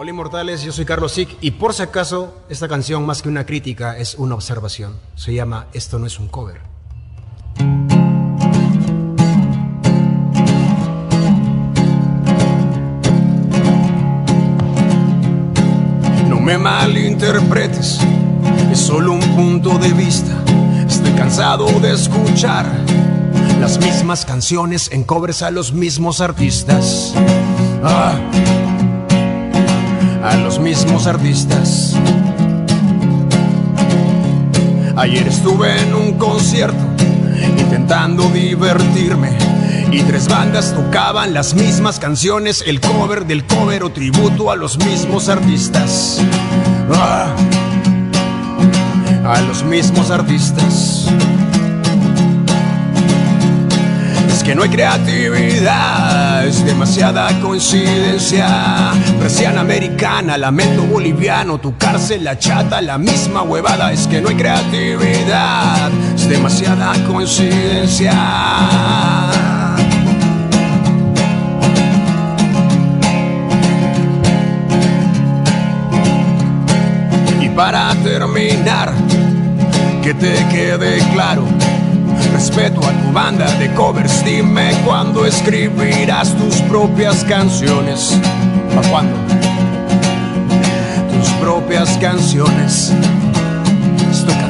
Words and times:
Hola 0.00 0.10
inmortales, 0.10 0.62
yo 0.62 0.70
soy 0.70 0.84
Carlos 0.84 1.10
Sick 1.10 1.28
y 1.40 1.50
por 1.50 1.74
si 1.74 1.82
acaso 1.82 2.32
esta 2.48 2.68
canción 2.68 3.04
más 3.04 3.20
que 3.20 3.28
una 3.28 3.44
crítica 3.44 3.98
es 3.98 4.14
una 4.14 4.36
observación. 4.36 4.94
Se 5.16 5.34
llama 5.34 5.66
Esto 5.72 5.98
no 5.98 6.06
es 6.06 6.20
un 6.20 6.28
cover. 6.28 6.60
No 16.28 16.38
me 16.38 16.56
malinterpretes, 16.58 17.98
es 18.70 18.78
solo 18.78 19.14
un 19.14 19.34
punto 19.34 19.80
de 19.80 19.92
vista. 19.94 20.44
Estoy 20.86 21.10
cansado 21.14 21.66
de 21.80 21.94
escuchar 21.94 22.66
las 23.60 23.80
mismas 23.80 24.24
canciones 24.24 24.92
en 24.92 25.02
covers 25.02 25.42
a 25.42 25.50
los 25.50 25.72
mismos 25.72 26.20
artistas. 26.20 27.14
Ah 27.82 28.67
a 30.28 30.36
los 30.36 30.58
mismos 30.58 31.06
artistas. 31.06 31.94
Ayer 34.96 35.26
estuve 35.26 35.80
en 35.80 35.94
un 35.94 36.18
concierto 36.18 36.84
intentando 37.58 38.28
divertirme 38.28 39.30
y 39.90 40.02
tres 40.02 40.28
bandas 40.28 40.74
tocaban 40.74 41.32
las 41.32 41.54
mismas 41.54 41.98
canciones, 41.98 42.62
el 42.66 42.78
cover 42.78 43.24
del 43.24 43.46
cover 43.46 43.84
o 43.84 43.90
tributo 43.90 44.50
a 44.50 44.56
los 44.56 44.76
mismos 44.76 45.30
artistas. 45.30 46.20
Ah, 46.92 47.34
a 49.24 49.40
los 49.42 49.64
mismos 49.64 50.10
artistas. 50.10 51.06
Que 54.48 54.54
no 54.54 54.62
hay 54.62 54.70
creatividad, 54.70 56.46
es 56.46 56.64
demasiada 56.64 57.28
coincidencia. 57.42 58.94
Persiana 59.20 59.60
americana, 59.60 60.38
lamento 60.38 60.84
boliviano, 60.84 61.58
tu 61.58 61.76
cárcel, 61.76 62.24
la 62.24 62.38
chata, 62.38 62.80
la 62.80 62.96
misma 62.96 63.42
huevada, 63.42 63.92
es 63.92 64.06
que 64.06 64.22
no 64.22 64.30
hay 64.30 64.36
creatividad, 64.36 65.90
es 66.14 66.30
demasiada 66.30 66.94
coincidencia. 67.06 68.14
Y 77.42 77.50
para 77.50 77.94
terminar, 77.96 78.94
que 80.02 80.14
te 80.14 80.32
quede 80.46 81.00
claro 81.12 81.57
respeto 82.26 82.80
a 82.86 82.92
tu 82.92 83.12
banda 83.12 83.46
de 83.58 83.72
covers. 83.74 84.24
Dime 84.24 84.72
cuándo 84.84 85.26
escribirás 85.26 86.34
tus 86.36 86.56
propias 86.62 87.24
canciones. 87.24 88.18
¿Para 88.74 88.88
cuándo? 88.88 89.16
Tus 91.12 91.28
propias 91.40 91.96
canciones. 91.98 92.92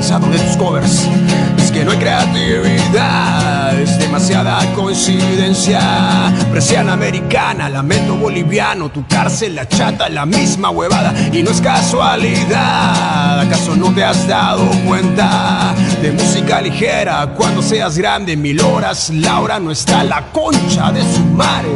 Cansado 0.08 0.32
de 0.32 0.38
tus 0.38 0.56
covers. 0.56 1.06
Es 1.58 1.70
que 1.70 1.84
no 1.84 1.90
hay 1.90 1.98
creatividad, 1.98 3.78
es 3.78 3.98
demasiada 3.98 4.58
coincidencia. 4.74 5.82
Presión 6.50 6.88
americana, 6.88 7.68
lamento 7.68 8.16
boliviano, 8.16 8.88
tu 8.88 9.06
cárcel, 9.06 9.54
la 9.54 9.68
chata, 9.68 10.08
la 10.08 10.24
misma 10.24 10.70
huevada. 10.70 11.12
Y 11.30 11.42
no 11.42 11.50
es 11.50 11.60
casualidad, 11.60 13.40
¿acaso 13.40 13.76
no 13.76 13.92
te 13.92 14.02
has 14.02 14.26
dado 14.26 14.64
cuenta? 14.86 15.74
De 16.00 16.10
música 16.12 16.62
ligera, 16.62 17.34
cuando 17.36 17.60
seas 17.60 17.98
grande, 17.98 18.34
mil 18.34 18.62
horas, 18.62 19.10
Laura 19.10 19.60
no 19.60 19.70
está 19.70 20.04
la 20.04 20.22
concha 20.32 20.90
de 20.90 21.02
su 21.02 21.22
madre. 21.34 21.68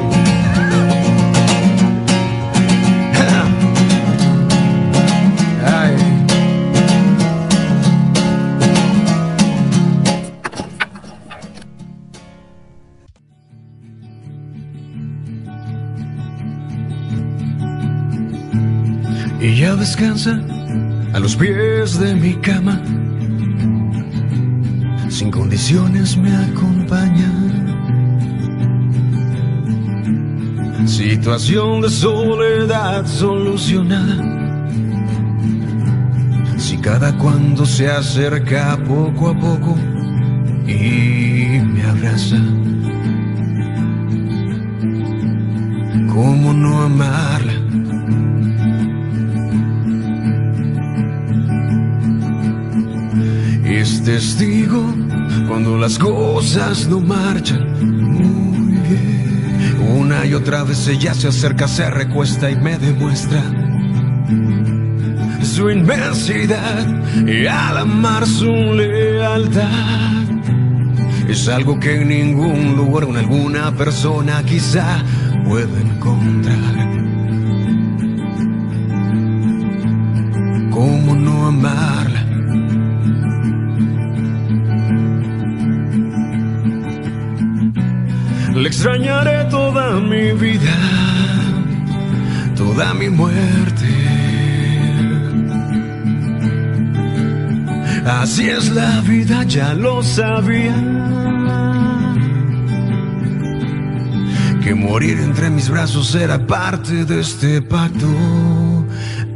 Ella 19.62 19.77
descansa 19.77 20.41
a 21.12 21.21
los 21.21 21.37
pies 21.37 21.97
de 22.00 22.17
mi 22.17 22.34
cama. 22.34 22.83
Sin 25.09 25.31
condiciones 25.31 26.17
me 26.17 26.34
acompaña. 26.34 27.31
Situación 30.84 31.81
de 31.81 31.91
soledad 31.91 33.06
solucionada. 33.06 34.17
Si 36.59 36.77
cada 36.78 37.17
cuando 37.17 37.65
se 37.65 37.89
acerca 37.89 38.77
poco 38.78 39.28
a 39.28 39.39
poco 39.39 39.77
y 40.67 41.61
me 41.61 41.84
abraza. 41.84 42.41
¿Cómo 46.12 46.53
no 46.53 46.83
amarla? 46.83 47.62
Es 53.72 54.03
testigo 54.05 54.94
cuando 55.49 55.78
las 55.78 55.99
cosas 55.99 56.87
no 56.88 57.00
marchan 57.00 57.66
muy 57.81 58.77
bien. 58.88 59.77
Una 59.97 60.27
y 60.27 60.34
otra 60.34 60.62
vez 60.62 60.87
ella 60.88 61.15
se 61.15 61.28
acerca, 61.28 61.66
se 61.66 61.91
recuesta 61.91 62.50
y 62.50 62.56
me 62.56 62.77
demuestra 62.78 63.43
su 65.43 65.71
inmensidad 65.71 66.87
y 67.27 67.47
al 67.47 67.78
amar 67.78 68.27
su 68.27 68.53
lealtad. 68.53 70.22
Es 71.28 71.49
algo 71.49 71.81
que 71.81 72.03
en 72.03 72.09
ningún 72.09 72.77
lugar 72.77 73.04
en 73.04 73.16
alguna 73.16 73.75
persona 73.75 74.43
quizá 74.44 75.03
puedo 75.44 75.77
encontrar. 75.78 76.93
¿Cómo 80.71 81.15
no 81.16 81.47
amarla? 81.47 82.02
Extrañaré 88.82 89.44
toda 89.44 90.00
mi 90.00 90.32
vida, 90.32 90.76
toda 92.56 92.93
mi 92.94 93.09
muerte. 93.09 93.87
Así 98.04 98.48
es 98.48 98.72
la 98.72 99.00
vida, 99.03 99.44
ya 99.44 99.72
lo 99.75 100.03
sabía. 100.03 100.75
Que 104.65 104.75
morir 104.75 105.16
entre 105.21 105.48
mis 105.50 105.69
brazos 105.69 106.12
era 106.16 106.44
parte 106.44 107.04
de 107.04 107.21
este 107.21 107.62
pacto. 107.62 108.09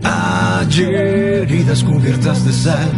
Hay 0.02 0.82
heridas 0.82 1.84
cubiertas 1.84 2.44
de 2.44 2.52
sal, 2.52 2.90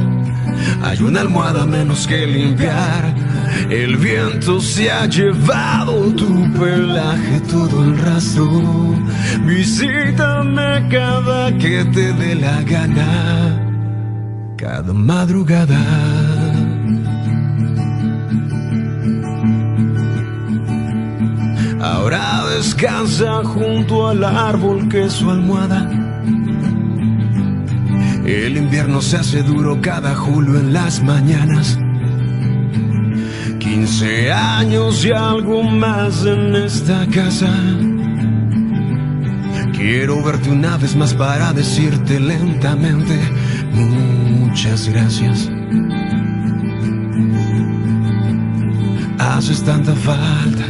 hay 0.83 1.03
una 1.03 1.21
almohada 1.21 1.67
menos 1.67 2.07
que 2.07 2.27
limpiar. 2.27 3.18
El 3.71 3.99
viento 3.99 4.61
se 4.61 4.91
ha 4.91 5.05
llevado 5.05 6.11
tu 6.15 6.51
pelaje, 6.55 7.41
todo 7.51 7.85
el 7.85 7.99
rastro. 7.99 8.49
Visítame 9.45 10.89
cada 10.89 11.53
que 11.59 11.85
te 11.85 12.15
dé 12.15 12.35
la 12.35 12.63
gana, 12.63 13.61
cada 14.57 14.95
madrugada. 14.95 15.79
Ahora 21.79 22.47
descansa 22.57 23.45
junto 23.45 24.09
al 24.09 24.25
árbol 24.25 24.89
que 24.89 25.05
es 25.05 25.13
su 25.13 25.31
almohada. 25.31 25.91
El 28.25 28.57
invierno 28.57 29.03
se 29.03 29.19
hace 29.19 29.43
duro 29.43 29.79
cada 29.83 30.15
julio 30.15 30.59
en 30.59 30.73
las 30.73 31.03
mañanas. 31.03 31.79
15 33.79 34.33
años 34.33 35.05
y 35.05 35.13
algo 35.13 35.63
más 35.63 36.27
en 36.27 36.57
esta 36.57 37.07
casa. 37.07 37.49
Quiero 39.73 40.21
verte 40.21 40.51
una 40.51 40.77
vez 40.79 40.97
más 40.97 41.15
para 41.15 41.53
decirte 41.53 42.19
lentamente 42.19 43.17
muchas 43.73 44.89
gracias. 44.89 45.49
Haces 49.21 49.63
tanta 49.63 49.95
falta. 49.95 50.67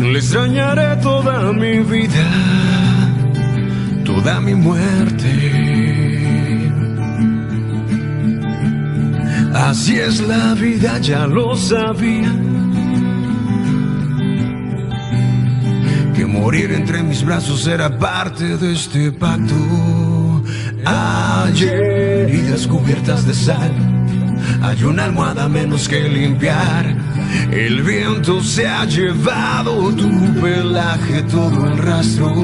Le 0.00 0.18
extrañaré 0.18 0.96
toda 0.96 1.52
mi 1.52 1.78
vida, 1.78 2.26
toda 4.04 4.40
mi 4.40 4.56
muerte. 4.56 5.71
Así 9.62 9.96
es 9.96 10.20
la 10.20 10.54
vida, 10.54 10.98
ya 10.98 11.26
lo 11.26 11.54
sabía. 11.56 12.32
que 16.14 16.26
morir 16.26 16.72
entre 16.72 17.02
mis 17.04 17.24
brazos 17.24 17.66
era 17.68 17.96
parte 17.96 18.56
de 18.56 18.72
este 18.72 19.12
pacto. 19.12 19.54
Ayer 20.84 22.28
heridas 22.28 22.66
cubiertas 22.66 23.24
de 23.24 23.34
sal, 23.34 23.72
hay 24.62 24.82
una 24.82 25.04
almohada 25.04 25.48
menos 25.48 25.88
que 25.88 26.08
limpiar. 26.08 26.96
El 27.52 27.82
viento 27.82 28.42
se 28.42 28.66
ha 28.66 28.84
llevado 28.84 29.94
tu 29.94 30.10
pelaje, 30.40 31.22
todo 31.30 31.68
el 31.68 31.78
rastro. 31.78 32.34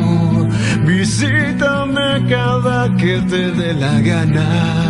Visítame 0.87 2.27
cada 2.29 2.97
que 2.97 3.21
te 3.23 3.51
dé 3.51 3.75
la 3.75 4.01
gana. 4.01 4.88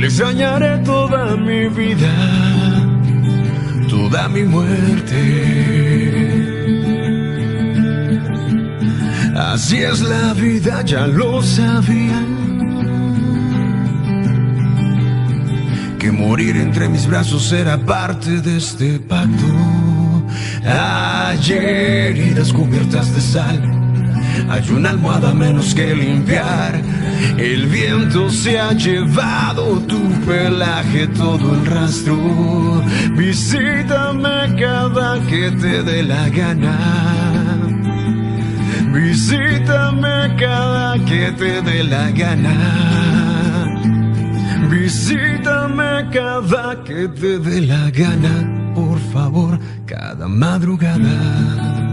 Le 0.00 0.06
extrañaré 0.06 0.78
toda 0.78 1.36
mi 1.36 1.68
vida, 1.68 2.10
toda 3.86 4.30
mi 4.30 4.44
muerte. 4.44 5.20
Así 9.36 9.76
es 9.82 10.00
la 10.00 10.32
vida, 10.32 10.80
ya 10.86 11.06
lo 11.06 11.42
sabía. 11.42 12.18
Que 15.98 16.10
morir 16.10 16.56
entre 16.56 16.88
mis 16.88 17.06
brazos 17.06 17.52
era 17.52 17.76
parte 17.76 18.40
de 18.40 18.56
este 18.56 18.98
pacto. 19.00 19.52
Ayer 20.64 21.62
heridas 22.16 22.54
cubiertas 22.54 23.14
de 23.14 23.20
sal 23.20 23.80
hay 24.48 24.68
una 24.70 24.90
almohada 24.90 25.34
menos 25.34 25.74
que 25.74 25.94
limpiar. 25.94 26.80
El 27.38 27.66
viento 27.66 28.30
se 28.30 28.58
ha 28.58 28.72
llevado 28.72 29.78
tu 29.80 30.00
pelaje, 30.26 31.06
todo 31.08 31.54
el 31.54 31.66
rastro. 31.66 32.82
Visítame 33.16 34.56
cada 34.58 35.20
que 35.26 35.50
te 35.50 35.82
dé 35.82 36.02
la 36.02 36.28
gana. 36.28 36.76
Visítame 38.92 40.34
cada 40.38 40.94
que 41.04 41.32
te 41.32 41.62
dé 41.62 41.84
la 41.84 42.10
gana. 42.10 42.90
Visítame 44.70 46.08
cada 46.12 46.82
que 46.84 47.08
te 47.08 47.38
dé 47.38 47.60
la 47.62 47.90
gana, 47.90 48.72
por 48.74 48.98
favor, 49.12 49.58
cada 49.86 50.28
madrugada. 50.28 51.89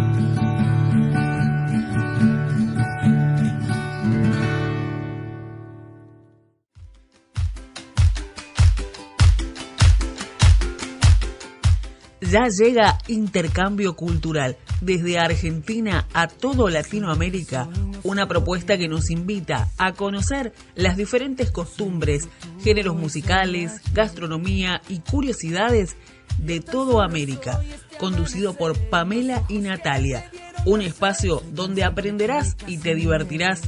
Ya 12.32 12.48
llega 12.50 12.98
Intercambio 13.08 13.96
Cultural 13.96 14.58
desde 14.82 15.20
Argentina 15.20 16.08
a 16.14 16.28
todo 16.28 16.70
Latinoamérica, 16.70 17.70
una 18.04 18.28
propuesta 18.28 18.78
que 18.78 18.88
nos 18.88 19.10
invita 19.10 19.70
a 19.78 19.94
conocer 19.94 20.54
las 20.76 20.98
diferentes 20.98 21.52
costumbres, 21.52 22.28
géneros 22.64 22.96
musicales, 22.96 23.82
gastronomía 23.94 24.82
y 24.90 25.00
curiosidades 25.00 25.96
de 26.38 26.60
todo 26.60 27.02
América, 27.02 27.62
conducido 28.00 28.54
por 28.54 28.78
Pamela 28.90 29.44
y 29.48 29.60
Natalia, 29.60 30.30
un 30.66 30.82
espacio 30.82 31.42
donde 31.54 31.84
aprenderás 31.84 32.56
y 32.68 32.78
te 32.78 32.96
divertirás 32.96 33.62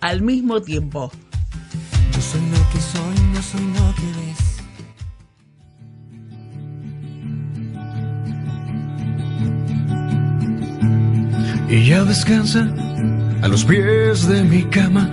al 0.00 0.22
mismo 0.22 0.62
tiempo. 0.62 1.10
Yo 2.12 2.20
soy 2.20 2.40
lo 2.40 2.70
que 2.70 2.80
soy, 2.80 3.24
no 3.32 3.42
soy 3.42 3.60
lo 3.60 3.94
que 3.94 4.23
y 11.74 11.86
ya 11.86 12.04
descansa 12.04 12.68
a 13.42 13.48
los 13.48 13.64
pies 13.64 14.28
de 14.28 14.44
mi 14.44 14.62
cama. 14.62 15.10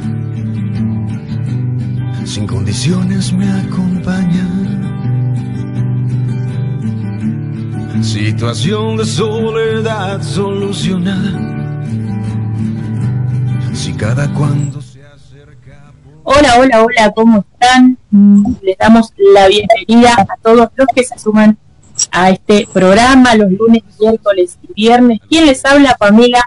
Sin 2.24 2.46
condiciones 2.46 3.34
me 3.34 3.50
acompaña. 3.50 4.48
Situación 8.04 8.98
de 8.98 9.06
soledad 9.06 10.22
solucionada. 10.22 11.32
Si 13.74 13.94
cada 13.94 14.32
cuando 14.34 14.82
se 14.84 15.04
acerca. 15.04 15.92
Hola, 16.24 16.60
hola, 16.60 16.84
hola, 16.84 17.12
¿cómo 17.16 17.44
están? 17.54 17.98
Les 18.62 18.78
damos 18.78 19.12
la 19.34 19.48
bienvenida 19.48 20.14
a 20.14 20.38
todos 20.44 20.70
los 20.76 20.88
que 20.94 21.04
se 21.04 21.18
suman 21.18 21.58
a 22.12 22.30
este 22.30 22.68
programa 22.72 23.36
los 23.36 23.52
lunes, 23.52 23.84
miércoles 24.00 24.58
y 24.64 24.74
viernes. 24.74 25.20
¿Quién 25.30 25.46
les 25.46 25.64
habla, 25.66 25.96
Pamela? 26.00 26.44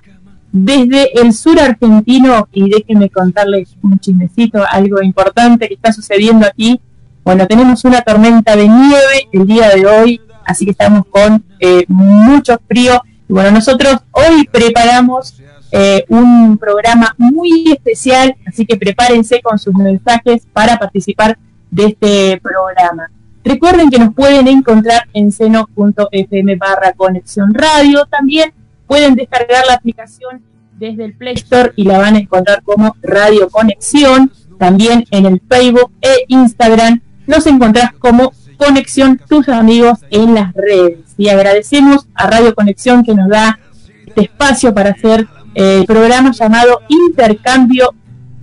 Desde 0.53 1.21
el 1.21 1.33
sur 1.33 1.59
argentino, 1.59 2.49
y 2.53 2.71
déjenme 2.71 3.11
contarles 3.11 3.77
un 3.83 3.99
chismecito, 3.99 4.65
algo 4.69 5.03
importante 5.03 5.67
que 5.69 5.75
está 5.75 5.93
sucediendo 5.93 6.47
aquí. 6.47 6.81
Bueno, 7.25 7.47
tenemos 7.47 7.85
una 7.85 8.03
tormenta 8.03 8.55
de 8.55 8.69
nieve 8.69 9.29
el 9.33 9.47
día 9.47 9.71
de 9.71 9.87
hoy, 9.87 10.21
así 10.47 10.65
que 10.65 10.71
estamos 10.71 11.06
con 11.11 11.45
eh, 11.59 11.85
mucho 11.89 12.61
frío. 12.69 13.03
Y 13.29 13.33
bueno, 13.33 13.50
nosotros 13.50 13.97
hoy 14.12 14.47
preparamos 14.50 15.35
eh, 15.73 16.05
un 16.09 16.57
programa 16.57 17.15
muy 17.19 17.73
especial, 17.73 18.37
así 18.47 18.65
que 18.65 18.77
prepárense 18.77 19.43
con 19.43 19.59
sus 19.59 19.75
mensajes 19.75 20.47
para 20.53 20.79
participar 20.79 21.37
de 21.69 21.87
este 21.87 22.41
programa. 22.41 23.11
Recuerden 23.44 23.91
que 23.91 23.99
nos 23.99 24.14
pueden 24.14 24.49
encontrar 24.49 25.06
en 25.12 25.31
seno.fm 25.31 26.56
barra 26.56 26.94
conexión 26.94 27.52
radio. 27.52 28.06
También 28.06 28.52
pueden 28.87 29.14
descargar 29.14 29.67
la 29.67 29.75
aplicación 29.75 30.43
desde 30.79 31.05
el 31.05 31.14
Play 31.14 31.35
Store 31.35 31.73
y 31.76 31.85
la 31.85 31.99
van 31.99 32.17
a 32.17 32.19
encontrar 32.20 32.62
como 32.62 32.96
Radio 33.02 33.50
Conexión. 33.50 34.32
También 34.58 35.05
en 35.11 35.26
el 35.26 35.43
Facebook 35.46 35.93
e 36.00 36.25
Instagram 36.29 37.02
nos 37.26 37.46
encontrás 37.46 37.93
como 37.99 38.32
Conexión 38.56 39.20
Tus 39.29 39.49
Amigos 39.49 39.99
en 40.11 40.35
las 40.35 40.55
redes. 40.55 41.00
Y 41.19 41.29
agradecemos 41.29 42.06
a 42.14 42.29
Radio 42.29 42.55
Conexión 42.55 43.05
que 43.05 43.14
nos 43.14 43.29
da 43.29 43.58
este 44.06 44.23
espacio 44.23 44.73
para 44.73 44.90
hacer 44.90 45.26
eh, 45.55 45.81
el 45.81 45.87
programa 45.87 46.32
llamado 46.32 46.81
Intercambio 46.88 47.94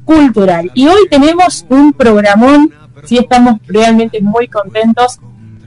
Cultural. 0.06 0.70
Y 0.76 0.88
hoy 0.88 1.08
tenemos 1.10 1.66
un 1.70 1.94
programón 1.94 2.72
sí 3.06 3.18
estamos 3.18 3.60
realmente 3.68 4.22
muy 4.22 4.48
contentos 4.48 5.20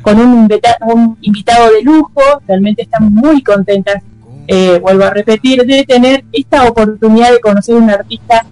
con 0.03 0.21
un, 0.21 0.49
un 0.83 1.19
invitado 1.23 1.73
de 1.73 1.83
lujo, 1.83 2.21
realmente 2.47 2.83
estamos 2.83 3.11
muy 3.11 3.43
contentas, 3.43 4.03
eh, 4.47 4.79
vuelvo 4.79 5.05
a 5.05 5.11
repetir, 5.11 5.65
de 5.65 5.85
tener 5.85 6.25
esta 6.31 6.69
oportunidad 6.69 7.33
de 7.33 7.41
conocer 7.41 7.75
a 7.77 7.79
un 7.79 7.91
artista 7.91 8.45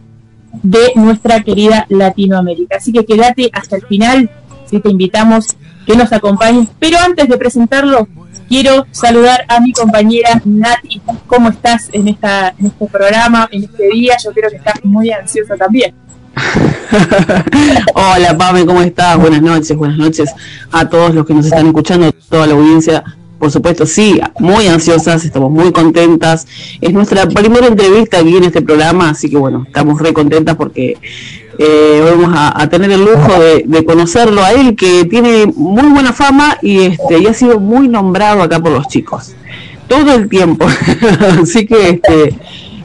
de 0.63 0.93
nuestra 0.95 1.43
querida 1.43 1.87
Latinoamérica. 1.91 2.77
Así 2.79 2.93
que 2.93 3.05
quédate 3.05 3.51
hasta 3.53 3.77
el 3.77 3.83
final, 3.83 4.31
si 4.65 4.81
te 4.81 4.89
invitamos 4.89 5.57
que 5.87 5.97
nos 5.97 6.13
acompañes. 6.13 6.69
Pero 6.79 6.99
antes 6.99 7.29
de 7.29 7.37
presentarlo, 7.37 8.09
quiero 8.49 8.87
saludar 8.91 9.45
a 9.49 9.61
mi 9.61 9.73
compañera 9.73 10.41
Nati. 10.45 11.03
¿Cómo 11.27 11.51
estás 11.51 11.91
en, 11.93 12.09
esta, 12.09 12.55
en 12.59 12.67
este 12.67 12.87
programa, 12.87 13.49
en 13.51 13.65
este 13.65 13.89
día? 13.89 14.17
Yo 14.25 14.33
creo 14.33 14.51
que 14.51 14.57
estás 14.57 14.83
muy 14.85 15.11
ansiosa 15.11 15.57
también. 15.57 15.95
Hola 17.95 18.37
Pame, 18.39 18.65
¿cómo 18.65 18.81
estás? 18.81 19.19
Buenas 19.19 19.43
noches, 19.43 19.77
buenas 19.77 19.99
noches 19.99 20.31
a 20.71 20.89
todos 20.89 21.15
los 21.15 21.27
que 21.27 21.35
nos 21.35 21.47
están 21.47 21.67
escuchando, 21.67 22.11
toda 22.29 22.47
la 22.47 22.55
audiencia. 22.55 23.05
Por 23.39 23.51
supuesto, 23.51 23.87
sí, 23.87 24.21
muy 24.39 24.69
ansiosas, 24.69 25.25
estamos 25.25 25.51
muy 25.51 25.73
contentas. 25.73 26.47
Es 26.81 26.93
nuestra 26.93 27.27
primera 27.29 27.67
entrevista 27.67 28.19
aquí 28.21 28.37
en 28.37 28.45
este 28.45 28.63
programa, 28.63 29.11
así 29.11 29.29
que 29.29 29.37
bueno, 29.37 29.65
estamos 29.67 30.01
re 30.01 30.13
contentas 30.13 30.55
porque 30.55 30.97
eh, 31.59 32.03
vamos 32.05 32.33
a, 32.37 32.69
tener 32.69 32.93
el 32.93 33.01
lujo 33.01 33.33
de, 33.41 33.85
conocerlo 33.85 34.45
a 34.45 34.53
él, 34.53 34.77
que 34.77 35.05
tiene 35.07 35.47
muy 35.47 35.89
buena 35.89 36.13
fama 36.13 36.57
y, 36.63 36.83
este, 36.83 37.19
y 37.19 37.27
ha 37.27 37.35
sido 37.35 37.59
muy 37.59 37.89
nombrado 37.89 38.43
acá 38.43 38.61
por 38.61 38.71
los 38.71 38.87
chicos. 38.87 39.35
Todo 39.89 40.15
el 40.15 40.29
tiempo. 40.29 40.67
así 41.43 41.67
que 41.67 41.91
este, 41.91 42.37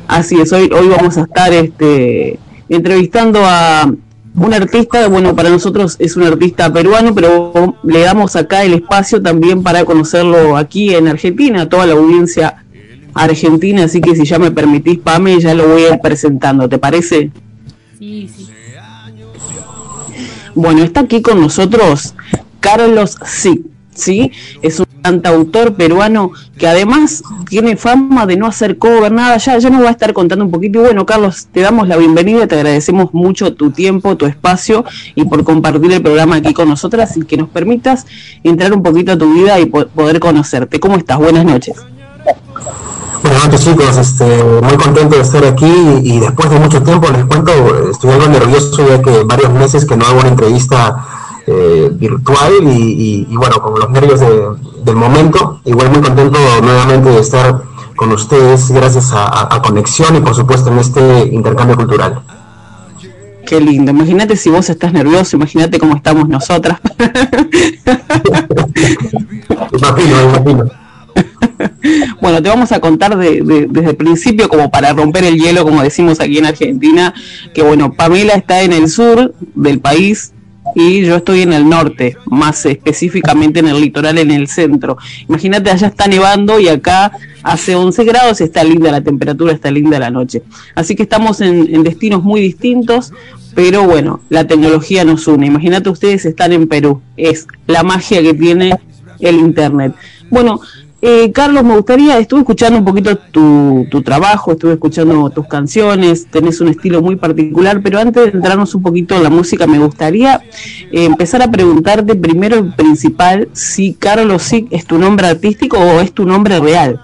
así 0.07 0.41
es, 0.41 0.51
hoy, 0.51 0.71
hoy 0.73 0.87
vamos 0.87 1.17
a 1.17 1.21
estar 1.21 1.53
este, 1.53 2.39
entrevistando 2.69 3.41
a 3.43 3.91
un 4.35 4.53
artista, 4.53 5.07
bueno, 5.07 5.35
para 5.35 5.49
nosotros 5.49 5.95
es 5.99 6.15
un 6.15 6.23
artista 6.23 6.71
peruano, 6.71 7.13
pero 7.15 7.75
le 7.83 8.01
damos 8.01 8.35
acá 8.35 8.63
el 8.63 8.73
espacio 8.75 9.21
también 9.21 9.63
para 9.63 9.83
conocerlo 9.83 10.55
aquí 10.57 10.93
en 10.93 11.07
Argentina, 11.07 11.67
toda 11.67 11.87
la 11.87 11.93
audiencia 11.93 12.63
argentina, 13.13 13.85
así 13.85 13.99
que 13.99 14.15
si 14.15 14.25
ya 14.25 14.37
me 14.37 14.51
permitís, 14.51 14.99
Pame, 14.99 15.39
ya 15.39 15.55
lo 15.55 15.67
voy 15.67 15.83
a 15.83 15.95
ir 15.95 15.99
presentando, 15.99 16.69
¿te 16.69 16.77
parece? 16.77 17.31
Sí, 17.97 18.29
sí. 18.35 18.47
Bueno, 20.53 20.83
está 20.83 21.01
aquí 21.01 21.21
con 21.21 21.39
nosotros 21.39 22.15
Carlos 22.59 23.15
Sí, 23.25 23.63
¿sí? 23.97 24.31
Es 24.61 24.79
un 24.79 24.85
cantautor 25.01 25.75
peruano 25.75 26.31
que 26.57 26.67
además 26.67 27.23
tiene 27.49 27.75
fama 27.75 28.25
de 28.25 28.37
no 28.37 28.47
hacer 28.47 28.77
cover, 28.77 29.11
nada, 29.11 29.37
ya, 29.37 29.57
ya 29.57 29.69
nos 29.69 29.83
va 29.83 29.89
a 29.89 29.91
estar 29.91 30.13
contando 30.13 30.45
un 30.45 30.51
poquito. 30.51 30.79
Y 30.79 30.83
bueno, 30.83 31.05
Carlos, 31.05 31.47
te 31.51 31.61
damos 31.61 31.87
la 31.87 31.97
bienvenida, 31.97 32.47
te 32.47 32.55
agradecemos 32.55 33.13
mucho 33.13 33.53
tu 33.53 33.71
tiempo, 33.71 34.15
tu 34.15 34.25
espacio 34.25 34.85
y 35.15 35.25
por 35.25 35.43
compartir 35.43 35.91
el 35.91 36.01
programa 36.01 36.37
aquí 36.37 36.53
con 36.53 36.69
nosotras 36.69 37.17
y 37.17 37.21
que 37.21 37.37
nos 37.37 37.49
permitas 37.49 38.05
entrar 38.43 38.73
un 38.73 38.83
poquito 38.83 39.13
a 39.13 39.17
tu 39.17 39.33
vida 39.33 39.59
y 39.59 39.65
poder 39.65 40.19
conocerte. 40.19 40.79
¿Cómo 40.79 40.97
estás? 40.97 41.17
Buenas 41.17 41.45
noches. 41.45 41.75
Buenas 43.23 43.45
noches 43.45 43.63
chicos, 43.65 43.97
este, 43.97 44.43
muy 44.61 44.77
contento 44.77 45.15
de 45.15 45.21
estar 45.21 45.43
aquí 45.43 45.73
y 46.03 46.19
después 46.19 46.49
de 46.49 46.59
mucho 46.59 46.81
tiempo 46.83 47.09
les 47.09 47.25
cuento, 47.25 47.51
estoy 47.89 48.11
algo 48.11 48.27
nervioso 48.27 48.87
ya 48.87 49.01
que 49.01 49.23
varios 49.23 49.51
meses 49.53 49.85
que 49.85 49.97
no 49.97 50.05
hago 50.05 50.19
una 50.19 50.29
entrevista 50.29 51.03
eh, 51.47 51.89
virtual 51.93 52.51
y, 52.63 53.25
bueno, 53.29 53.61
con 53.61 53.79
los 53.79 53.89
nervios 53.89 54.19
del 54.83 54.95
momento, 54.95 55.61
igual 55.63 55.91
muy 55.91 56.01
contento 56.01 56.37
nuevamente 56.61 57.09
de 57.09 57.19
estar 57.19 57.61
con 57.95 58.11
ustedes 58.11 58.69
gracias 58.69 59.11
a, 59.13 59.61
Conexión 59.63 60.15
y 60.15 60.19
por 60.19 60.35
supuesto 60.35 60.69
en 60.71 60.79
este 60.79 61.27
intercambio 61.31 61.77
cultural. 61.77 62.21
Qué 63.45 63.61
lindo. 63.61 63.91
Imagínate 63.91 64.35
si 64.35 64.49
vos 64.49 64.69
estás 64.69 64.91
nervioso, 64.91 65.37
imagínate 65.37 65.79
cómo 65.79 65.95
estamos 65.95 66.27
nosotras. 66.27 66.79
imagino, 69.71 70.21
imagino. 70.23 70.69
Bueno, 72.21 72.41
te 72.41 72.49
vamos 72.49 72.71
a 72.71 72.79
contar 72.79 73.17
desde 73.17 73.89
el 73.89 73.95
principio, 73.95 74.49
como 74.49 74.69
para 74.69 74.93
romper 74.93 75.23
el 75.23 75.39
hielo, 75.39 75.63
como 75.63 75.81
decimos 75.81 76.19
aquí 76.19 76.37
en 76.37 76.45
Argentina, 76.45 77.13
que 77.53 77.63
bueno, 77.63 77.93
Pamela 77.93 78.33
está 78.33 78.61
en 78.61 78.73
el 78.73 78.89
sur 78.89 79.33
del 79.55 79.79
país, 79.79 80.33
y 80.79 81.01
yo 81.01 81.15
estoy 81.15 81.41
en 81.41 81.53
el 81.53 81.67
norte, 81.67 82.17
más 82.27 82.63
específicamente 82.67 83.61
en 83.61 83.67
el 83.67 83.81
litoral, 83.81 84.19
en 84.19 84.29
el 84.29 84.47
centro. 84.47 84.95
Imagínate, 85.27 85.71
allá 85.71 85.87
está 85.87 86.07
nevando 86.07 86.59
y 86.59 86.67
acá 86.67 87.13
hace 87.41 87.73
11 87.73 88.03
grados, 88.03 88.41
está 88.41 88.63
linda 88.63 88.91
la 88.91 89.01
temperatura, 89.01 89.53
está 89.53 89.71
linda 89.71 89.97
la 89.97 90.11
noche. 90.11 90.43
Así 90.75 90.95
que 90.95 91.01
estamos 91.01 91.41
en, 91.41 91.81
destinos 91.81 92.23
muy 92.23 92.41
distintos, 92.41 93.11
pero 93.55 93.87
bueno, 93.87 94.19
la 94.29 94.45
tecnología 94.45 95.03
nos 95.03 95.27
une. 95.27 95.47
Imagínate 95.47 95.89
ustedes 95.89 96.25
están 96.25 96.53
en 96.53 96.67
Perú, 96.67 97.01
es 97.17 97.47
la 97.65 97.81
magia 97.81 98.21
que 98.21 98.35
tiene 98.35 98.77
el 99.19 99.37
Internet. 99.37 99.95
Bueno, 100.29 100.61
eh, 100.99 101.31
Carlos, 101.31 101.63
me 101.63 101.75
gustaría, 101.75 102.17
estuve 102.17 102.39
escuchando 102.39 102.79
un 102.79 102.85
poquito 102.85 103.15
tu, 103.17 103.85
tu, 103.91 104.01
trabajo, 104.01 104.53
estuve 104.53 104.73
escuchando 104.73 105.29
tus 105.29 105.47
canciones, 105.47 106.25
tenés 106.25 106.59
un 106.59 106.69
estilo 106.69 107.01
muy 107.01 107.15
particular, 107.15 107.81
pero 107.83 107.99
antes 107.99 108.23
de 108.23 108.37
entrarnos 108.37 108.73
un 108.73 108.81
poquito 108.81 109.15
en 109.15 109.23
la 109.23 109.29
música, 109.29 109.67
me 109.67 109.77
gustaría 109.77 110.41
eh, 110.91 111.05
empezar 111.05 111.43
a 111.43 111.51
preguntarte 111.51 112.15
primero 112.15 112.57
el 112.57 112.73
principal, 112.73 113.49
si 113.53 113.93
Carlos 113.93 114.41
Sick 114.41 114.67
es 114.71 114.85
tu 114.87 114.97
nombre 114.97 115.27
artístico 115.27 115.77
o 115.77 116.01
es 116.01 116.11
tu 116.13 116.25
nombre 116.25 116.59
real. 116.59 116.99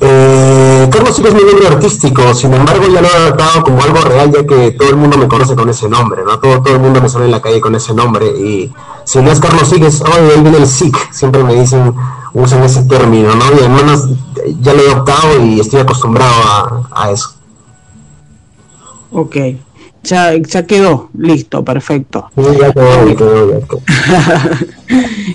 Eh, 0.00 0.67
Carlos 0.86 1.16
Sick 1.16 1.26
es 1.26 1.34
mi 1.34 1.42
nombre 1.42 1.66
artístico, 1.66 2.34
sin 2.34 2.54
embargo 2.54 2.86
ya 2.92 3.00
lo 3.00 3.08
he 3.08 3.10
adaptado 3.10 3.64
como 3.64 3.82
algo 3.82 4.00
real, 4.02 4.30
ya 4.30 4.46
que 4.46 4.70
todo 4.72 4.90
el 4.90 4.96
mundo 4.96 5.18
me 5.18 5.26
conoce 5.26 5.56
con 5.56 5.68
ese 5.68 5.88
nombre, 5.88 6.22
¿no? 6.24 6.38
Todo, 6.38 6.62
todo 6.62 6.74
el 6.74 6.80
mundo 6.80 7.00
me 7.00 7.08
sale 7.08 7.24
en 7.24 7.32
la 7.32 7.42
calle 7.42 7.60
con 7.60 7.74
ese 7.74 7.92
nombre 7.94 8.26
y 8.26 8.72
si 9.04 9.20
no 9.20 9.32
es 9.32 9.40
Carlos 9.40 9.68
Sig, 9.68 9.82
es, 9.82 10.00
oh, 10.02 10.06
ahí 10.06 10.40
viene 10.40 10.58
el 10.58 10.66
SIC, 10.66 11.12
siempre 11.12 11.42
me 11.42 11.54
dicen, 11.54 11.94
usan 12.32 12.62
ese 12.62 12.82
término, 12.84 13.34
¿no? 13.34 13.44
Y 13.56 13.58
además 13.60 14.08
ya 14.60 14.72
lo 14.74 14.82
he 14.82 14.90
adoptado 14.92 15.44
y 15.44 15.58
estoy 15.58 15.80
acostumbrado 15.80 16.86
a, 16.92 17.10
eso. 17.10 17.34
Ok, 19.10 19.36
ya, 20.04 20.36
ya 20.36 20.66
quedó, 20.66 21.08
listo, 21.18 21.64
perfecto. 21.64 22.28
ya 22.36 22.72
quedó, 22.72 23.08
ya 23.08 23.16
quedó, 23.16 23.62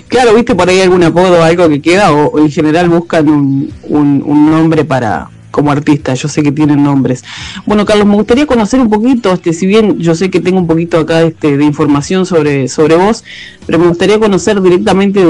claro, 0.08 0.34
viste 0.34 0.54
por 0.54 0.68
ahí 0.68 0.80
algún 0.80 1.02
apodo 1.02 1.40
o 1.40 1.42
algo 1.42 1.68
que 1.68 1.82
queda, 1.82 2.12
o, 2.12 2.38
en 2.38 2.50
general 2.50 2.88
buscan 2.88 3.28
un, 3.28 3.74
un 3.88 4.50
nombre 4.50 4.84
para, 4.84 5.28
como 5.54 5.70
artista, 5.70 6.14
yo 6.14 6.28
sé 6.28 6.42
que 6.42 6.50
tienen 6.50 6.82
nombres. 6.82 7.22
Bueno, 7.64 7.84
Carlos, 7.84 8.08
me 8.08 8.16
gustaría 8.16 8.44
conocer 8.44 8.80
un 8.80 8.90
poquito, 8.90 9.32
este, 9.32 9.52
si 9.52 9.68
bien 9.68 10.00
yo 10.00 10.16
sé 10.16 10.28
que 10.28 10.40
tengo 10.40 10.58
un 10.58 10.66
poquito 10.66 10.98
acá 10.98 11.22
este, 11.22 11.56
de 11.56 11.64
información 11.64 12.26
sobre, 12.26 12.66
sobre 12.66 12.96
vos, 12.96 13.22
pero 13.64 13.78
me 13.78 13.86
gustaría 13.86 14.18
conocer 14.18 14.60
directamente 14.60 15.24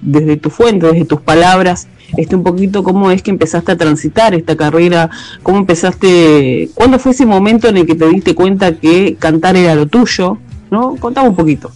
desde 0.00 0.36
tu 0.36 0.50
fuente, 0.50 0.88
desde 0.88 1.04
tus 1.04 1.20
palabras, 1.20 1.86
este, 2.16 2.34
un 2.34 2.42
poquito 2.42 2.82
cómo 2.82 3.12
es 3.12 3.22
que 3.22 3.30
empezaste 3.30 3.70
a 3.70 3.76
transitar 3.76 4.34
esta 4.34 4.56
carrera, 4.56 5.10
cómo 5.44 5.58
empezaste, 5.58 6.70
cuándo 6.74 6.98
fue 6.98 7.12
ese 7.12 7.24
momento 7.24 7.68
en 7.68 7.76
el 7.76 7.86
que 7.86 7.94
te 7.94 8.08
diste 8.08 8.34
cuenta 8.34 8.72
que 8.72 9.14
cantar 9.16 9.56
era 9.56 9.76
lo 9.76 9.86
tuyo, 9.86 10.38
¿no? 10.72 10.96
Contame 10.96 11.28
un 11.28 11.36
poquito. 11.36 11.70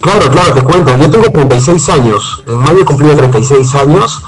Claro, 0.00 0.30
claro, 0.30 0.54
te 0.54 0.62
cuento. 0.62 0.96
Yo 0.96 1.10
tengo 1.10 1.30
36 1.30 1.88
años. 1.90 2.44
En 2.46 2.56
mayo 2.56 2.86
cumplí 2.86 3.08
36 3.14 3.74
años 3.74 4.22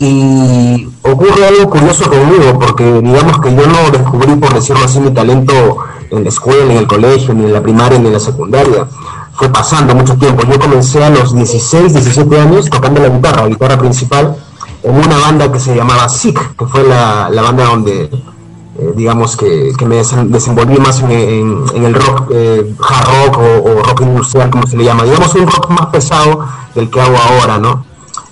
y 0.00 0.88
ocurre 1.02 1.46
algo 1.46 1.70
curioso 1.70 2.08
conmigo, 2.08 2.58
porque 2.58 2.84
digamos 3.02 3.40
que 3.40 3.54
yo 3.54 3.66
no 3.66 3.90
descubrí, 3.90 4.34
por 4.36 4.54
decirlo 4.54 4.84
así, 4.84 5.00
mi 5.00 5.10
talento 5.10 5.78
en 6.10 6.22
la 6.22 6.28
escuela, 6.28 6.72
en 6.72 6.78
el 6.78 6.86
colegio, 6.86 7.34
ni 7.34 7.44
en 7.44 7.52
la 7.52 7.62
primaria, 7.62 7.98
ni 7.98 8.06
en 8.06 8.12
la 8.12 8.20
secundaria. 8.20 8.86
Fue 9.32 9.48
pasando 9.48 9.94
mucho 9.94 10.16
tiempo. 10.16 10.44
Yo 10.46 10.58
comencé 10.58 11.04
a 11.04 11.10
los 11.10 11.34
16, 11.34 11.92
17 11.92 12.40
años 12.40 12.70
tocando 12.70 13.00
la 13.00 13.08
guitarra, 13.08 13.42
la 13.42 13.48
guitarra 13.48 13.78
principal, 13.78 14.36
en 14.82 14.94
una 14.94 15.18
banda 15.18 15.50
que 15.50 15.58
se 15.58 15.74
llamaba 15.74 16.08
SIC, 16.08 16.56
que 16.56 16.66
fue 16.66 16.84
la, 16.84 17.28
banda 17.42 17.64
donde, 17.64 18.04
eh, 18.04 18.92
digamos, 18.94 19.36
que, 19.36 19.72
me 19.84 19.96
desenvolví 19.96 20.76
más 20.76 21.00
en, 21.02 21.84
el 21.84 21.94
rock, 21.94 22.30
eh, 22.32 22.74
hard 22.80 23.26
rock 23.26 23.38
o 23.38 23.82
rock 23.82 24.00
industrial, 24.02 24.50
como 24.50 24.66
se 24.66 24.76
le 24.76 24.84
llama. 24.84 25.04
Digamos, 25.04 25.34
un 25.34 25.46
rock 25.46 25.70
más 25.70 25.86
pesado 25.86 26.44
del 26.76 26.88
que 26.88 27.00
hago 27.00 27.16
ahora, 27.16 27.58
¿no? 27.58 27.88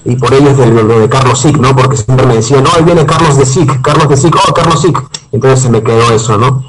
Y 0.07 0.17
por 0.17 0.33
ello 0.33 0.51
es 0.51 0.57
de, 0.57 0.67
lo 0.67 1.01
de 1.01 1.09
Carlos 1.09 1.41
Sick, 1.41 1.59
¿no? 1.59 1.75
Porque 1.75 1.97
siempre 1.97 2.27
me 2.27 2.37
decían, 2.37 2.63
no, 2.63 2.71
viene 2.85 3.05
Carlos 3.05 3.37
de 3.37 3.45
Sick, 3.45 3.83
Carlos 3.83 4.09
de 4.09 4.17
Sick, 4.17 4.37
oh, 4.37 4.53
Carlos 4.53 4.81
Sick. 4.81 5.03
Entonces 5.33 5.61
se 5.61 5.71
me 5.71 5.83
quedó 5.83 6.13
eso, 6.13 6.39
¿no? 6.39 6.63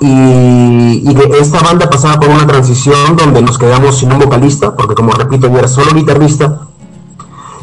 Y, 0.00 1.02
y 1.04 1.16
esta 1.40 1.60
banda 1.60 1.90
pasaba 1.90 2.20
por 2.20 2.28
una 2.28 2.46
transición 2.46 3.16
donde 3.16 3.42
nos 3.42 3.58
quedamos 3.58 3.98
sin 3.98 4.12
un 4.12 4.20
vocalista, 4.20 4.76
porque 4.76 4.94
como 4.94 5.12
repito, 5.12 5.48
yo 5.48 5.58
era 5.58 5.68
solo 5.68 5.92
guitarrista, 5.94 6.60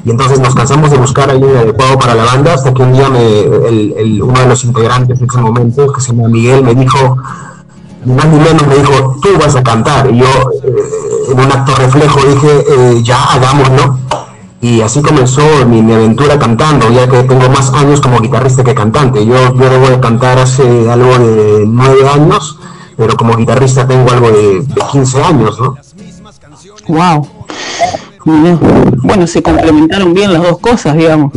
y 0.04 0.10
entonces 0.10 0.40
nos 0.40 0.54
cansamos 0.54 0.92
de 0.92 0.98
buscar 0.98 1.30
a 1.30 1.34
alguien 1.34 1.56
adecuado 1.56 1.98
para 1.98 2.16
la 2.16 2.26
banda, 2.26 2.54
hasta 2.56 2.74
que 2.74 2.82
un 2.82 2.92
día 2.92 3.08
me, 3.10 3.40
el, 3.40 4.22
uno 4.22 4.38
de 4.38 4.48
los 4.48 4.64
integrantes 4.66 5.22
en 5.22 5.30
ese 5.30 5.38
momento, 5.40 5.94
que 5.94 6.02
se 6.02 6.14
llama 6.14 6.28
Miguel, 6.28 6.64
me 6.64 6.76
dijo, 6.76 7.18
ni 8.04 8.14
más 8.14 8.26
ni 8.26 8.40
menos 8.40 8.68
me 8.68 8.76
dijo, 8.76 9.16
tú 9.22 9.30
vas 9.40 9.56
a 9.56 9.64
cantar. 9.64 10.12
Y 10.12 10.18
yo, 10.18 10.26
eh, 10.26 11.32
en 11.32 11.40
un 11.40 11.52
acto 11.52 11.74
reflejo, 11.76 12.20
dije, 12.26 12.66
eh, 12.68 13.02
ya, 13.04 13.24
hagámoslo 13.24 14.00
y 14.64 14.80
así 14.80 15.02
comenzó 15.02 15.42
mi, 15.68 15.80
aventura 15.92 16.40
cantando, 16.40 16.90
ya 16.90 17.06
que 17.06 17.24
tengo 17.24 17.50
más 17.50 17.74
años 17.74 18.00
como 18.00 18.22
guitarrista 18.22 18.64
que 18.64 18.74
cantante. 18.74 19.26
Yo, 19.26 19.36
yo 19.56 19.70
debo 19.70 19.90
de 19.90 20.00
cantar 20.00 20.40
hace 20.40 20.90
algo 20.90 21.20
de 21.20 21.66
nueve 21.68 22.08
años, 22.08 22.58
pero 22.96 23.18
como 23.18 23.36
guitarrista 23.36 23.86
tengo 23.86 24.10
algo 24.10 24.32
de, 24.32 24.64
15 24.90 25.22
años, 25.22 25.60
¿no? 25.60 25.76
Wow. 26.88 27.28
Bueno, 29.04 29.28
se 29.28 29.44
complementaron 29.44 30.14
bien 30.14 30.32
las 30.32 30.44
dos 30.44 30.60
cosas, 30.60 30.96
digamos. 30.96 31.34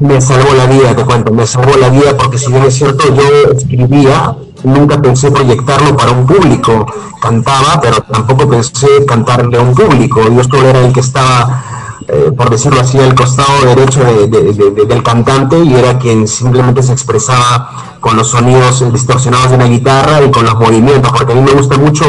Me 0.00 0.18
salvó 0.18 0.54
la 0.54 0.64
vida, 0.64 0.96
te 0.96 1.04
cuento, 1.04 1.32
me 1.32 1.46
salvó 1.46 1.76
la 1.76 1.90
vida 1.90 2.16
porque 2.16 2.38
si 2.38 2.50
bien 2.50 2.64
es 2.64 2.74
cierto, 2.74 3.14
yo 3.14 3.52
escribía, 3.52 4.34
nunca 4.64 5.02
pensé 5.02 5.30
proyectarlo 5.30 5.94
para 5.98 6.12
un 6.12 6.26
público. 6.26 6.86
Cantaba, 7.20 7.78
pero 7.82 8.00
tampoco 8.04 8.48
pensé 8.48 9.04
cantarle 9.06 9.58
a 9.58 9.60
un 9.60 9.74
público. 9.74 10.22
Yo 10.34 10.42
solo 10.42 10.66
era 10.66 10.80
el 10.86 10.94
que 10.94 11.00
estaba 11.00 11.81
eh, 12.08 12.32
por 12.36 12.50
decirlo 12.50 12.80
así, 12.80 12.98
al 12.98 13.14
costado 13.14 13.64
derecho 13.64 14.00
del 14.02 15.02
cantante 15.02 15.58
y 15.58 15.74
era 15.74 15.98
quien 15.98 16.28
simplemente 16.28 16.82
se 16.82 16.92
expresaba 16.92 17.96
con 18.00 18.16
los 18.16 18.28
sonidos 18.28 18.84
distorsionados 18.92 19.50
de 19.50 19.56
una 19.56 19.66
guitarra 19.66 20.22
y 20.22 20.30
con 20.30 20.44
los 20.44 20.54
movimientos, 20.54 21.12
porque 21.12 21.32
a 21.32 21.36
mí 21.36 21.42
me 21.42 21.52
gusta 21.52 21.78
mucho 21.78 22.04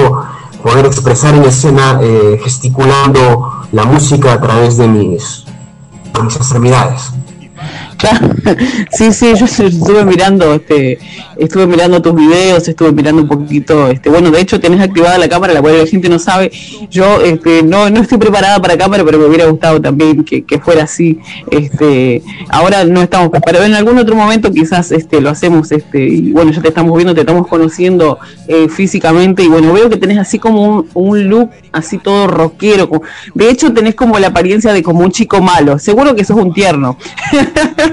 poder 0.61 0.85
expresar 0.85 1.35
en 1.35 1.43
escena 1.43 1.99
eh, 2.01 2.39
gesticulando 2.43 3.65
la 3.71 3.85
música 3.85 4.33
a 4.33 4.41
través 4.41 4.77
de 4.77 4.87
de 4.87 6.23
mis 6.23 6.35
extremidades. 6.35 7.12
sí, 8.91 9.13
sí, 9.13 9.33
yo 9.35 9.45
estuve 9.45 10.05
mirando, 10.05 10.53
este, 10.53 10.99
estuve 11.37 11.67
mirando 11.67 12.01
tus 12.01 12.15
videos, 12.15 12.67
estuve 12.67 12.91
mirando 12.91 13.21
un 13.21 13.27
poquito, 13.27 13.87
este, 13.87 14.09
bueno, 14.09 14.31
de 14.31 14.41
hecho 14.41 14.59
tenés 14.59 14.81
activada 14.81 15.17
la 15.17 15.29
cámara, 15.29 15.53
la 15.53 15.61
cual 15.61 15.77
la 15.77 15.85
gente 15.85 16.09
no 16.09 16.19
sabe. 16.19 16.51
Yo, 16.89 17.21
este, 17.21 17.63
no, 17.63 17.89
no 17.89 18.01
estoy 18.01 18.17
preparada 18.17 18.61
para 18.61 18.77
cámara, 18.77 19.03
pero 19.03 19.19
me 19.19 19.25
hubiera 19.25 19.45
gustado 19.45 19.81
también 19.81 20.23
que, 20.23 20.43
fuera 20.59 20.83
así. 20.83 21.19
Este, 21.51 22.21
ahora 22.49 22.83
no 22.85 23.01
estamos 23.01 23.29
preparados, 23.29 23.67
en 23.67 23.75
algún 23.75 23.97
otro 23.97 24.15
momento 24.15 24.51
quizás, 24.51 24.91
este, 24.91 25.21
lo 25.21 25.29
hacemos, 25.29 25.71
este, 25.71 26.03
y 26.03 26.31
bueno, 26.31 26.51
ya 26.51 26.61
te 26.61 26.69
estamos 26.69 26.95
viendo, 26.95 27.13
te 27.13 27.21
estamos 27.21 27.47
conociendo 27.47 28.19
eh, 28.47 28.69
físicamente 28.69 29.43
y 29.43 29.47
bueno, 29.47 29.73
veo 29.73 29.89
que 29.89 29.97
tenés 29.97 30.17
así 30.19 30.39
como 30.39 30.85
un, 30.93 31.29
look 31.29 31.49
así 31.71 31.97
todo 31.97 32.27
rockero. 32.27 32.89
de 33.33 33.49
hecho, 33.49 33.73
tenés 33.73 33.95
como 33.95 34.19
la 34.19 34.27
apariencia 34.27 34.73
de 34.73 34.83
como 34.83 35.01
un 35.01 35.11
chico 35.11 35.41
malo. 35.41 35.79
Seguro 35.79 36.15
que 36.15 36.23
sos 36.23 36.37
un 36.37 36.53
tierno. 36.53 36.97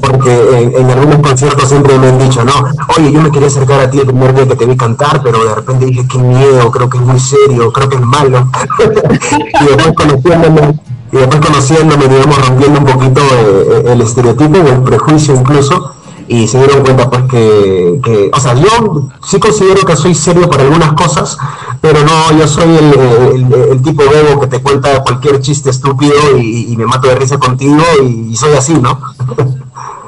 Porque 0.00 0.78
en, 0.78 0.90
algunos 0.90 1.18
conciertos 1.18 1.68
siempre 1.68 1.98
me 1.98 2.08
han 2.08 2.18
dicho, 2.18 2.44
no, 2.44 2.52
oye, 2.96 3.10
yo 3.10 3.20
me 3.20 3.30
quería 3.32 3.48
acercar 3.48 3.80
a 3.80 3.90
ti 3.90 3.98
el 3.98 4.06
primer 4.06 4.32
día 4.32 4.46
que 4.46 4.54
te 4.54 4.64
vi 4.64 4.76
cantar, 4.76 5.22
pero 5.24 5.44
de 5.44 5.54
repente 5.56 5.86
dije, 5.86 6.06
qué 6.08 6.18
miedo, 6.18 6.70
creo 6.70 6.88
que 6.88 6.98
es 6.98 7.04
muy 7.04 7.18
serio, 7.18 7.72
creo 7.72 7.88
que 7.88 7.96
es 7.96 8.02
malo. 8.02 8.48
y 9.60 9.64
después 9.64 9.94
conociéndome, 9.94 10.78
y 11.10 11.16
después 11.16 11.40
conociéndome, 11.40 12.08
digamos, 12.08 12.48
rompiendo 12.48 12.78
un 12.78 12.86
poquito 12.86 13.20
eh, 13.22 13.82
eh, 13.86 13.92
el 13.92 14.00
estereotipo 14.00 14.58
o 14.58 14.68
el 14.68 14.82
prejuicio 14.82 15.34
incluso, 15.34 15.94
y 16.28 16.48
se 16.48 16.58
dieron 16.58 16.82
cuenta 16.82 17.10
pues 17.10 17.22
que, 17.24 18.00
que, 18.02 18.30
o 18.32 18.40
sea, 18.40 18.54
yo 18.54 19.08
sí 19.26 19.38
considero 19.38 19.82
que 19.82 19.96
soy 19.96 20.14
serio 20.14 20.48
para 20.48 20.62
algunas 20.62 20.92
cosas, 20.92 21.36
pero 21.80 22.00
no, 22.02 22.38
yo 22.38 22.48
soy 22.48 22.76
el, 22.76 23.82
tipo 23.82 24.02
bebo 24.04 24.40
que 24.40 24.46
te 24.46 24.60
cuenta 24.60 25.02
cualquier 25.02 25.40
chiste 25.40 25.70
estúpido 25.70 26.14
y, 26.38 26.74
me 26.76 26.86
mato 26.86 27.08
de 27.08 27.16
risa 27.16 27.38
contigo 27.38 27.82
y, 28.02 28.34
soy 28.36 28.54
así, 28.54 28.74
¿no? 28.74 28.98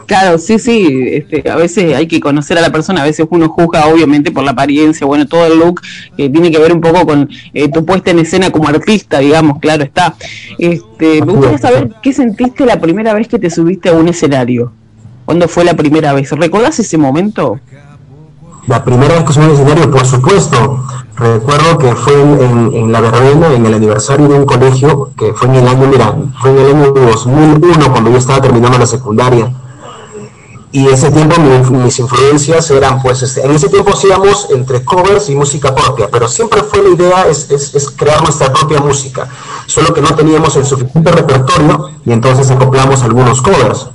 Claro, 0.07 0.39
sí, 0.39 0.61
sí, 0.61 1.09
este, 1.15 1.51
a 1.51 1.57
veces 1.57 1.97
hay 1.97 2.07
que 2.07 2.21
conocer 2.21 2.57
a 2.57 2.61
la 2.61 2.71
persona, 2.71 3.03
a 3.03 3.05
veces 3.05 3.27
uno 3.29 3.49
juzga 3.49 3.89
obviamente 3.89 4.31
por 4.31 4.45
la 4.45 4.53
apariencia, 4.53 5.05
bueno, 5.05 5.27
todo 5.27 5.45
el 5.47 5.59
look 5.59 5.81
que 6.17 6.31
tiene 6.31 6.53
que 6.53 6.61
ver 6.61 6.73
un 6.73 6.81
poco 6.81 7.05
con 7.05 7.29
eh, 7.53 7.69
tu 7.69 7.85
puesta 7.85 8.13
en 8.13 8.21
escena 8.21 8.53
como 8.53 8.69
artista, 8.69 9.19
digamos, 9.19 9.59
claro 9.59 9.83
está. 9.83 10.15
Este, 10.61 11.25
me 11.25 11.33
gustaría 11.33 11.59
saber 11.59 11.91
qué 12.05 12.13
sentiste 12.13 12.65
la 12.65 12.81
primera 12.81 13.15
vez 13.15 13.27
que 13.27 13.41
te 13.41 13.51
subiste 13.51 13.89
a 13.89 13.95
un 13.95 14.07
escenario. 14.07 14.71
¿Cuándo 15.27 15.49
fue 15.49 15.65
la 15.65 15.75
primera 15.75 16.13
vez? 16.13 16.31
¿Recordás 16.31 16.79
ese 16.79 16.97
momento? 16.97 17.59
La 18.69 18.85
primera 18.85 19.17
vez 19.17 19.25
que 19.25 19.33
subí 19.33 19.45
a 19.45 19.49
un 19.49 19.55
escenario, 19.55 19.91
por 19.91 20.07
supuesto. 20.07 20.85
Recuerdo 21.17 21.79
que 21.79 21.93
fue 21.97 22.15
en, 22.15 22.93
La 22.93 23.01
Verbena, 23.01 23.53
en 23.53 23.67
el 23.67 23.75
aniversario 23.75 24.29
de 24.29 24.35
un 24.39 24.47
colegio, 24.47 25.11
que 25.19 25.33
fue 25.35 25.49
en 25.49 25.57
el 25.57 25.67
año, 25.67 25.89
mira, 25.89 26.17
fue 26.41 26.51
en 26.51 26.59
el 26.59 26.77
año 26.77 26.93
2001, 26.93 27.91
cuando 27.91 28.11
yo 28.11 28.19
estaba 28.19 28.41
terminando 28.41 28.79
la 28.79 28.87
secundaria. 28.87 29.53
Y 30.71 30.87
ese 30.89 31.11
tiempo 31.11 31.41
mis 31.41 31.99
influencias 31.99 32.71
eran, 32.71 33.03
pues, 33.03 33.23
este, 33.23 33.45
en 33.45 33.51
ese 33.51 33.69
tiempo 33.69 33.95
hacíamos 33.95 34.49
entre 34.51 34.85
covers 34.85 35.29
y 35.29 35.35
música 35.35 35.75
propia, 35.75 36.09
pero 36.09 36.29
siempre 36.29 36.63
fue 36.63 36.85
la 36.85 36.91
idea 36.91 37.27
es, 37.29 37.49
crear 37.97 38.23
nuestra 38.23 38.53
propia 38.53 38.81
música, 38.81 39.27
solo 39.67 39.93
que 39.93 40.03
no 40.03 40.15
teníamos 40.15 40.55
el 40.55 40.65
suficiente 40.67 41.11
repertorio 41.11 41.91
y 42.05 42.13
entonces 42.13 42.49
acoplamos 42.51 43.03
algunos 43.03 43.43
covers 43.43 43.89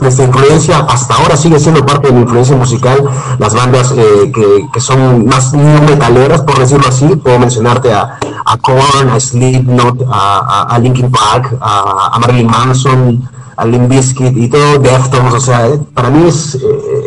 nuestra 0.00 0.24
influencia 0.24 0.78
hasta 0.88 1.14
ahora 1.14 1.36
sigue 1.36 1.58
siendo 1.58 1.84
parte 1.84 2.08
de 2.08 2.14
la 2.14 2.20
influencia 2.20 2.56
musical, 2.56 3.04
las 3.38 3.54
bandas 3.54 3.92
eh, 3.96 4.32
que, 4.72 4.80
son 4.80 5.26
más 5.26 5.52
metaleras, 5.54 6.42
por 6.42 6.58
decirlo 6.58 6.88
así, 6.88 7.06
puedo 7.16 7.38
mencionarte 7.38 7.92
a, 7.92 8.18
a 8.44 8.56
Korn, 8.58 9.10
a 9.10 9.20
Slipknot, 9.20 10.02
a, 10.10 10.62
a, 10.62 10.78
Linkin 10.78 11.10
Park, 11.10 11.56
a, 11.60 12.18
Marilyn 12.20 12.46
Manson, 12.46 13.28
a 13.56 13.64
Limp 13.64 13.88
Bizkit 13.88 14.36
y 14.36 14.48
todo 14.48 14.78
Deftones, 14.78 15.34
o 15.34 15.40
sea, 15.40 15.68
eh, 15.68 15.80
para 15.94 16.10
mí 16.10 16.26
es 16.28 16.56
eh, 16.56 16.60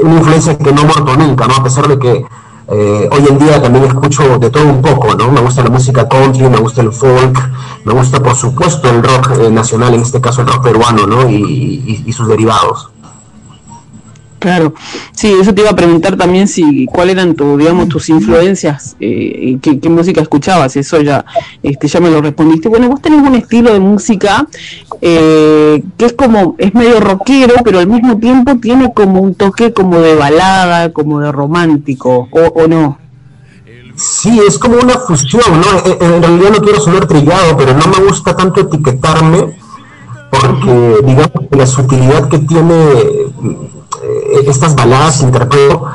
una 0.03 0.15
influencia 0.15 0.57
que 0.57 0.71
no 0.71 0.83
muerto 0.83 1.15
nunca, 1.17 1.47
¿no? 1.47 1.55
A 1.55 1.63
pesar 1.63 1.87
de 1.87 1.99
que 1.99 2.25
eh, 2.69 3.09
hoy 3.11 3.23
en 3.29 3.39
día 3.39 3.61
también 3.61 3.85
escucho 3.85 4.37
de 4.39 4.49
todo 4.49 4.65
un 4.65 4.81
poco, 4.81 5.15
¿no? 5.15 5.31
Me 5.31 5.41
gusta 5.41 5.63
la 5.63 5.69
música 5.69 6.07
country, 6.07 6.49
me 6.49 6.57
gusta 6.57 6.81
el 6.81 6.91
folk, 6.91 7.39
me 7.85 7.93
gusta 7.93 8.21
por 8.21 8.35
supuesto 8.35 8.89
el 8.89 9.01
rock 9.01 9.31
eh, 9.39 9.49
nacional, 9.49 9.93
en 9.93 10.01
este 10.01 10.19
caso 10.19 10.41
el 10.41 10.47
rock 10.47 10.63
peruano, 10.63 11.07
¿no? 11.07 11.29
y 11.29 12.13
sus 12.13 12.27
derivados. 12.27 12.89
Claro, 14.39 14.75
sí, 15.13 15.33
eso 15.41 15.53
te 15.53 15.61
iba 15.61 15.71
a 15.71 15.75
preguntar 15.75 16.15
también 16.15 16.47
si 16.47 16.85
cuáles 16.85 17.15
eran 17.15 17.33
tu, 17.33 17.57
digamos, 17.57 17.89
tus 17.89 18.07
influencias, 18.09 18.95
eh, 18.99 19.57
qué, 19.59 19.89
música 19.89 20.21
escuchabas, 20.21 20.75
eso 20.75 21.01
ya, 21.01 21.25
este, 21.63 21.87
ya 21.87 21.99
me 21.99 22.11
lo 22.11 22.21
respondiste. 22.21 22.69
Bueno, 22.69 22.87
vos 22.87 23.01
tenés 23.01 23.21
un 23.21 23.33
estilo 23.33 23.73
de 23.73 23.79
música 23.79 24.47
eh, 25.01 25.83
que 25.97 26.05
es 26.05 26.13
como, 26.13 26.55
es 26.59 26.71
medio 26.75 26.99
rockero, 26.99 27.55
pero 27.63 27.79
al 27.79 27.87
mismo 27.87 28.17
tiempo 28.19 28.57
tiene 28.57 28.93
como 28.93 29.21
un 29.21 29.33
toque 29.33 29.73
como 29.73 29.99
de 29.99 30.13
balada, 30.13 30.93
como 30.93 31.19
de 31.19 31.31
romántico, 31.31 32.27
o, 32.29 32.67
no. 32.67 32.99
Sí, 33.95 34.39
es 34.47 34.59
como 34.59 34.77
una 34.77 34.99
fusión, 34.99 35.61
¿no? 35.61 35.91
Eh, 35.91 35.97
en 35.99 36.21
realidad 36.21 36.51
no 36.51 36.61
quiero 36.61 36.79
sonar 36.79 37.07
trillado, 37.07 37.57
pero 37.57 37.73
no 37.73 37.87
me 37.87 38.05
gusta 38.05 38.35
tanto 38.35 38.61
etiquetarme, 38.61 39.57
porque 40.29 40.97
digamos 41.03 41.31
la 41.49 41.65
sutilidad 41.65 42.29
que 42.29 42.37
tiene 42.37 42.75
eh, 44.03 44.45
estas 44.47 44.75
baladas, 44.75 45.21
interpreto, 45.21 45.85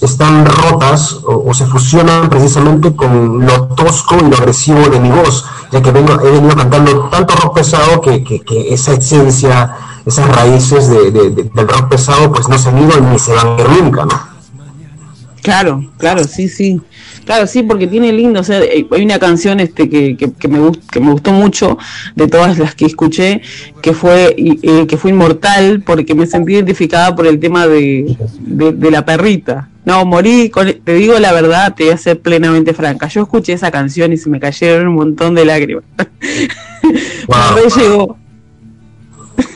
están 0.00 0.46
rotas 0.46 1.18
o, 1.24 1.52
se 1.54 1.66
fusionan 1.66 2.28
precisamente 2.28 2.94
con 2.94 3.44
lo 3.44 3.66
tosco 3.68 4.16
y 4.16 4.28
lo 4.28 4.36
agresivo 4.36 4.80
de 4.88 5.00
mi 5.00 5.10
voz, 5.10 5.44
ya 5.70 5.82
que 5.82 5.90
vengo, 5.90 6.20
he 6.20 6.30
venido 6.30 6.54
cantando 6.56 7.08
tanto 7.10 7.34
rock 7.36 7.56
pesado 7.56 8.00
que, 8.00 8.42
esa 8.70 8.92
esencia, 8.92 9.76
esas 10.06 10.28
raíces 10.34 10.88
del 10.88 11.68
rock 11.68 11.88
pesado, 11.88 12.32
pues 12.32 12.48
no 12.48 12.58
se 12.58 12.68
han 12.68 12.78
ido 12.78 13.00
ni 13.00 13.18
se 13.18 13.34
van 13.34 13.48
a 13.48 13.60
ir 13.60 13.82
nunca, 13.82 14.04
¿no? 14.04 14.32
Claro, 15.42 15.84
claro, 15.98 16.22
sí, 16.24 16.48
sí. 16.48 16.80
Claro, 17.24 17.46
sí, 17.46 17.62
porque 17.62 17.86
tiene 17.86 18.12
lindo, 18.12 18.40
o 18.40 18.42
sea, 18.42 18.60
eh, 18.60 18.86
hay 18.90 19.04
una 19.04 19.18
canción 19.18 19.60
este 19.60 19.88
que, 19.88 20.16
que, 20.16 20.48
me, 20.48 20.72
que 20.90 21.00
me 21.00 21.12
gustó 21.12 21.32
mucho 21.32 21.78
de 22.16 22.26
todas 22.26 22.58
las 22.58 22.74
que 22.74 22.86
escuché, 22.86 23.42
que 23.80 23.92
fue 23.92 24.34
eh, 24.36 24.86
que 24.88 24.96
fue 24.96 25.12
inmortal, 25.12 25.82
porque 25.82 26.14
me 26.14 26.26
sentí 26.26 26.54
identificada 26.54 27.14
por 27.14 27.26
el 27.26 27.38
tema 27.38 27.66
de, 27.68 28.16
de, 28.40 28.90
la 28.90 29.04
perrita. 29.04 29.68
No, 29.84 30.04
morí, 30.04 30.50
con, 30.50 30.72
te 30.72 30.94
digo 30.94 31.18
la 31.18 31.32
verdad, 31.32 31.74
te 31.74 31.84
voy 31.84 31.92
a 31.92 31.96
ser 31.96 32.20
plenamente 32.20 32.74
franca. 32.74 33.06
Yo 33.06 33.22
escuché 33.22 33.52
esa 33.52 33.70
canción 33.70 34.12
y 34.12 34.16
se 34.16 34.28
me 34.28 34.40
cayeron 34.40 34.88
un 34.88 34.94
montón 34.94 35.34
de 35.34 35.44
lágrimas. 35.44 35.84
Wow, 37.28 37.68
llegó. 37.76 38.16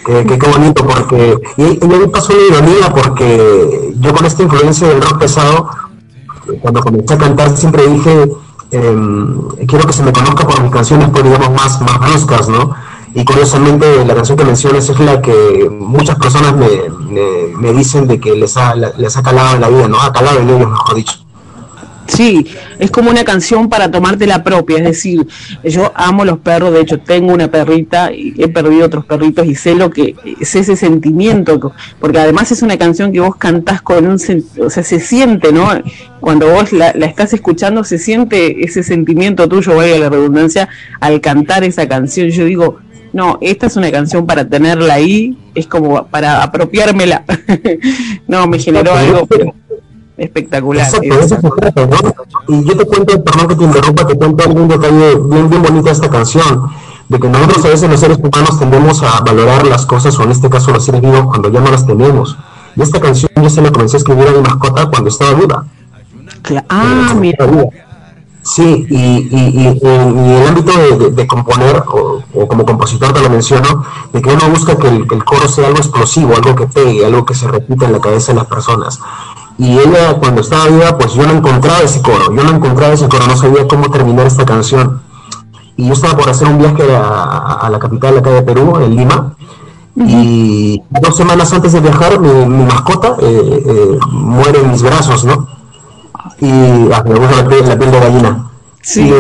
Qué, 0.07 0.25
qué, 0.25 0.49
bonito, 0.49 0.87
porque. 0.87 1.35
Y, 1.57 1.85
y 1.85 1.89
me 1.89 2.07
pasó 2.07 2.33
una 2.33 2.59
ironía, 2.59 2.95
porque 2.95 3.93
yo 3.99 4.15
con 4.15 4.25
esta 4.25 4.45
influencia 4.45 4.87
del 4.87 5.03
rock 5.03 5.19
pesado 5.19 5.69
cuando 6.61 6.81
comencé 6.81 7.15
a 7.15 7.19
cantar 7.19 7.57
siempre 7.57 7.87
dije, 7.87 8.33
em, 8.71 9.49
quiero 9.67 9.87
que 9.87 9.93
se 9.93 10.03
me 10.03 10.13
conozca 10.13 10.47
por 10.47 10.63
mis 10.63 10.73
canciones, 10.73 11.09
pues 11.11 11.25
digamos, 11.25 11.51
más, 11.51 11.81
más 11.81 12.01
bruscas, 12.01 12.49
¿no? 12.49 12.75
Y 13.15 13.25
curiosamente 13.25 14.05
la 14.05 14.15
canción 14.15 14.37
que 14.37 14.45
mencionas 14.45 14.89
es 14.89 15.01
la 15.01 15.23
que 15.23 15.69
muchas 15.71 16.17
personas 16.19 16.55
me, 16.55 16.69
me, 17.57 17.73
dicen 17.73 18.07
de 18.07 18.21
que 18.21 18.37
les 18.37 18.57
ha, 18.57 18.75
les 18.75 19.17
ha 19.17 19.23
calado 19.23 19.55
en 19.55 19.61
la 19.63 19.69
vida, 19.69 19.89
¿no? 19.89 20.01
Ha 20.01 20.13
calado 20.13 20.41
en 20.41 20.51
ellos, 20.51 20.69
mejor 20.69 20.95
dicho. 20.97 21.26
Sí, 22.09 22.47
es 22.79 22.91
como 22.91 23.11
una 23.11 23.25
canción 23.25 23.69
para 23.69 23.91
tomarte 23.91 24.27
la 24.27 24.45
propia, 24.45 24.79
es 24.79 24.85
decir, 24.85 25.27
yo 25.65 25.93
amo 25.95 26.25
los 26.25 26.39
perros, 26.39 26.73
de 26.73 26.81
hecho 26.81 26.99
tengo 26.99 27.33
una 27.33 27.51
perrita 27.51 28.13
y 28.13 28.35
he 28.39 28.49
perdido 28.49 28.87
otros 28.87 29.05
perritos 29.05 29.47
y 29.47 29.55
sé 29.55 29.75
lo 29.75 29.91
que 29.91 30.15
es 30.41 30.55
ese 30.55 30.77
sentimiento, 30.77 31.73
porque 32.01 32.19
además 32.19 32.53
es 32.53 32.63
una 32.63 32.79
canción 32.79 33.13
que 33.13 33.21
vos 33.21 33.37
cantás 33.37 33.83
con 33.83 34.07
un, 34.07 34.15
o 34.15 34.71
sea, 34.71 34.83
se 34.83 35.01
siente, 35.01 35.53
¿no? 35.53 35.69
Cuando 36.21 36.51
vos 36.51 36.73
la, 36.73 36.91
estás 36.91 37.33
escuchando 37.35 37.85
se 37.85 37.99
siente 37.99 38.65
ese 38.65 38.83
sentimiento 38.83 39.49
tuyo, 39.49 39.77
vaya 39.77 39.99
la 39.99 40.09
redundancia, 40.09 40.69
al 41.01 41.21
cantar 41.21 41.65
esa 41.65 41.89
canción. 41.89 42.29
Yo 42.31 42.45
digo, 42.45 42.79
no, 43.13 43.39
esta 43.41 43.67
es 43.67 43.77
una 43.77 43.91
canción 43.91 44.27
para 44.27 44.47
tenerla 44.49 44.95
ahí, 44.95 45.37
es 45.55 45.67
como 45.67 46.07
para 46.07 46.43
apropiármela. 46.43 47.25
no, 48.29 48.47
me 48.47 48.59
generó 48.59 48.95
algo 48.95 49.27
espectacular. 50.17 50.87
Y 52.49 52.65
yo 52.65 52.77
te 52.77 52.87
cuento, 52.87 53.23
perdón 53.23 53.49
que 53.49 53.57
te 53.57 53.65
interrumpa, 53.65 54.07
te 54.07 54.17
cuento 54.17 54.45
algún 54.45 54.69
detalle 54.69 55.17
bien, 55.17 55.51
bien 55.51 55.63
bonito 55.63 55.85
de 55.85 55.91
esta 55.91 56.09
canción, 56.09 56.71
de 57.09 57.21
que 57.21 57.29
nosotros 57.29 57.65
a 57.65 57.69
veces 57.69 57.91
los 57.91 58.01
seres 58.01 58.19
humanos 58.19 58.59
tendemos 58.59 59.03
a 59.03 59.21
valorar 59.21 59.67
las 59.67 59.87
cosas, 59.87 60.19
o 60.19 60.23
en 60.25 60.31
este 60.31 60.49
caso 60.49 60.71
los 60.73 60.85
seres 60.85 61.01
vivos, 61.01 61.27
cuando 61.27 61.51
ya 61.51 61.61
no 61.61 61.71
las 61.71 61.87
tenemos. 61.87 62.37
Y 62.77 62.83
esta 62.83 63.01
canción 63.01 63.31
yo 63.37 63.51
se 63.51 63.63
la 63.63 63.71
comencé 63.71 63.97
a 63.97 63.99
escribir 63.99 64.29
a 64.29 64.33
mi 64.33 64.41
mascota 64.41 64.87
cuando 64.87 65.09
estaba 65.09 65.35
viva. 65.35 65.65
Ah, 66.69 67.15
mira. 67.19 67.47
Sí, 68.43 68.87
y, 68.89 69.29
y, 69.29 69.67
en 69.67 70.19
el 70.19 70.47
ámbito 70.47 70.71
de, 71.11 71.27
componer, 71.27 71.83
o, 71.89 72.47
como 72.47 72.65
compositor 72.65 73.13
te 73.13 73.21
lo 73.21 73.29
menciono, 73.29 73.85
de 74.13 74.23
que 74.23 74.31
uno 74.31 74.51
busca 74.51 74.79
que 74.79 74.87
el, 74.87 75.09
que 75.09 75.17
el, 75.17 75.25
coro 75.25 75.49
sea 75.49 75.67
algo 75.67 75.79
explosivo, 75.79 76.33
algo 76.37 76.55
que 76.55 76.69
pegue, 76.69 77.05
algo 77.05 77.25
que 77.25 77.35
se 77.35 77.49
repita 77.49 77.87
en 77.87 77.93
la 77.93 78.01
cabeza 78.01 78.33
de 78.33 78.39
las 78.39 78.47
personas 78.47 79.01
y 79.59 79.79
ella 79.79 80.19
cuando 80.19 80.43
estaba 80.43 80.67
viva 80.67 80.99
pues 80.99 81.15
yo 81.15 81.27
no 81.27 81.33
encontraba 81.33 81.81
ese 81.81 82.03
coro, 82.03 82.35
yo 82.35 82.45
no 82.45 82.51
encontraba 82.51 82.93
ese 82.93 83.09
coro, 83.09 83.27
no 83.27 83.37
sabía 83.37 83.67
cómo 83.67 83.91
terminar 83.91 84.27
esta 84.27 84.45
canción. 84.45 85.03
Y 85.77 85.87
yo 85.87 85.93
estaba 85.93 86.17
por 86.17 86.29
hacer 86.29 86.49
un 86.49 86.59
viaje 86.59 86.85
a, 86.95 87.69
la 87.71 87.79
capital 87.79 88.15
de 88.15 88.21
acá 88.21 88.31
de 88.31 88.43
Perú, 88.43 88.79
en 88.81 88.97
Lima, 88.97 89.35
y 89.95 90.83
dos 90.89 91.17
semanas 91.17 91.53
antes 91.53 91.73
de 91.73 91.81
viajar 91.81 92.19
mi, 92.19 92.65
mascota 92.65 93.17
eh, 93.21 93.63
eh, 93.67 93.99
muere 94.11 94.61
en 94.61 94.73
mis 94.73 94.83
brazos, 94.83 95.25
¿no? 95.25 95.49
Y 96.41 96.93
ah, 96.93 97.03
me 97.07 97.15
gusta 97.15 97.43
la 97.43 97.49
piel, 97.49 97.65
de 97.67 98.01
gallina. 98.01 98.51
Sí. 98.83 99.13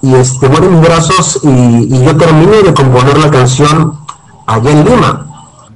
Y, 0.00 0.14
este, 0.14 0.48
muere 0.48 0.66
en 0.66 0.80
mis 0.80 0.88
brazos 0.88 1.40
y, 1.42 1.48
y 1.48 2.04
yo 2.04 2.16
terminé 2.16 2.62
de 2.62 2.72
componer 2.72 3.18
la 3.18 3.30
canción 3.30 3.98
allá 4.46 4.70
en 4.70 4.84
Lima. 4.84 5.26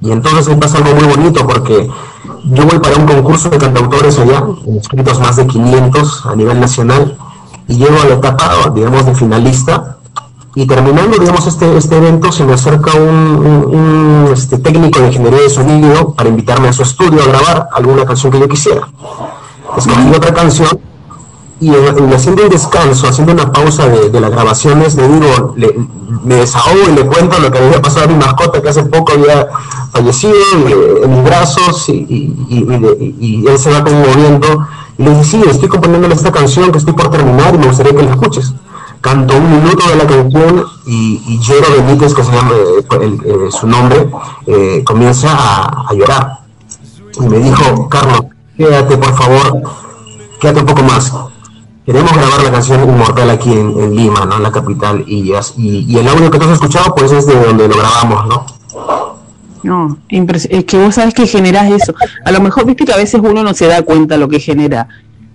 Y 0.01 0.11
entonces 0.11 0.49
me 0.49 0.57
pasa 0.57 0.79
algo 0.79 0.95
muy 0.95 1.15
bonito 1.15 1.45
porque 1.47 1.89
yo 2.45 2.65
voy 2.65 2.79
para 2.79 2.95
un 2.95 3.05
concurso 3.05 3.49
de 3.49 3.57
cantautores 3.57 4.17
allá, 4.19 4.43
inscritos 4.65 5.19
más 5.19 5.35
de 5.35 5.47
500 5.47 6.25
a 6.25 6.35
nivel 6.35 6.59
nacional, 6.59 7.17
y 7.67 7.77
llego 7.77 8.01
a 8.01 8.05
la 8.05 8.15
etapa, 8.15 8.71
digamos, 8.73 9.05
de 9.05 9.15
finalista, 9.15 9.97
y 10.55 10.67
terminando, 10.67 11.17
digamos, 11.17 11.47
este, 11.47 11.77
este 11.77 11.97
evento, 11.97 12.31
se 12.31 12.45
me 12.45 12.53
acerca 12.53 12.91
un, 12.93 14.29
este, 14.31 14.57
técnico 14.59 14.99
de 14.99 15.07
ingeniería 15.07 15.41
de 15.41 15.49
sonido 15.49 16.13
para 16.13 16.29
invitarme 16.29 16.67
a 16.67 16.73
su 16.73 16.83
estudio 16.83 17.21
a 17.23 17.25
grabar 17.25 17.69
alguna 17.73 18.05
canción 18.05 18.31
que 18.31 18.39
yo 18.39 18.47
quisiera. 18.47 18.87
Escogí 19.75 20.09
otra 20.15 20.33
canción 20.33 20.79
y, 21.63 22.13
haciendo 22.13 22.43
un 22.43 22.49
descanso, 22.49 23.07
haciendo 23.07 23.31
una 23.31 23.49
pausa 23.49 23.87
de, 23.87 24.19
las 24.19 24.31
grabaciones, 24.31 24.95
le 24.95 25.07
digo, 25.07 25.55
me 26.23 26.35
desahogo 26.35 26.89
y 26.91 26.95
le 26.95 27.05
cuento 27.05 27.39
lo 27.39 27.49
que 27.49 27.57
había 27.57 27.81
pasado 27.81 28.05
a 28.05 28.07
mi 28.09 28.15
mascota 28.15 28.61
que 28.61 28.67
hace 28.67 28.83
poco 28.83 29.13
había 29.13 29.47
fallecido 29.93 30.33
en 31.03 31.11
mis 31.11 31.23
brazos 31.23 31.87
y, 31.87 33.45
él 33.47 33.57
se 33.57 33.71
va 33.71 33.81
conmoviendo 33.81 34.67
y 34.97 35.03
le 35.03 35.09
dice, 35.11 35.23
sí, 35.23 35.43
estoy 35.49 35.69
componiéndole 35.69 36.13
esta 36.13 36.33
canción 36.33 36.69
que 36.71 36.79
estoy 36.79 36.93
por 36.93 37.09
terminar 37.09 37.55
y 37.55 37.57
me 37.57 37.67
gustaría 37.67 37.95
que 37.95 38.03
la 38.03 38.11
escuches. 38.11 38.53
Canto 38.99 39.35
un 39.35 39.49
minuto 39.49 39.87
de 39.89 39.95
la 39.95 40.05
canción 40.05 40.65
y, 40.85 41.39
Jero 41.41 41.67
Benítez, 41.77 42.13
que 42.13 42.23
se 42.25 42.31
llama 42.31 42.51
eh, 42.55 43.19
eh, 43.25 43.51
su 43.51 43.67
nombre, 43.67 44.09
eh, 44.47 44.83
comienza 44.85 45.29
a 45.31 45.93
llorar. 45.93 46.39
Y 47.21 47.21
me 47.21 47.39
dijo, 47.39 47.87
Carlos, 47.87 48.21
quédate 48.57 48.97
por 48.97 49.15
favor, 49.15 49.61
quédate 50.41 50.59
un 50.59 50.65
poco 50.65 50.83
más 50.83 51.13
queremos 51.85 52.13
grabar 52.13 52.43
la 52.43 52.51
canción 52.51 52.83
Inmortal 52.83 53.29
aquí 53.29 53.51
en, 53.51 53.95
Lima, 53.95 54.25
¿no? 54.25 54.37
En 54.37 54.43
la 54.43 54.51
capital. 54.51 55.03
Y, 55.07 55.31
el 55.31 56.07
audio 56.07 56.31
que 56.31 56.39
tú 56.39 56.45
has 56.45 56.51
escuchado, 56.51 56.93
pues 56.95 57.11
es 57.11 57.25
de 57.25 57.35
donde 57.35 57.67
lo 57.67 57.75
grabamos, 57.75 58.27
¿no? 58.27 58.45
No, 59.63 59.97
es 60.09 60.65
que 60.65 60.77
vos 60.77 60.95
sabes 60.95 61.13
que 61.13 61.25
generás 61.25 61.71
eso. 61.71 61.93
A 62.25 62.31
lo 62.31 62.41
mejor, 62.41 62.65
viste 62.65 62.85
que 62.85 62.93
a 62.93 62.97
veces 62.97 63.21
uno 63.23 63.43
no 63.43 63.53
se 63.53 63.67
da 63.67 63.81
cuenta 63.81 64.17
lo 64.17 64.27
que 64.27 64.39
genera 64.39 64.89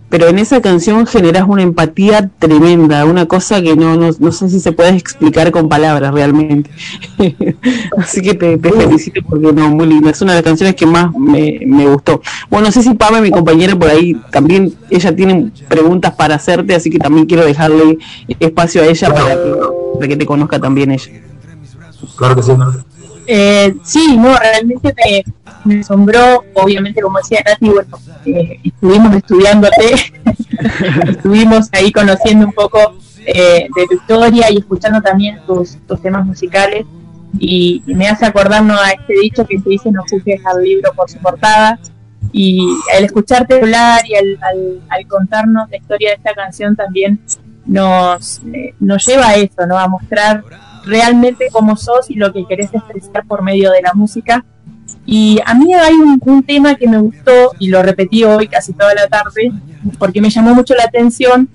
pero 0.08 0.28
en 0.28 0.38
esa 0.38 0.62
canción 0.62 1.06
generas 1.06 1.44
una 1.46 1.62
empatía 1.62 2.30
tremenda, 2.38 3.04
una 3.04 3.26
cosa 3.26 3.60
que 3.60 3.76
no, 3.76 3.96
no, 3.96 4.10
no 4.18 4.32
sé 4.32 4.48
si 4.48 4.58
se 4.58 4.72
puede 4.72 4.96
explicar 4.96 5.50
con 5.50 5.68
palabras 5.68 6.14
realmente. 6.14 6.70
Así 7.98 8.22
que 8.22 8.34
te, 8.34 8.58
felicito 8.58 9.20
porque 9.28 9.52
no, 9.52 9.68
muy 9.68 9.86
linda, 9.86 10.10
es 10.10 10.22
una 10.22 10.32
de 10.32 10.38
las 10.38 10.44
canciones 10.44 10.74
que 10.74 10.86
más 10.86 11.12
me, 11.14 11.60
me 11.66 11.86
gustó. 11.86 12.22
Bueno, 12.48 12.66
no 12.66 12.72
sé 12.72 12.82
si 12.82 12.94
Pame, 12.94 13.20
mi 13.20 13.30
compañera 13.30 13.76
por 13.76 13.90
ahí, 13.90 14.14
también 14.30 14.74
ella 14.90 15.14
tiene 15.14 15.50
preguntas 15.68 16.14
para 16.14 16.36
hacerte, 16.36 16.74
así 16.74 16.90
que 16.90 16.98
también 16.98 17.26
quiero 17.26 17.44
dejarle 17.44 17.98
espacio 18.40 18.82
a 18.82 18.86
ella 18.86 19.12
para 19.12 19.34
que, 19.34 19.54
para 19.94 20.08
que 20.08 20.16
te 20.16 20.26
conozca 20.26 20.58
también 20.58 20.90
ella. 20.90 21.12
Claro 22.16 22.34
que 22.34 22.42
sí. 22.42 22.52
Eh, 23.30 23.74
sí, 23.82 24.16
no, 24.16 24.34
realmente 24.38 25.22
me, 25.68 25.80
asombró, 25.80 26.44
obviamente 26.54 27.00
como 27.00 27.18
decía 27.18 27.40
Nati, 27.44 27.68
bueno, 27.68 27.98
eh, 28.24 28.60
estuvimos 28.64 29.14
estudiándote, 29.14 29.94
estuvimos 31.08 31.68
ahí 31.72 31.92
conociendo 31.92 32.46
un 32.46 32.52
poco 32.52 32.98
eh, 33.26 33.68
de 33.74 33.86
tu 33.86 33.94
historia 33.94 34.50
y 34.50 34.58
escuchando 34.58 35.00
también 35.00 35.40
tus, 35.46 35.78
temas 36.02 36.24
musicales 36.26 36.84
y, 37.38 37.82
me 37.86 38.08
hace 38.08 38.26
acordarnos 38.26 38.80
a 38.80 38.90
este 38.90 39.14
dicho 39.20 39.46
que 39.46 39.58
se 39.58 39.68
dice 39.68 39.92
no 39.92 40.02
juzgues 40.10 40.44
al 40.46 40.62
libro 40.62 40.92
por 40.94 41.10
su 41.10 41.18
portada 41.18 41.78
y 42.32 42.60
al 42.96 43.04
escucharte 43.04 43.60
hablar 43.60 44.00
y 44.06 44.14
al, 44.14 44.38
al, 44.88 45.06
contarnos 45.06 45.70
la 45.70 45.76
historia 45.76 46.10
de 46.10 46.16
esta 46.16 46.34
canción 46.34 46.76
también 46.76 47.20
nos, 47.64 48.40
nos 48.80 49.06
lleva 49.06 49.28
a 49.28 49.34
eso, 49.36 49.66
¿no? 49.66 49.78
a 49.78 49.88
mostrar 49.88 50.42
realmente 50.88 51.48
cómo 51.52 51.76
sos 51.76 52.10
y 52.10 52.14
lo 52.14 52.32
que 52.32 52.46
querés 52.46 52.72
expresar 52.74 53.26
por 53.26 53.42
medio 53.42 53.70
de 53.70 53.82
la 53.82 53.92
música. 53.94 54.44
Y 55.06 55.38
a 55.44 55.54
mí 55.54 55.72
hay 55.74 55.94
un, 55.94 56.42
tema 56.42 56.74
que 56.74 56.88
me 56.88 56.98
gustó 56.98 57.52
y 57.58 57.68
lo 57.68 57.82
repetí 57.82 58.24
hoy 58.24 58.48
casi 58.48 58.72
toda 58.72 58.94
la 58.94 59.08
tarde 59.08 59.52
porque 59.98 60.20
me 60.20 60.30
llamó 60.30 60.54
mucho 60.54 60.74
la 60.74 60.84
atención. 60.84 61.48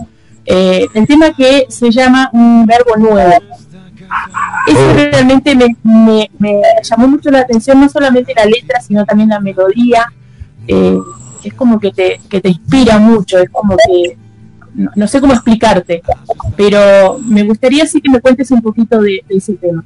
Eh, 0.45 0.87
el 0.93 1.07
tema 1.07 1.33
que 1.33 1.65
se 1.69 1.91
llama 1.91 2.29
un 2.33 2.65
verbo 2.65 2.95
nuevo. 2.97 3.33
Eso 4.67 4.89
oh. 4.89 4.93
realmente 4.93 5.55
me, 5.55 5.75
me, 6.37 6.61
llamó 6.83 7.07
mucho 7.07 7.31
la 7.31 7.39
atención, 7.39 7.79
no 7.79 7.89
solamente 7.89 8.33
la 8.35 8.45
letra, 8.45 8.81
sino 8.81 9.05
también 9.05 9.29
la 9.29 9.39
melodía. 9.39 10.11
Eh, 10.67 10.97
es 11.43 11.53
como 11.53 11.79
que 11.79 11.91
te, 11.91 12.19
que 12.29 12.41
te 12.41 12.49
inspira 12.49 12.97
mucho, 12.99 13.37
es 13.37 13.49
como 13.49 13.75
que 13.75 14.17
no, 14.73 15.07
sé 15.07 15.21
cómo 15.21 15.33
explicarte, 15.33 16.01
pero 16.55 17.19
me 17.19 17.43
gustaría 17.43 17.85
sí 17.85 18.01
que 18.01 18.09
me 18.09 18.21
cuentes 18.21 18.49
un 18.51 18.61
poquito 18.61 18.99
de, 19.01 19.23
ese 19.29 19.53
tema. 19.53 19.83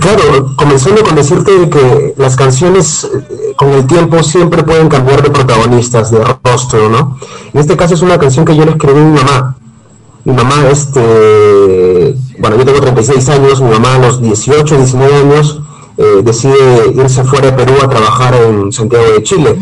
Claro, 0.00 0.54
comenzando 0.56 1.02
con 1.02 1.16
decirte 1.16 1.68
que 1.68 2.14
las 2.16 2.36
canciones 2.36 3.04
eh, 3.04 3.54
con 3.56 3.70
el 3.70 3.86
tiempo 3.86 4.22
siempre 4.22 4.62
pueden 4.62 4.88
cambiar 4.88 5.22
de 5.22 5.30
protagonistas, 5.30 6.10
de 6.10 6.20
rostro, 6.44 6.88
¿no? 6.88 7.18
En 7.52 7.60
este 7.60 7.76
caso 7.76 7.94
es 7.94 8.02
una 8.02 8.18
canción 8.18 8.44
que 8.44 8.54
yo 8.54 8.64
le 8.64 8.72
escribí 8.72 9.00
a 9.00 9.04
mi 9.04 9.18
mamá. 9.18 9.56
Mi 10.24 10.32
mamá, 10.32 10.54
este, 10.70 12.16
bueno, 12.38 12.56
yo 12.56 12.64
tengo 12.64 12.80
36 12.80 13.28
años, 13.30 13.60
mi 13.60 13.70
mamá 13.70 13.96
a 13.96 13.98
los 13.98 14.22
18, 14.22 14.76
19 14.76 15.14
años 15.16 15.60
eh, 15.96 16.22
decide 16.22 16.92
irse 16.94 17.24
fuera 17.24 17.50
de 17.50 17.52
Perú 17.52 17.74
a 17.82 17.88
trabajar 17.88 18.34
en 18.34 18.72
Santiago 18.72 19.04
de 19.12 19.22
Chile 19.22 19.58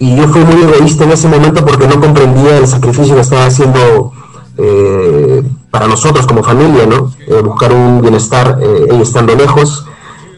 y 0.00 0.16
yo 0.16 0.26
fui 0.28 0.42
muy 0.42 0.62
egoísta 0.62 1.04
en 1.04 1.12
ese 1.12 1.28
momento 1.28 1.64
porque 1.64 1.86
no 1.86 2.00
comprendía 2.00 2.56
el 2.56 2.66
sacrificio 2.66 3.14
que 3.14 3.20
estaba 3.20 3.44
haciendo 3.44 4.12
eh, 4.56 5.42
para 5.70 5.86
nosotros 5.86 6.26
como 6.26 6.42
familia, 6.42 6.86
¿no? 6.86 7.12
Eh, 7.26 7.40
buscar 7.42 7.72
un 7.72 8.00
bienestar 8.00 8.58
eh, 8.60 8.88
estando 9.00 9.34
lejos. 9.34 9.86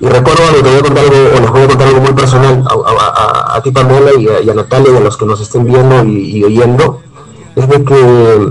Y 0.00 0.06
recuerdo, 0.06 0.42
te 0.52 0.62
voy 0.62 0.78
a 0.78 0.82
contar 0.82 1.04
algo, 1.04 1.16
o 1.36 1.40
les 1.40 1.50
voy 1.50 1.62
a 1.62 1.68
contar 1.68 1.88
algo 1.88 2.00
muy 2.00 2.12
personal 2.12 2.64
a, 2.66 3.60
ti, 3.62 3.70
Pamela, 3.70 4.10
y 4.18 4.28
a, 4.28 4.52
a, 4.52 4.54
Natalia, 4.54 4.92
y 4.92 4.96
a 4.96 5.00
los 5.00 5.16
que 5.16 5.24
nos 5.24 5.40
estén 5.40 5.64
viendo 5.64 6.04
y, 6.04 6.42
oyendo, 6.42 7.00
es 7.54 7.68
de 7.68 7.84
que 7.84 8.48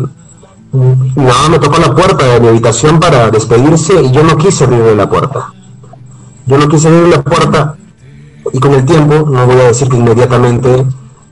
mi 0.72 1.24
mamá 1.24 1.50
me 1.50 1.60
tocó 1.60 1.80
la 1.80 1.94
puerta 1.94 2.26
de 2.26 2.40
mi 2.40 2.48
habitación 2.48 3.00
para 3.02 3.30
despedirse 3.30 4.02
y 4.02 4.12
yo 4.12 4.24
no 4.24 4.38
quise 4.38 4.64
abrirle 4.64 4.96
la 4.96 5.10
puerta. 5.10 5.52
Yo 6.46 6.58
no 6.58 6.70
quise 6.70 6.88
abrirle 6.88 7.18
la 7.18 7.22
puerta 7.22 7.76
y 8.54 8.60
con 8.60 8.74
el 8.74 8.86
tiempo, 8.86 9.30
no 9.30 9.46
voy 9.46 9.58
a 9.58 9.68
decir 9.68 9.90
que 9.90 9.98
inmediatamente, 9.98 10.86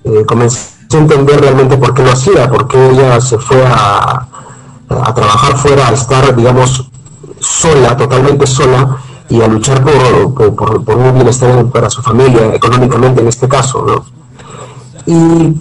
eh, 0.04 0.26
comencé 0.28 0.76
a 0.92 0.98
entender 0.98 1.40
realmente 1.40 1.78
por 1.78 1.94
qué 1.94 2.04
lo 2.04 2.12
hacía, 2.12 2.50
por 2.50 2.68
qué 2.68 2.90
ella 2.90 3.22
se 3.22 3.38
fue 3.38 3.64
a, 3.66 4.28
a 4.90 5.14
trabajar 5.14 5.58
fuera, 5.58 5.88
a 5.88 5.94
estar, 5.94 6.36
digamos, 6.36 6.90
sola, 7.40 7.96
totalmente 7.96 8.48
sola, 8.48 8.98
y 9.30 9.42
a 9.42 9.48
luchar 9.48 9.84
por, 9.84 10.56
por, 10.84 10.98
un 10.98 11.14
bienestar 11.14 11.66
para 11.68 11.90
su 11.90 12.02
familia, 12.02 12.54
económicamente 12.56 13.22
en 13.22 13.28
este 13.28 13.48
caso. 13.48 13.86
¿no? 13.86 14.06
Y 15.06 15.54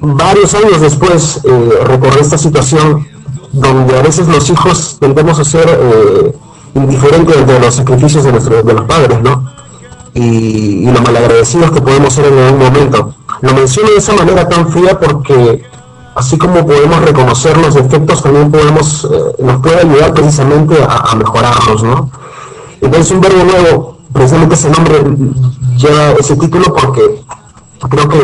varios 0.00 0.54
años 0.54 0.80
después 0.80 1.40
eh, 1.44 2.20
esta 2.20 2.36
situación 2.36 3.06
donde 3.52 3.98
a 3.98 4.02
veces 4.02 4.28
los 4.28 4.48
hijos 4.50 4.98
tendemos 5.00 5.38
a 5.38 5.44
ser 5.44 5.66
eh, 5.68 6.36
indiferentes 6.74 7.46
de 7.46 7.60
los 7.60 7.74
sacrificios 7.74 8.24
de, 8.24 8.32
nuestro, 8.32 8.62
de 8.62 8.72
los 8.72 8.84
padres, 8.84 9.20
¿no? 9.22 9.52
Y, 10.14 10.86
y 10.86 10.90
lo 10.90 11.00
malagradecidos 11.02 11.70
que 11.70 11.80
podemos 11.80 12.12
ser 12.12 12.26
en 12.26 12.38
algún 12.38 12.58
momento. 12.58 13.14
Lo 13.40 13.54
menciono 13.54 13.90
de 13.90 13.96
esa 13.96 14.14
manera 14.14 14.48
tan 14.48 14.68
fría 14.68 14.98
porque 14.98 15.62
así 16.14 16.38
como 16.38 16.66
podemos 16.66 17.00
reconocer 17.02 17.56
los 17.56 17.74
defectos, 17.74 18.22
también 18.22 18.50
podemos, 18.50 19.08
eh, 19.10 19.42
nos 19.42 19.60
puede 19.60 19.80
ayudar 19.80 20.12
precisamente 20.14 20.76
a, 20.86 21.14
mejorarlos, 21.14 21.82
¿no? 21.82 22.10
Entonces 22.80 23.12
un 23.12 23.20
verbo 23.20 23.44
nuevo, 23.44 23.98
precisamente 24.12 24.54
ese 24.54 24.70
nombre 24.70 25.02
lleva 25.76 26.12
ese 26.18 26.36
título 26.36 26.74
porque 26.74 27.22
creo 27.88 28.08
que 28.08 28.18
eh, 28.18 28.22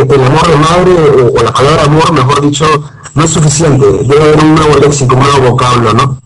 eh, 0.00 0.06
el 0.08 0.24
amor 0.24 0.48
de 0.48 0.56
madre, 0.56 1.32
o, 1.38 1.42
la 1.42 1.52
palabra 1.52 1.84
amor, 1.84 2.12
mejor 2.12 2.40
dicho, 2.40 2.66
no 3.14 3.24
es 3.24 3.30
suficiente, 3.30 3.86
debe 4.04 4.22
haber 4.22 4.44
un 4.44 4.54
nuevo 4.54 4.76
léxico, 4.78 5.14
un 5.14 5.22
nuevo 5.22 5.50
vocablo, 5.50 5.92
¿no? 5.92 6.18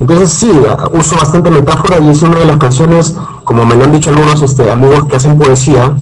Entonces 0.00 0.30
sí, 0.30 0.50
uso 0.92 1.16
bastante 1.16 1.50
metáfora 1.50 1.98
y 1.98 2.10
es 2.10 2.22
una 2.22 2.38
de 2.38 2.44
las 2.44 2.56
canciones, 2.58 3.16
como 3.42 3.66
me 3.66 3.74
lo 3.74 3.84
han 3.84 3.92
dicho 3.92 4.10
algunos 4.10 4.40
este, 4.42 4.70
amigos 4.70 5.06
que 5.06 5.16
hacen 5.16 5.36
poesía, 5.36 5.96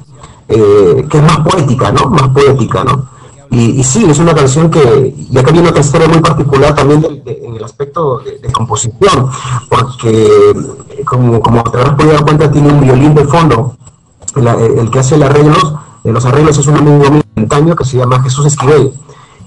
eh, 0.49 1.07
que 1.09 1.17
es 1.17 1.25
más 1.25 1.39
poética, 1.39 1.93
¿no? 1.93 2.11
Más 2.11 2.29
poética, 2.29 2.85
¿no? 2.85 3.16
Y, 3.59 3.83
sí, 3.85 4.05
es 4.07 4.19
una 4.19 4.35
canción 4.35 4.71
que, 4.71 5.15
ya 5.31 5.43
que 5.43 5.51
viene 5.51 5.71
otra 5.71 5.81
historia 5.81 6.07
muy 6.09 6.19
particular 6.19 6.75
también 6.75 7.23
en 7.25 7.57
el 7.57 7.65
aspecto 7.65 8.19
de, 8.19 8.53
composición, 8.53 9.31
porque 9.71 10.53
como, 11.07 11.41
como 11.41 11.63
te 11.65 11.79
habrás 11.79 11.95
podido 11.95 12.13
dar 12.13 12.25
cuenta, 12.25 12.51
tiene 12.51 12.69
un 12.69 12.83
violín 12.83 13.15
de 13.15 13.25
fondo, 13.25 13.75
el, 14.37 14.91
que 14.91 14.99
hace 14.99 15.17
los 15.17 15.31
arreglos, 15.31 15.75
los 16.05 16.25
arreglos 16.27 16.59
es 16.59 16.67
un 16.67 16.77
amigo 16.77 17.23
mío 17.63 17.77
que 17.77 17.85
se 17.87 17.97
llama 17.97 18.23
Jesús 18.23 18.45
Esquivel. 18.45 18.93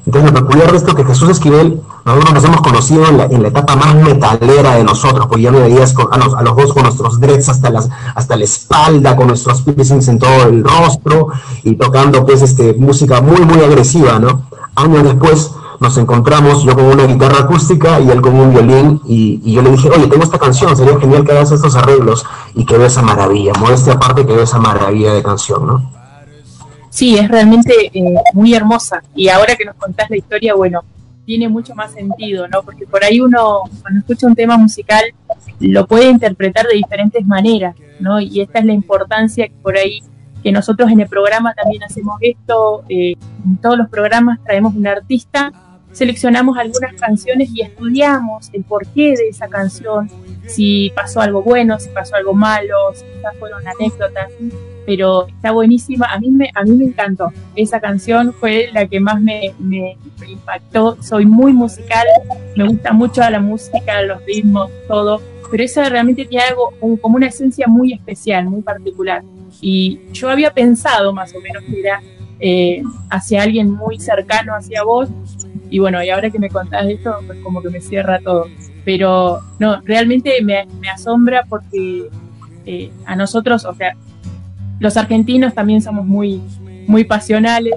Entonces, 0.09 0.31
lo 0.33 0.39
peculiar 0.39 0.71
de 0.71 0.77
esto 0.77 0.89
es 0.89 0.95
que 0.95 1.05
Jesús 1.05 1.29
Esquivel, 1.29 1.83
nosotros 2.03 2.33
nos 2.33 2.43
hemos 2.43 2.61
conocido 2.61 3.05
en 3.05 3.43
la, 3.43 3.47
etapa 3.47 3.75
más 3.75 3.93
metalera 3.93 4.73
de 4.73 4.83
nosotros, 4.83 5.27
pues 5.27 5.39
ya 5.39 5.51
me 5.51 5.59
veías 5.59 5.93
a, 6.11 6.17
los, 6.17 6.55
dos 6.55 6.73
con 6.73 6.81
nuestros 6.81 7.19
dreads 7.19 7.47
hasta, 7.47 7.69
las, 7.69 7.89
hasta 8.15 8.35
la 8.35 8.43
espalda, 8.43 9.15
con 9.15 9.27
nuestros 9.27 9.61
piercings 9.61 10.07
en 10.07 10.17
todo 10.17 10.45
el 10.47 10.63
rostro 10.63 11.27
y 11.63 11.75
tocando 11.75 12.25
pues 12.25 12.41
este, 12.41 12.73
música 12.73 13.21
muy, 13.21 13.41
muy 13.41 13.63
agresiva, 13.63 14.17
¿no? 14.17 14.45
Años 14.73 15.03
después 15.03 15.51
nos 15.79 15.95
encontramos, 15.99 16.63
yo 16.63 16.73
con 16.73 16.85
una 16.85 17.05
guitarra 17.05 17.41
acústica 17.41 17.99
y 17.99 18.09
él 18.09 18.19
con 18.19 18.33
un 18.33 18.49
violín, 18.49 19.01
y, 19.05 19.41
y 19.43 19.53
yo 19.53 19.61
le 19.61 19.69
dije, 19.69 19.91
oye, 19.91 20.07
tengo 20.07 20.23
esta 20.23 20.39
canción, 20.39 20.75
sería 20.75 20.99
genial 20.99 21.23
que 21.23 21.33
hagas 21.33 21.51
estos 21.51 21.75
arreglos 21.75 22.25
y 22.55 22.65
que 22.65 22.79
veas 22.79 22.93
esa 22.93 23.03
maravilla, 23.03 23.53
modestia 23.59 23.93
aparte 23.93 24.25
que 24.25 24.33
veas 24.33 24.49
esa 24.49 24.57
maravilla 24.57 25.13
de 25.13 25.21
canción, 25.21 25.67
¿no? 25.67 25.98
Sí, 26.99 27.17
es 27.17 27.29
realmente 27.29 27.73
eh, 27.93 28.15
muy 28.33 28.53
hermosa. 28.53 29.01
Y 29.15 29.29
ahora 29.29 29.55
que 29.55 29.63
nos 29.63 29.75
contás 29.75 30.09
la 30.09 30.17
historia, 30.17 30.53
bueno, 30.53 30.81
tiene 31.25 31.47
mucho 31.47 31.73
más 31.73 31.93
sentido, 31.93 32.45
¿no? 32.49 32.61
Porque 32.61 32.85
por 32.85 33.05
ahí 33.05 33.21
uno, 33.21 33.61
cuando 33.81 34.01
escucha 34.01 34.27
un 34.27 34.35
tema 34.35 34.57
musical, 34.57 35.03
lo 35.61 35.87
puede 35.87 36.09
interpretar 36.09 36.67
de 36.67 36.75
diferentes 36.75 37.25
maneras, 37.25 37.75
¿no? 38.01 38.19
Y 38.19 38.41
esta 38.41 38.59
es 38.59 38.65
la 38.65 38.73
importancia 38.73 39.47
que 39.47 39.55
por 39.61 39.77
ahí 39.77 40.01
que 40.43 40.51
nosotros 40.51 40.91
en 40.91 40.99
el 40.99 41.07
programa 41.07 41.53
también 41.53 41.83
hacemos 41.83 42.17
esto, 42.21 42.83
eh, 42.89 43.15
en 43.45 43.57
todos 43.57 43.77
los 43.77 43.89
programas 43.89 44.39
traemos 44.43 44.75
un 44.75 44.87
artista, 44.87 45.51
seleccionamos 45.91 46.57
algunas 46.57 46.93
canciones 46.93 47.49
y 47.53 47.61
estudiamos 47.61 48.49
el 48.53 48.63
porqué 48.63 49.15
de 49.17 49.29
esa 49.29 49.47
canción, 49.47 50.09
si 50.47 50.91
pasó 50.95 51.21
algo 51.21 51.41
bueno, 51.41 51.79
si 51.79 51.89
pasó 51.89 52.15
algo 52.15 52.33
malo, 52.33 52.75
si 52.93 53.03
quizás 53.05 53.35
fueron 53.37 53.61
anécdotas, 53.67 54.31
pero 54.89 55.27
está 55.27 55.51
buenísima, 55.51 56.07
a 56.07 56.19
mí 56.19 56.31
me, 56.31 56.49
a 56.55 56.63
mí 56.63 56.71
me 56.71 56.85
encantó, 56.85 57.31
esa 57.55 57.79
canción 57.79 58.33
fue 58.33 58.69
la 58.73 58.87
que 58.87 58.99
más 58.99 59.21
me, 59.21 59.53
impactó, 60.27 60.97
soy 60.99 61.27
muy 61.27 61.53
musical, 61.53 62.07
me 62.55 62.67
gusta 62.67 62.91
mucho 62.91 63.21
la 63.29 63.39
música, 63.39 64.01
los 64.01 64.25
ritmos, 64.25 64.71
todo, 64.87 65.21
pero 65.51 65.63
esa 65.63 65.87
realmente 65.89 66.25
tiene 66.25 66.43
algo 66.45 66.73
como 67.01 67.17
una 67.17 67.27
esencia 67.27 67.67
muy 67.67 67.93
especial, 67.93 68.45
muy 68.45 68.63
particular. 68.63 69.21
Y 69.61 69.99
yo 70.11 70.27
había 70.27 70.51
pensado 70.55 71.13
más 71.13 71.35
o 71.35 71.39
menos 71.39 71.63
que 71.65 71.81
era 71.81 72.01
eh, 72.39 72.81
hacia 73.11 73.43
alguien 73.43 73.69
muy 73.69 73.99
cercano 73.99 74.55
hacia 74.55 74.81
vos. 74.81 75.07
Y 75.69 75.77
bueno, 75.77 76.03
y 76.03 76.09
ahora 76.09 76.31
que 76.31 76.39
me 76.39 76.49
contás 76.49 76.87
esto, 76.87 77.15
pues 77.27 77.37
como 77.43 77.61
que 77.61 77.69
me 77.69 77.79
cierra 77.79 78.19
todo. 78.21 78.47
Pero 78.83 79.39
no, 79.59 79.81
realmente 79.81 80.31
me, 80.43 80.65
asombra 80.91 81.43
porque 81.47 82.07
eh, 82.65 82.91
a 83.05 83.15
nosotros, 83.15 83.65
o 83.65 83.75
sea, 83.75 83.95
los 84.79 84.97
argentinos 84.97 85.53
también 85.53 85.81
somos 85.81 86.05
muy, 86.05 86.41
muy 86.87 87.03
pasionales, 87.03 87.75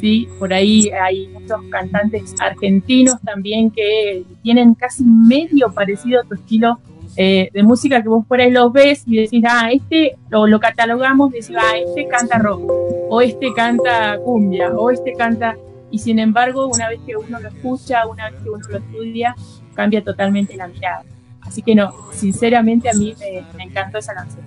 ¿sí? 0.00 0.28
Por 0.38 0.52
ahí 0.52 0.90
hay 0.90 1.28
muchos 1.28 1.60
cantantes 1.70 2.34
argentinos 2.40 3.20
también 3.22 3.70
que 3.70 4.24
tienen 4.42 4.74
casi 4.74 5.04
medio 5.04 5.72
parecido 5.72 6.20
a 6.20 6.24
tu 6.24 6.34
estilo 6.34 6.78
eh, 7.16 7.48
de 7.52 7.62
música 7.62 8.02
que 8.02 8.08
vos 8.08 8.26
por 8.26 8.40
ahí 8.40 8.50
los 8.50 8.72
ves 8.72 9.04
y 9.06 9.16
decís, 9.16 9.44
ah, 9.48 9.70
este, 9.72 10.16
lo 10.30 10.58
catalogamos, 10.58 11.30
decís, 11.30 11.52
ah, 11.56 11.78
este 11.78 12.08
canta 12.08 12.38
rock, 12.38 12.70
o 13.08 13.20
este 13.20 13.52
canta 13.54 14.18
cumbia, 14.18 14.72
o 14.72 14.90
este 14.90 15.12
canta, 15.12 15.56
y 15.92 15.98
sin 15.98 16.18
embargo, 16.18 16.66
una 16.66 16.88
vez 16.88 17.00
que 17.06 17.16
uno 17.16 17.38
lo 17.38 17.48
escucha, 17.48 18.06
una 18.08 18.30
vez 18.30 18.40
que 18.42 18.50
uno 18.50 18.66
lo 18.68 18.78
estudia, 18.78 19.36
cambia 19.74 20.02
totalmente 20.02 20.56
la 20.56 20.66
mirada. 20.66 21.04
Así 21.42 21.62
que 21.62 21.74
no, 21.74 21.92
sinceramente 22.12 22.88
a 22.88 22.94
mí 22.94 23.14
me, 23.56 23.64
encantó 23.64 23.98
esa 23.98 24.14
canción. 24.14 24.44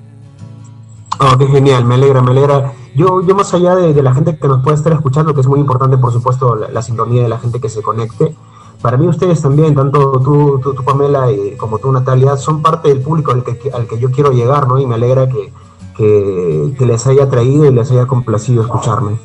Oh, 1.20 1.38
qué 1.38 1.48
genial, 1.48 1.86
me 1.86 1.96
alegra, 1.96 2.22
me 2.22 2.32
alegra. 2.32 2.74
Yo, 2.96 3.26
yo 3.26 3.36
más 3.36 3.54
allá 3.54 3.76
de, 3.76 4.02
la 4.02 4.14
gente 4.14 4.38
que 4.38 4.48
nos 4.48 4.64
puede 4.64 4.76
estar 4.76 4.94
escuchando, 4.94 5.34
que 5.34 5.42
es 5.42 5.48
muy 5.48 5.60
importante, 5.60 5.98
por 5.98 6.12
supuesto, 6.12 6.56
la, 6.56 6.70
la 6.70 6.82
sintonía 6.82 7.24
de 7.24 7.30
la 7.30 7.40
gente 7.40 7.60
que 7.60 7.70
se 7.70 7.82
conecte, 7.82 8.36
para 8.82 8.98
mí 8.98 9.08
ustedes 9.08 9.42
también, 9.42 9.74
tanto 9.74 10.20
tú, 10.24 10.60
tú, 10.62 10.84
Pamela, 10.84 11.32
y 11.32 11.56
como 11.58 11.80
tú, 11.80 11.92
Natalia, 11.92 12.38
son 12.38 12.62
parte 12.62 12.90
del 12.90 13.02
público 13.02 13.32
al 13.32 13.44
que, 13.44 13.58
al 13.72 13.88
que 13.88 14.00
yo 14.00 14.12
quiero 14.12 14.32
llegar, 14.32 14.68
¿no? 14.68 14.80
Y 14.80 14.86
me 14.86 14.96
alegra 14.96 15.28
que, 15.28 15.52
que, 15.98 16.86
les 16.86 17.08
haya 17.08 17.28
traído 17.28 17.66
y 17.66 17.74
les 17.74 17.90
haya 17.92 18.06
complacido 18.06 18.62
escucharme. 18.62 19.18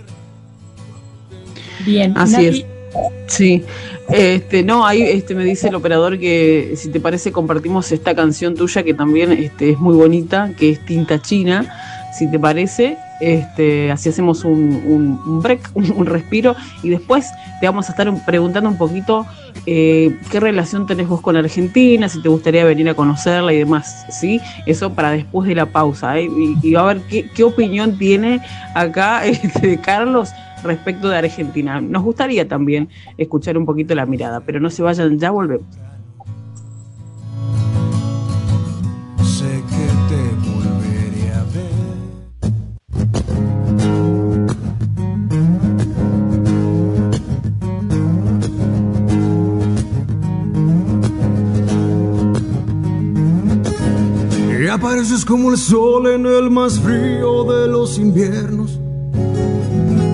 Bien, 1.84 2.16
así 2.16 2.46
es. 2.46 2.66
Sí, 3.26 3.64
este, 4.08 4.62
no, 4.62 4.86
ahí 4.86 5.02
este, 5.02 5.34
me 5.34 5.44
dice 5.44 5.68
el 5.68 5.74
operador 5.74 6.18
que 6.18 6.74
si 6.76 6.90
te 6.90 7.00
parece 7.00 7.32
compartimos 7.32 7.90
esta 7.92 8.14
canción 8.14 8.54
tuya 8.54 8.82
que 8.82 8.94
también 8.94 9.32
este, 9.32 9.70
es 9.70 9.78
muy 9.78 9.94
bonita, 9.94 10.50
que 10.58 10.70
es 10.70 10.84
Tinta 10.84 11.20
China, 11.22 11.66
si 12.12 12.30
te 12.30 12.38
parece, 12.38 12.98
este, 13.20 13.90
así 13.90 14.10
hacemos 14.10 14.44
un, 14.44 15.40
break, 15.42 15.70
un, 15.74 16.06
respiro, 16.06 16.54
y 16.82 16.90
después 16.90 17.30
te 17.60 17.66
vamos 17.66 17.88
a 17.88 17.92
estar 17.92 18.12
preguntando 18.26 18.68
un 18.68 18.76
poquito 18.76 19.26
eh, 19.64 20.14
qué 20.30 20.40
relación 20.40 20.86
tenés 20.86 21.08
vos 21.08 21.20
con 21.20 21.36
Argentina, 21.36 22.08
si 22.08 22.20
te 22.20 22.28
gustaría 22.28 22.64
venir 22.64 22.88
a 22.88 22.94
conocerla 22.94 23.52
y 23.52 23.58
demás, 23.58 24.04
¿sí? 24.10 24.40
Eso 24.66 24.92
para 24.92 25.12
después 25.12 25.48
de 25.48 25.54
la 25.54 25.66
pausa, 25.66 26.18
¿eh? 26.18 26.28
y, 26.62 26.74
a 26.74 26.82
ver 26.82 27.00
qué, 27.08 27.44
opinión 27.44 27.96
tiene 27.96 28.40
acá 28.74 29.24
este, 29.26 29.80
Carlos 29.80 30.30
respecto 30.62 31.08
de 31.08 31.18
Argentina. 31.18 31.80
Nos 31.80 32.02
gustaría 32.02 32.46
también 32.48 32.88
escuchar 33.16 33.56
un 33.58 33.66
poquito 33.66 33.94
la 33.94 34.06
mirada, 34.06 34.40
pero 34.40 34.60
no 34.60 34.70
se 34.70 34.82
vayan, 34.82 35.18
ya 35.18 35.30
volvemos. 35.30 35.66
apareces 54.72 55.24
como 55.24 55.50
el 55.50 55.58
sol 55.58 56.08
en 56.08 56.24
el 56.24 56.50
más 56.50 56.80
frío 56.80 57.44
de 57.44 57.68
los 57.68 57.98
inviernos. 57.98 58.80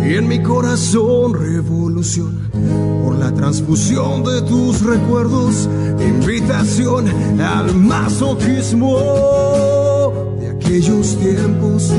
Y 0.09 0.15
en 0.15 0.27
mi 0.27 0.43
corazón 0.43 1.35
revoluciona 1.35 2.51
por 3.05 3.19
la 3.19 3.31
transfusión 3.35 4.25
de 4.25 4.41
tus 4.41 4.81
recuerdos, 4.81 5.69
invitación 6.01 7.09
al 7.39 7.75
masoquismo 7.75 8.97
de 10.41 10.49
aquellos 10.49 11.15
tiempos. 11.19 11.93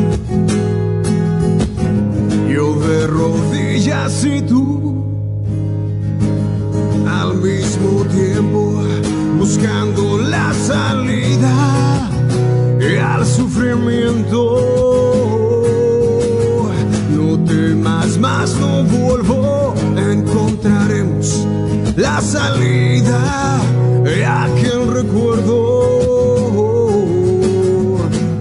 Yo 2.51 2.79
de 2.79 3.05
rodillas 3.05 4.25
y 4.25 4.41
tú 4.41 5.03
al 7.07 7.35
mismo 7.35 8.05
tiempo 8.05 8.81
buscando 9.37 10.17
la 10.17 10.51
salida 10.55 12.09
al 13.19 13.25
sufrimiento. 13.25 14.88
Más, 18.29 18.55
no 18.59 18.83
vuelvo, 18.83 19.73
encontraremos 19.97 21.47
la 21.95 22.21
salida 22.21 23.59
de 24.03 24.25
aquel 24.25 24.87
recuerdo. 24.99 25.57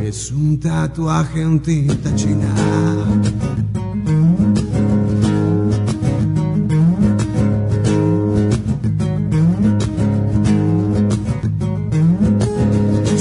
Es 0.03 0.31
un 0.31 0.61
tatuaje 0.61 1.41
en 1.43 1.61
tinta 1.61 2.15
china. 2.15 2.53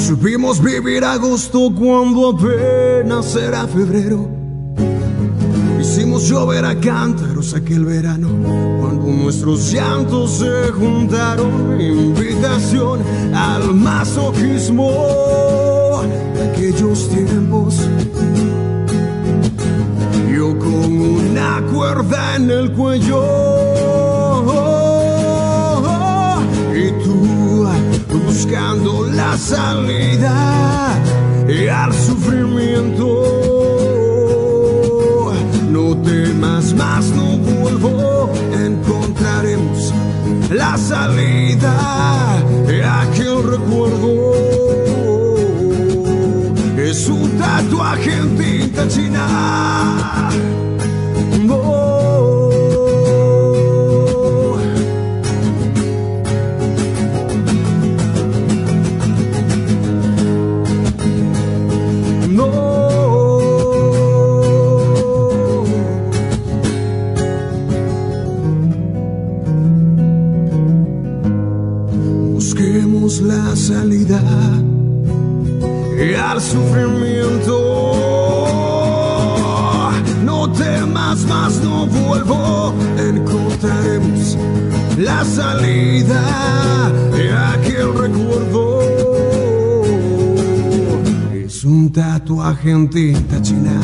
Supimos 0.07 0.61
vivir 0.61 1.03
agosto 1.03 1.73
cuando 1.75 2.29
apenas 2.31 3.35
era 3.35 3.67
febrero. 3.67 4.36
Llover 6.19 6.65
a 6.65 6.79
cántaros 6.79 7.53
aquel 7.53 7.85
verano 7.85 8.27
cuando 8.81 9.05
nuestros 9.05 9.71
llantos 9.71 10.39
se 10.39 10.71
juntaron. 10.71 11.79
Invitación 11.79 13.01
al 13.35 13.73
masoquismo 13.75 14.91
de 16.33 16.49
aquellos 16.49 17.07
tiempos. 17.09 17.75
Yo 20.35 20.57
con 20.57 20.99
una 20.99 21.61
cuerda 21.71 22.35
en 22.35 22.49
el 22.49 22.71
cuello 22.73 23.23
y 26.75 26.91
tú 27.03 27.67
buscando 28.25 29.07
la 29.07 29.37
salida 29.37 30.99
al 31.71 31.93
sufrimiento. 31.93 33.36
No 36.07 36.13
temas 36.13 36.73
más, 36.73 37.05
no 37.09 37.37
vuelvo, 37.37 38.31
encontraremos 38.53 39.93
la 40.49 40.77
salida 40.77 42.41
aquel 43.01 43.43
recuerdo. 43.43 44.33
Es 46.77 47.09
un 47.09 47.29
tatuaje 47.37 48.13
en 48.13 48.37
tinta 48.37 48.87
china. 48.87 50.29
Sufrimiento. 76.39 77.57
No 80.23 80.51
temas 80.51 81.25
más, 81.25 81.61
no 81.63 81.87
vuelvo, 81.87 82.73
encontraremos 82.97 84.37
la 84.97 85.23
salida 85.23 86.91
de 87.11 87.31
aquel 87.33 87.93
recuerdo. 87.93 88.81
Es 91.33 91.63
un 91.63 91.91
tatuaje 91.91 92.71
en 92.71 92.89
tinta 92.89 93.41
china. 93.41 93.79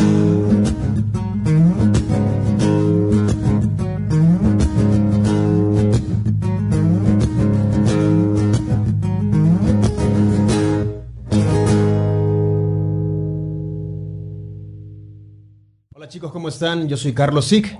Están? 16.53 16.87
Yo 16.87 16.97
soy 16.97 17.13
Carlos 17.13 17.45
Sick 17.45 17.77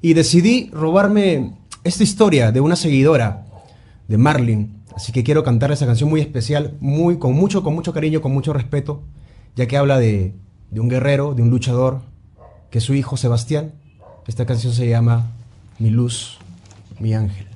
y 0.00 0.14
decidí 0.14 0.70
robarme 0.72 1.52
esta 1.84 2.02
historia 2.02 2.52
de 2.52 2.60
una 2.60 2.76
seguidora 2.76 3.44
de 4.08 4.18
Marlin. 4.18 4.82
Así 4.94 5.12
que 5.12 5.24
quiero 5.24 5.42
cantar 5.42 5.72
esa 5.72 5.86
canción 5.86 6.10
muy 6.10 6.20
especial, 6.20 6.74
muy, 6.80 7.18
con 7.18 7.34
mucho, 7.34 7.62
con 7.62 7.74
mucho 7.74 7.92
cariño, 7.92 8.20
con 8.20 8.32
mucho 8.32 8.52
respeto, 8.52 9.02
ya 9.56 9.66
que 9.66 9.76
habla 9.76 9.98
de, 9.98 10.34
de 10.70 10.80
un 10.80 10.88
guerrero, 10.88 11.34
de 11.34 11.42
un 11.42 11.50
luchador, 11.50 12.00
que 12.70 12.78
es 12.78 12.84
su 12.84 12.94
hijo 12.94 13.16
Sebastián. 13.16 13.72
Esta 14.26 14.46
canción 14.46 14.72
se 14.72 14.88
llama 14.88 15.30
Mi 15.78 15.90
luz, 15.90 16.38
mi 16.98 17.14
ángel. 17.14 17.46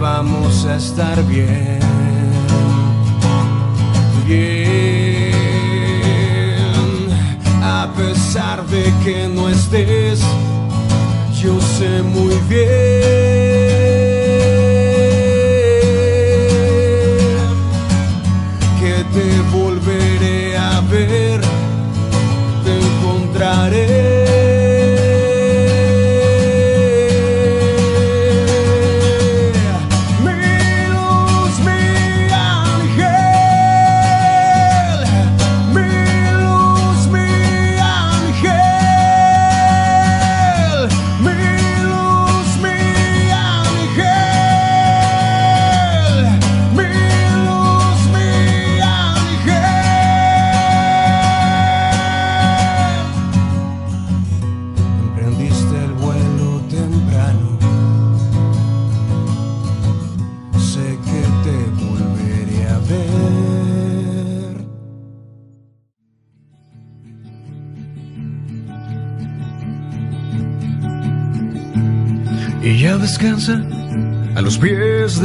Vamos 0.00 0.64
a 0.66 0.76
estar 0.76 1.22
bien. 1.24 1.80
Bien, 4.26 5.32
a 7.62 7.88
pesar 7.96 8.66
de 8.66 8.92
que 9.04 9.28
no 9.28 9.48
estés, 9.48 10.20
yo 11.40 11.60
sé 11.60 12.02
muy 12.02 12.34
bien 12.48 13.35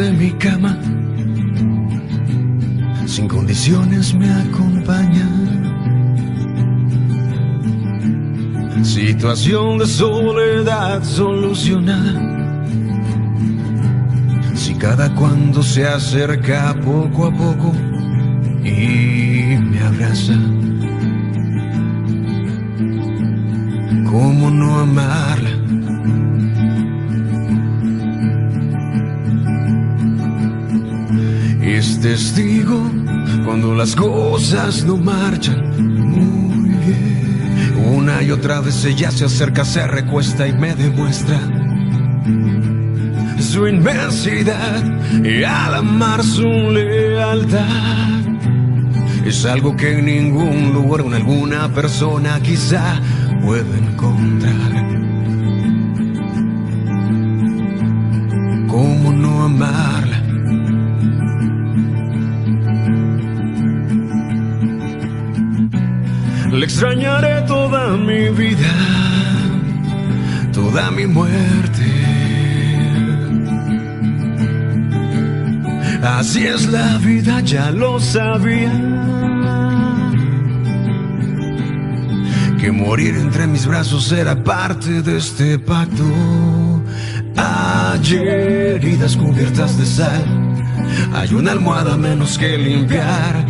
de 0.01 0.11
mi 0.11 0.31
cama. 0.31 0.77
Sin 3.05 3.27
condiciones 3.27 4.13
me 4.15 4.29
acompaña. 4.45 5.27
Situación 8.83 9.77
de 9.77 9.85
soledad 9.85 11.03
solucionada. 11.03 12.13
Si 14.55 14.73
cada 14.75 15.13
cuando 15.13 15.61
se 15.61 15.85
acerca 15.85 16.73
poco 16.83 17.27
a 17.27 17.31
poco 17.31 17.71
y 18.63 19.55
me 19.69 19.79
abraza. 19.81 20.37
¿Cómo 24.09 24.49
no 24.49 24.79
amarla? 24.79 25.50
Testigo 32.01 32.81
cuando 33.45 33.75
las 33.75 33.95
cosas 33.95 34.83
no 34.85 34.97
marchan 34.97 35.61
muy 35.77 36.69
bien. 36.69 37.75
Una 37.95 38.23
y 38.23 38.31
otra 38.31 38.59
vez 38.59 38.83
ella 38.85 39.11
se 39.11 39.25
acerca, 39.25 39.63
se 39.63 39.85
recuesta 39.85 40.47
y 40.47 40.53
me 40.53 40.73
demuestra 40.73 41.39
su 43.39 43.67
inmensidad 43.67 44.83
y 45.23 45.43
al 45.43 45.75
amar 45.75 46.23
su 46.23 46.47
lealtad. 46.47 48.21
Es 49.25 49.45
algo 49.45 49.75
que 49.75 49.99
en 49.99 50.05
ningún 50.05 50.73
lugar, 50.73 51.01
en 51.05 51.13
alguna 51.13 51.69
persona 51.69 52.39
quizá 52.41 52.99
pueda 53.43 53.77
encontrar. 53.77 54.71
¿Cómo 58.67 59.11
no 59.11 59.43
amarla? 59.43 60.00
Le 66.51 66.65
extrañaré 66.65 67.41
toda 67.47 67.95
mi 67.95 68.29
vida, 68.29 68.73
toda 70.51 70.91
mi 70.91 71.07
muerte. 71.07 71.87
Así 76.03 76.45
es 76.45 76.67
la 76.67 76.97
vida, 76.97 77.39
ya 77.39 77.71
lo 77.71 77.99
sabía. 78.01 78.71
Que 82.59 82.71
morir 82.71 83.15
entre 83.15 83.47
mis 83.47 83.65
brazos 83.65 84.11
era 84.11 84.43
parte 84.43 85.01
de 85.01 85.17
este 85.17 85.57
pacto. 85.57 86.03
Hay 87.37 88.13
heridas 88.13 89.15
cubiertas 89.15 89.77
de 89.77 89.85
sal, 89.85 90.25
hay 91.13 91.33
una 91.33 91.53
almohada 91.53 91.95
menos 91.95 92.37
que 92.37 92.57
limpiar. 92.57 93.40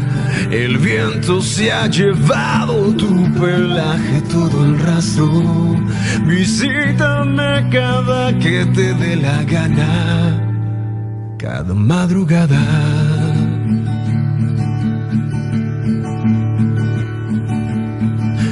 El 0.52 0.80
viento 0.80 1.42
se 1.42 1.72
ha 1.72 1.88
llevado 1.88 2.94
tu 2.96 3.24
pelaje, 3.40 4.22
todo 4.30 4.66
el 4.66 4.78
rastro. 4.80 5.30
Visítame 6.26 7.70
cada 7.72 8.38
que 8.38 8.66
te 8.66 8.94
dé 8.96 9.16
la 9.16 9.44
gana, 9.44 11.38
cada 11.38 11.74
madrugada. 11.74 12.60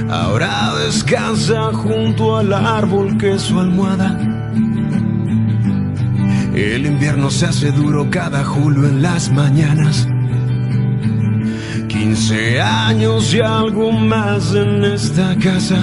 Ahora 0.09 0.75
descansa 0.85 1.73
junto 1.73 2.37
al 2.37 2.53
árbol 2.53 3.17
que 3.17 3.33
es 3.33 3.41
su 3.41 3.59
almohada. 3.59 4.17
El 6.55 6.85
invierno 6.85 7.29
se 7.29 7.47
hace 7.47 7.73
duro 7.73 8.09
cada 8.09 8.45
julio 8.45 8.87
en 8.87 9.01
las 9.01 9.29
mañanas. 9.33 10.07
15 11.99 12.61
años 12.61 13.33
y 13.33 13.41
algo 13.41 13.91
más 13.91 14.55
en 14.55 14.85
esta 14.85 15.35
casa. 15.35 15.77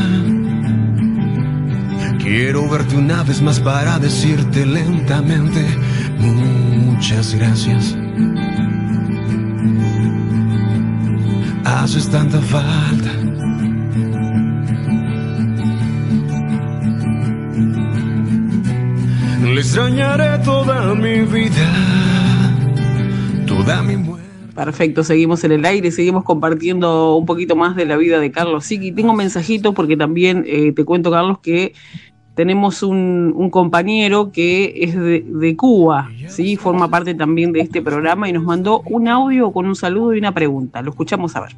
Quiero 2.18 2.66
verte 2.70 2.96
una 2.96 3.22
vez 3.22 3.42
más 3.42 3.60
para 3.60 3.98
decirte 3.98 4.64
lentamente 4.64 5.62
muchas 6.18 7.34
gracias. 7.34 7.94
Haces 11.66 12.08
tanta 12.08 12.40
falta. 12.40 13.12
Le 19.44 19.60
extrañaré 19.60 20.38
toda 20.38 20.94
mi 20.94 21.20
vida, 21.26 21.68
toda 23.46 23.82
mi 23.82 23.96
muerte. 23.98 24.15
Perfecto, 24.56 25.04
seguimos 25.04 25.44
en 25.44 25.52
el 25.52 25.64
aire, 25.66 25.90
seguimos 25.92 26.24
compartiendo 26.24 27.14
un 27.16 27.26
poquito 27.26 27.54
más 27.56 27.76
de 27.76 27.84
la 27.86 27.96
vida 27.96 28.18
de 28.18 28.30
Carlos 28.32 28.64
Siki. 28.64 28.90
Tengo 28.92 29.10
un 29.10 29.16
mensajito 29.18 29.72
porque 29.74 29.96
también 29.98 30.44
eh, 30.46 30.72
te 30.72 30.84
cuento, 30.84 31.10
Carlos, 31.10 31.38
que 31.40 31.74
tenemos 32.34 32.82
un, 32.82 33.32
un 33.36 33.50
compañero 33.50 34.32
que 34.32 34.72
es 34.82 34.94
de, 34.94 35.24
de, 35.28 35.56
Cuba, 35.56 36.10
¿sí? 36.28 36.56
forma 36.56 36.88
parte 36.88 37.14
también 37.14 37.52
de 37.52 37.60
este 37.60 37.82
programa 37.82 38.28
y 38.28 38.32
nos 38.32 38.44
mandó 38.44 38.80
un 38.86 39.08
audio 39.08 39.52
con 39.52 39.66
un 39.66 39.76
saludo 39.76 40.14
y 40.14 40.18
una 40.18 40.32
pregunta. 40.32 40.80
Lo 40.82 40.90
escuchamos 40.90 41.36
a 41.36 41.40
ver. 41.42 41.56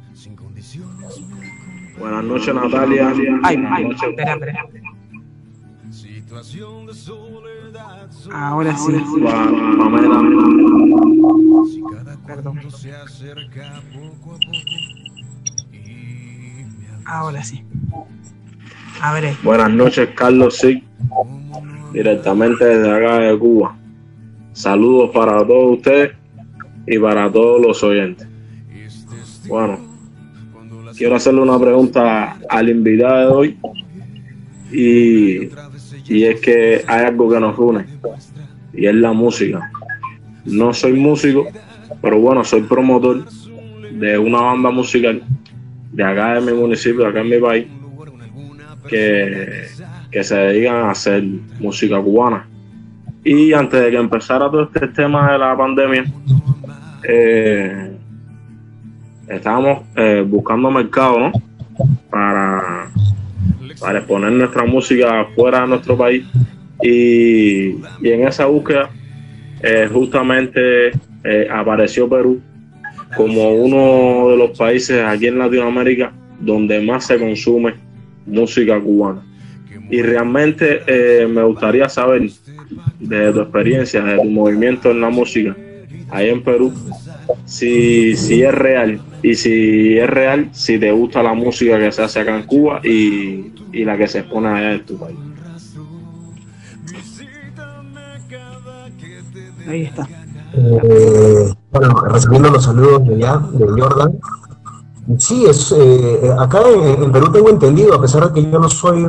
Buenas 1.99 2.23
noches, 2.23 2.53
Natalia. 2.55 3.13
Ay, 3.43 3.55
Buenas 3.57 3.71
ay, 3.77 3.83
noches. 3.85 4.03
espera, 4.09 4.33
espera. 4.33 4.65
Ahora 8.31 8.77
sí. 8.77 8.93
Pa- 9.23 9.51
Pamela. 9.77 10.21
Perdón. 12.53 12.71
Ahora 17.05 17.43
sí. 17.43 17.63
A 19.01 19.13
ver, 19.13 19.25
eh. 19.25 19.37
Buenas 19.43 19.71
noches, 19.71 20.09
Carlos 20.15 20.57
Sig, 20.57 20.83
directamente 21.93 22.65
desde 22.65 22.91
acá 22.91 23.19
de 23.19 23.37
Cuba. 23.37 23.75
Saludos 24.53 25.11
para 25.11 25.37
todos 25.45 25.77
ustedes 25.77 26.11
y 26.85 26.99
para 26.99 27.31
todos 27.31 27.61
los 27.61 27.81
oyentes. 27.83 28.27
Bueno, 29.47 29.79
quiero 30.97 31.15
hacerle 31.15 31.41
una 31.41 31.57
pregunta 31.57 32.37
al 32.49 32.69
invitado 32.69 33.19
de 33.19 33.35
hoy 33.35 33.57
y, 34.71 35.49
y 36.13 36.23
es 36.25 36.41
que 36.41 36.83
hay 36.85 37.05
algo 37.05 37.29
que 37.29 37.39
nos 37.39 37.57
une 37.57 37.85
y 38.73 38.85
es 38.85 38.95
la 38.95 39.13
música. 39.13 39.71
No 40.45 40.73
soy 40.73 40.93
músico, 40.93 41.47
pero 42.01 42.19
bueno, 42.19 42.43
soy 42.43 42.61
promotor 42.61 43.25
de 43.91 44.17
una 44.17 44.41
banda 44.41 44.71
musical 44.71 45.21
de 45.91 46.03
acá 46.03 46.39
de 46.39 46.51
mi 46.51 46.57
municipio, 46.57 47.01
de 47.01 47.07
acá 47.07 47.21
en 47.21 47.29
mi 47.29 47.39
país, 47.39 47.67
que, 48.87 49.65
que 50.11 50.23
se 50.23 50.35
dedican 50.35 50.75
a 50.75 50.91
hacer 50.91 51.23
música 51.59 51.99
cubana. 52.01 52.47
Y 53.23 53.53
antes 53.53 53.81
de 53.81 53.91
que 53.91 53.97
empezara 53.97 54.49
todo 54.49 54.63
este 54.63 54.87
tema 54.87 55.31
de 55.31 55.37
la 55.37 55.57
pandemia, 55.57 56.05
eh, 57.03 57.91
estábamos 59.27 59.83
eh, 59.95 60.23
buscando 60.25 60.71
mercado 60.71 61.31
para, 62.09 62.89
para 63.79 63.99
exponer 63.99 64.31
nuestra 64.31 64.65
música 64.65 65.25
fuera 65.35 65.61
de 65.61 65.67
nuestro 65.67 65.97
país. 65.97 66.25
Y, 66.81 67.71
y 68.01 68.11
en 68.11 68.25
esa 68.25 68.45
búsqueda, 68.45 68.89
eh, 69.61 69.89
justamente 69.91 70.91
eh, 71.23 71.47
apareció 71.51 72.09
Perú 72.09 72.41
como 73.15 73.49
uno 73.51 74.29
de 74.29 74.37
los 74.37 74.57
países 74.57 75.03
aquí 75.03 75.27
en 75.27 75.39
Latinoamérica 75.39 76.13
donde 76.39 76.79
más 76.81 77.07
se 77.07 77.17
consume 77.17 77.73
música 78.25 78.79
cubana. 78.79 79.21
Y 79.89 80.01
realmente 80.01 80.81
eh, 80.85 81.27
me 81.27 81.43
gustaría 81.43 81.89
saber, 81.89 82.29
de 82.99 83.33
tu 83.33 83.41
experiencia, 83.41 84.03
de 84.03 84.17
tu 84.17 84.25
movimiento 84.25 84.91
en 84.91 85.01
la 85.01 85.09
música, 85.09 85.55
ahí 86.11 86.29
en 86.29 86.43
Perú, 86.43 86.71
si, 87.45 88.15
si 88.15 88.43
es 88.43 88.53
real. 88.53 89.01
Y 89.23 89.35
si 89.35 89.97
es 89.97 90.09
real, 90.09 90.49
si 90.51 90.77
te 90.77 90.91
gusta 90.91 91.23
la 91.23 91.33
música 91.33 91.79
que 91.79 91.91
se 91.91 92.03
hace 92.03 92.19
acá 92.19 92.37
en 92.37 92.43
Cuba 92.43 92.81
y, 92.83 93.51
y 93.73 93.83
la 93.83 93.97
que 93.97 94.07
se 94.07 94.19
expone 94.19 94.47
allá 94.47 94.73
en 94.73 94.85
tu 94.85 94.97
país. 94.97 95.17
Ahí 99.67 99.83
está. 99.83 100.07
Eh, 100.59 101.53
bueno, 101.71 101.93
recibiendo 102.01 102.49
los 102.49 102.63
saludos 102.63 103.07
de 103.07 103.15
allá, 103.15 103.41
de 103.53 103.81
Jordan. 103.81 104.19
Sí, 105.17 105.45
es, 105.45 105.73
eh, 105.75 106.31
acá 106.37 106.61
en, 106.69 107.11
Perú 107.11 107.31
tengo 107.31 107.49
entendido, 107.49 107.95
a 107.95 108.01
pesar 108.01 108.27
de 108.27 108.33
que 108.33 108.51
yo 108.51 108.59
no 108.59 108.69
soy, 108.69 109.07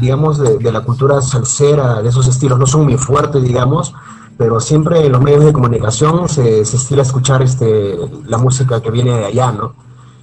digamos, 0.00 0.38
de, 0.38 0.72
la 0.72 0.80
cultura 0.80 1.20
salsera, 1.20 2.00
de 2.00 2.08
esos 2.08 2.26
estilos, 2.26 2.58
no 2.58 2.66
son 2.66 2.84
muy 2.84 2.96
fuertes, 2.96 3.42
digamos, 3.42 3.94
pero 4.38 4.60
siempre 4.60 5.04
en 5.04 5.12
los 5.12 5.20
medios 5.20 5.44
de 5.44 5.52
comunicación 5.52 6.28
se, 6.28 6.64
se 6.64 6.76
estila 6.76 7.02
escuchar 7.02 7.42
este, 7.42 7.98
la 8.26 8.38
música 8.38 8.80
que 8.80 8.90
viene 8.90 9.12
de 9.12 9.26
allá, 9.26 9.52
¿no? 9.52 9.74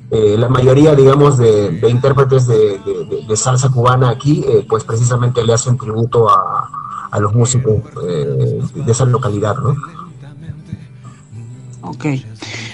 Eh, 0.09 0.35
la 0.39 0.49
mayoría, 0.49 0.95
digamos, 0.95 1.37
de, 1.37 1.79
intérpretes 1.87 2.47
de, 2.47 3.35
salsa 3.35 3.69
cubana 3.69 4.09
aquí, 4.09 4.43
eh, 4.47 4.65
pues 4.67 4.83
precisamente 4.83 5.43
le 5.43 5.53
hacen 5.53 5.77
tributo 5.77 6.27
a, 6.27 6.67
a 7.11 7.19
los 7.19 7.35
músicos 7.35 7.75
de 8.01 8.91
esa 8.91 9.05
localidad, 9.05 9.55
¿no? 9.57 9.75
Ok. 11.89 12.05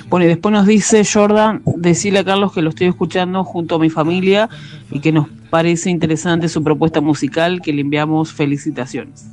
Bueno, 0.10 0.26
y 0.26 0.28
después 0.28 0.52
nos 0.52 0.66
dice 0.66 1.04
Jordan, 1.06 1.62
decirle 1.78 2.20
a 2.20 2.26
Carlos 2.26 2.52
que 2.52 2.62
lo 2.62 2.70
estoy 2.70 2.88
escuchando 2.88 3.46
junto 3.46 3.76
a 3.76 3.80
mi 3.80 3.90
familia 3.90 4.50
y 4.92 5.00
que 5.00 5.14
nos 5.14 5.28
parece 5.50 5.90
interesante 5.90 6.50
su 6.50 6.62
propuesta 6.62 7.00
musical, 7.00 7.62
que 7.62 7.72
le 7.72 7.82
enviamos 7.82 8.34
felicitaciones. 8.34 9.28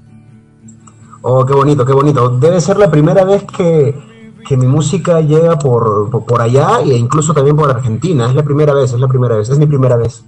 Oh, 1.22 1.44
qué 1.44 1.52
bonito, 1.52 1.84
qué 1.84 1.92
bonito. 1.92 2.28
Debe 2.38 2.60
ser 2.60 2.76
la 2.76 2.90
primera 2.90 3.24
vez 3.24 3.42
que, 3.42 3.94
que 4.46 4.56
mi 4.56 4.66
música 4.66 5.20
llega 5.20 5.58
por, 5.58 6.10
por, 6.10 6.26
por 6.26 6.40
allá 6.40 6.80
e 6.84 6.96
incluso 6.96 7.34
también 7.34 7.56
por 7.56 7.68
Argentina. 7.68 8.28
Es 8.28 8.34
la 8.36 8.44
primera 8.44 8.72
vez, 8.72 8.92
es 8.92 9.00
la 9.00 9.08
primera 9.08 9.36
vez, 9.36 9.50
es 9.50 9.58
mi 9.58 9.66
primera 9.66 9.96
vez. 9.96 10.24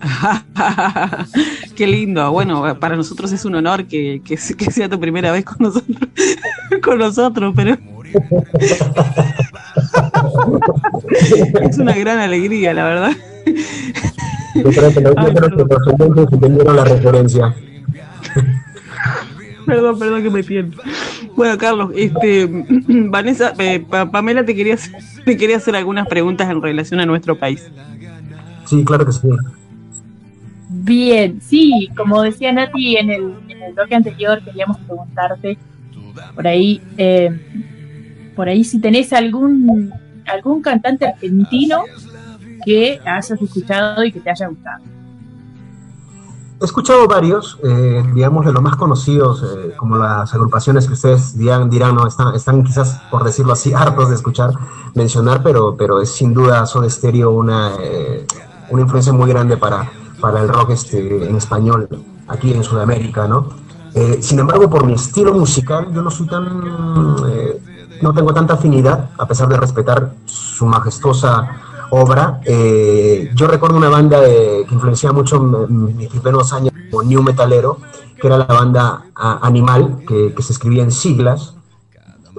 Qué 1.76 1.86
lindo. 1.88 2.30
Bueno, 2.30 2.78
para 2.78 2.94
nosotros 2.94 3.32
es 3.32 3.44
un 3.44 3.56
honor 3.56 3.86
que, 3.86 4.22
que, 4.24 4.36
que 4.36 4.70
sea 4.70 4.88
tu 4.88 5.00
primera 5.00 5.32
vez 5.32 5.44
con 5.44 5.56
nosotros, 5.58 5.98
con 6.84 6.98
nosotros, 6.98 7.52
pero 7.56 7.76
es 11.62 11.78
una 11.78 11.94
gran 11.96 12.18
alegría, 12.18 12.74
la 12.74 12.84
verdad. 12.84 13.12
Yo 14.54 14.62
creo 14.70 14.92
que, 14.94 15.00
lo- 15.00 15.14
yo 15.14 15.18
Ay, 15.18 15.34
creo 15.34 15.50
que 15.50 15.56
perdón. 15.64 15.68
los 15.68 15.86
oyentes 16.00 16.32
entendieron 16.32 16.76
la 16.76 16.84
referencia. 16.84 17.54
Perdón, 19.66 19.98
perdón 19.98 20.22
que 20.22 20.30
me 20.30 20.44
pierdo. 20.44 20.82
Bueno, 21.34 21.58
Carlos, 21.58 21.90
este, 21.94 22.46
Vanessa, 22.88 23.52
eh, 23.58 23.84
Pa- 23.88 24.10
Pamela 24.10 24.44
te 24.44 24.54
quería, 24.54 24.74
hacer- 24.74 24.94
te 25.24 25.36
quería 25.36 25.56
hacer 25.56 25.76
algunas 25.76 26.06
preguntas 26.06 26.48
en 26.50 26.62
relación 26.62 27.00
a 27.00 27.06
nuestro 27.06 27.38
país. 27.38 27.68
Sí, 28.64 28.84
claro 28.84 29.06
que 29.06 29.12
sí. 29.12 29.28
Bien, 30.68 31.40
sí, 31.40 31.88
como 31.96 32.22
decía 32.22 32.52
Nati 32.52 32.96
en 32.96 33.10
el, 33.10 33.34
en 33.48 33.62
el 33.62 33.72
bloque 33.74 33.94
anterior, 33.94 34.42
queríamos 34.44 34.78
preguntarte 34.78 35.56
por 36.34 36.46
ahí, 36.46 36.80
eh, 36.96 37.30
por 38.36 38.48
ahí 38.48 38.62
si 38.62 38.78
tenés 38.78 39.12
algún 39.12 39.92
algún 40.26 40.62
cantante 40.62 41.06
argentino 41.06 41.82
que 42.64 43.00
hayas 43.04 43.30
escuchado 43.30 44.04
y 44.04 44.12
que 44.12 44.20
te 44.20 44.30
haya 44.30 44.48
gustado. 44.48 44.84
He 46.60 46.64
escuchado 46.64 47.06
varios, 47.06 47.58
eh, 47.62 48.02
digamos, 48.14 48.46
de 48.46 48.52
los 48.52 48.62
más 48.62 48.76
conocidos, 48.76 49.42
eh, 49.42 49.74
como 49.76 49.98
las 49.98 50.32
agrupaciones 50.32 50.86
que 50.86 50.94
ustedes 50.94 51.36
dirán, 51.36 51.68
dirán 51.68 51.94
no, 51.94 52.06
están, 52.06 52.34
están 52.34 52.64
quizás, 52.64 53.02
por 53.10 53.24
decirlo 53.24 53.52
así, 53.52 53.72
hartos 53.76 54.08
de 54.08 54.14
escuchar, 54.14 54.52
mencionar, 54.94 55.42
pero, 55.42 55.76
pero 55.76 56.00
es 56.00 56.10
sin 56.10 56.32
duda 56.32 56.64
Soda 56.64 56.88
Stereo 56.88 57.30
una, 57.30 57.72
eh, 57.78 58.26
una 58.70 58.82
influencia 58.82 59.12
muy 59.12 59.28
grande 59.28 59.58
para, 59.58 59.90
para 60.18 60.40
el 60.40 60.48
rock 60.48 60.70
este, 60.70 61.28
en 61.28 61.36
español, 61.36 61.88
aquí 62.26 62.52
en 62.52 62.64
Sudamérica, 62.64 63.26
¿no? 63.28 63.66
sin 64.20 64.38
embargo, 64.38 64.68
por 64.68 64.84
mi 64.84 64.92
estilo 64.92 65.32
musical, 65.32 65.90
yo 65.90 66.02
no 66.02 66.10
soy 66.10 66.26
tan, 66.26 66.60
no 68.02 68.12
tengo 68.12 68.32
tanta 68.32 68.54
afinidad, 68.54 69.10
a 69.18 69.26
pesar 69.26 69.48
de 69.48 69.56
respetar 69.56 70.12
su 70.24 70.66
majestuosa 70.66 71.48
obra. 71.90 72.40
Eh, 72.44 73.30
yo 73.34 73.46
recuerdo 73.46 73.76
una 73.76 73.88
banda 73.88 74.20
que 74.20 74.66
influenciaba 74.70 75.14
mucho 75.14 75.40
mis 75.40 76.08
primeros 76.08 76.52
años 76.52 76.72
como 76.90 77.02
New 77.02 77.22
Metalero, 77.22 77.78
que 78.20 78.26
era 78.26 78.38
la 78.38 78.46
banda 78.46 79.06
Animal, 79.14 80.04
que, 80.06 80.34
se 80.42 80.52
escribía 80.52 80.82
en 80.82 80.92
siglas. 80.92 81.54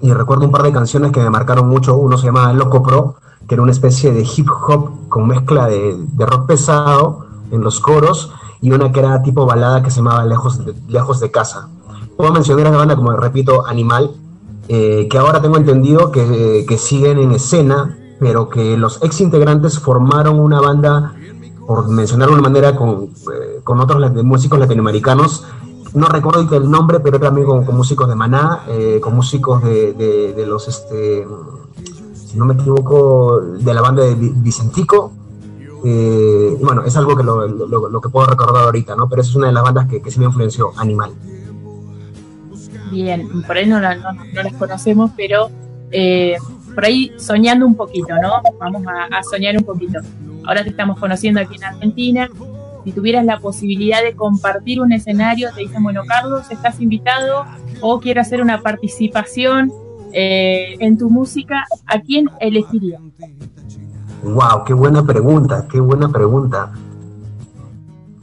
Y 0.02 0.14
recuerdo 0.14 0.46
un 0.46 0.52
par 0.52 0.64
de 0.64 0.72
canciones 0.72 1.12
que 1.12 1.20
me 1.20 1.30
marcaron 1.30 1.68
mucho. 1.68 1.96
Uno 1.96 2.18
se 2.18 2.28
llamaba 2.28 2.54
Loco 2.54 2.84
Pro, 2.84 3.16
que 3.48 3.56
era 3.56 3.64
una 3.64 3.72
especie 3.72 4.12
de 4.12 4.22
hip 4.22 4.48
hop 4.50 5.10
con 5.10 5.28
mezcla 5.28 5.68
de, 5.68 5.98
rock 6.18 6.48
pesado 6.48 7.26
en 7.52 7.62
los 7.62 7.80
coros, 7.80 8.32
y 8.62 8.72
una 8.72 8.92
que 8.92 9.00
era 9.00 9.22
tipo 9.22 9.46
balada 9.46 9.82
que 9.82 9.90
se 9.90 9.98
llamaba 9.98 10.26
Lejos 10.26 10.64
de, 10.66 10.76
Lejos 10.88 11.20
de 11.20 11.32
Casa. 11.32 11.70
Puedo 12.16 12.32
mencionar 12.32 12.68
a 12.68 12.72
la 12.72 12.78
banda 12.78 12.96
como, 12.96 13.12
repito, 13.12 13.66
Animal, 13.66 14.12
eh, 14.68 15.08
que 15.10 15.18
ahora 15.18 15.42
tengo 15.42 15.58
entendido 15.58 16.12
que, 16.12 16.66
que 16.68 16.78
siguen 16.78 17.20
en 17.20 17.32
escena 17.32 17.98
pero 18.20 18.50
que 18.50 18.78
los 18.78 19.04
ex 19.04 19.22
integrantes 19.22 19.80
formaron 19.80 20.40
una 20.40 20.60
banda, 20.60 21.14
por 21.66 21.88
mencionar 21.90 22.30
de 22.30 22.34
una 22.34 22.44
manera, 22.44 22.76
con, 22.76 23.04
eh, 23.04 23.60
con 23.64 23.80
otros 23.80 24.12
músicos 24.24 24.60
latinoamericanos. 24.60 25.46
No 25.94 26.08
recuerdo 26.08 26.58
el 26.58 26.70
nombre, 26.70 27.00
pero 27.00 27.20
también 27.20 27.48
con, 27.48 27.76
músicos 27.76 28.08
de 28.08 28.16
Maná, 28.16 28.64
eh, 28.68 29.00
con 29.02 29.16
músicos 29.16 29.64
de, 29.64 29.94
de, 29.94 30.46
los, 30.46 30.68
este, 30.68 31.28
si 32.14 32.38
no 32.38 32.46
me 32.46 32.54
equivoco, 32.56 33.40
de 33.42 33.74
la 33.74 33.82
banda 33.82 34.04
de 34.04 34.16
Vicentico. 34.16 35.12
Eh, 35.84 36.58
bueno, 36.62 36.84
es 36.84 36.98
algo 36.98 37.16
que 37.16 37.24
lo, 37.24 37.48
lo, 37.48 38.02
que 38.02 38.10
puedo 38.10 38.26
recordar 38.26 38.66
ahorita, 38.66 38.96
¿no? 38.96 39.08
Pero 39.08 39.22
esa 39.22 39.32
es 39.32 39.36
una 39.36 39.48
de 39.48 39.54
las 39.54 39.64
bandas 39.64 39.88
que, 39.88 40.02
que 40.02 40.12
sí 40.12 40.20
me 40.20 40.26
influenció, 40.26 40.72
Animal. 40.78 41.14
Bien, 42.92 43.28
por 43.44 43.58
ahí 43.58 43.66
no, 43.66 43.80
no, 43.80 43.96
no 43.96 44.44
las 44.44 44.54
conocemos, 44.54 45.12
pero 45.16 45.50
eh, 45.92 46.38
por 46.74 46.86
ahí 46.86 47.12
soñando 47.18 47.66
un 47.66 47.76
poquito, 47.76 48.16
¿no? 48.22 48.42
Vamos 48.60 48.84
a, 48.88 49.24
soñar 49.24 49.58
un 49.58 49.64
poquito. 49.64 50.00
Ahora 50.46 50.64
te 50.64 50.70
estamos 50.70 51.00
conociendo 51.00 51.42
aquí 51.42 51.56
en 51.56 51.64
Argentina. 51.64 52.30
Si 52.84 52.92
tuvieras 52.92 53.26
la 53.26 53.40
posibilidad 53.40 54.02
de 54.02 54.16
compartir 54.16 54.80
un 54.80 54.92
escenario, 54.92 55.50
te 55.54 55.62
dicen, 55.62 55.84
bueno, 55.84 56.04
Carlos, 56.08 56.50
estás 56.52 56.80
invitado 56.80 57.46
o 57.82 58.00
quiero 58.00 58.22
hacer 58.22 58.42
una 58.42 58.62
participación 58.62 59.72
eh, 60.14 60.76
en 60.80 60.98
tu 60.98 61.10
música, 61.10 61.66
¿a 61.86 62.00
quién 62.00 62.30
elegirías? 62.40 63.02
Wow, 64.24 64.64
qué 64.66 64.74
buena 64.74 65.04
pregunta, 65.04 65.68
qué 65.70 65.80
buena 65.80 66.10
pregunta. 66.10 66.72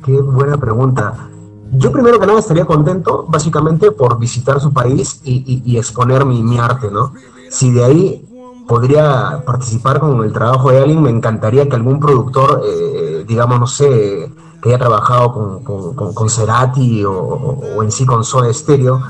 Qué 0.05 0.21
buena 0.21 0.57
pregunta. 0.59 1.31
Yo 1.77 1.91
primero 1.91 2.21
que 2.21 2.27
nada 2.27 2.39
estaría 2.39 2.65
contento, 2.65 3.27
básicamente, 3.29 3.91
por 3.91 4.19
visitar 4.19 4.61
su 4.61 4.73
país 4.73 5.21
y, 5.25 5.77
exponer 5.77 6.25
mi, 6.25 6.43
mi, 6.43 6.59
arte, 6.59 6.91
¿no? 6.91 7.13
Si 7.51 7.71
de 7.73 7.85
ahí 7.85 8.25
podría 8.67 9.43
participar 9.45 10.01
con 10.01 10.23
el 10.25 10.33
trabajo 10.33 10.71
de 10.71 10.79
alguien, 10.79 11.03
me 11.03 11.11
encantaría 11.11 11.69
que 11.69 11.77
algún 11.77 12.01
productor, 12.01 12.63
eh, 12.65 13.25
digamos, 13.27 13.61
no 13.61 13.67
sé, 13.67 14.31
que 14.63 14.69
haya 14.69 14.79
trabajado 14.79 15.63
con, 15.63 16.15
con, 16.15 16.31
Cerati 16.31 17.05
o, 17.05 17.83
en 17.83 17.93
sí 17.93 18.07
con 18.07 18.25
Soda 18.25 18.53
Stereo, 18.53 19.01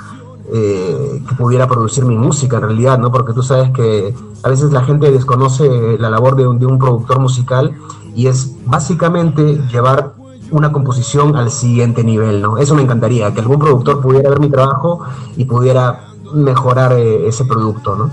eh, 0.52 1.22
que 1.28 1.34
pudiera 1.36 1.68
producir 1.68 2.04
mi 2.04 2.16
música 2.16 2.56
en 2.56 2.62
realidad, 2.62 2.98
¿no? 2.98 3.12
Porque 3.12 3.32
tú 3.32 3.42
sabes 3.42 3.70
que 3.70 4.14
a 4.42 4.48
veces 4.48 4.72
la 4.72 4.84
gente 4.84 5.10
desconoce 5.10 5.98
la 5.98 6.10
labor 6.10 6.36
de 6.36 6.46
un, 6.46 6.58
de 6.58 6.66
un 6.66 6.78
productor 6.78 7.20
musical 7.20 7.74
y 8.14 8.26
es 8.26 8.52
básicamente 8.66 9.60
llevar 9.70 10.14
una 10.50 10.72
composición 10.72 11.36
al 11.36 11.50
siguiente 11.50 12.04
nivel, 12.04 12.42
¿no? 12.42 12.58
Eso 12.58 12.74
me 12.74 12.82
encantaría, 12.82 13.32
que 13.32 13.40
algún 13.40 13.58
productor 13.58 14.00
pudiera 14.00 14.30
ver 14.30 14.40
mi 14.40 14.50
trabajo 14.50 15.04
y 15.36 15.44
pudiera 15.44 16.08
mejorar 16.34 16.92
eh, 16.92 17.26
ese 17.26 17.44
producto, 17.44 17.96
¿no? 17.96 18.10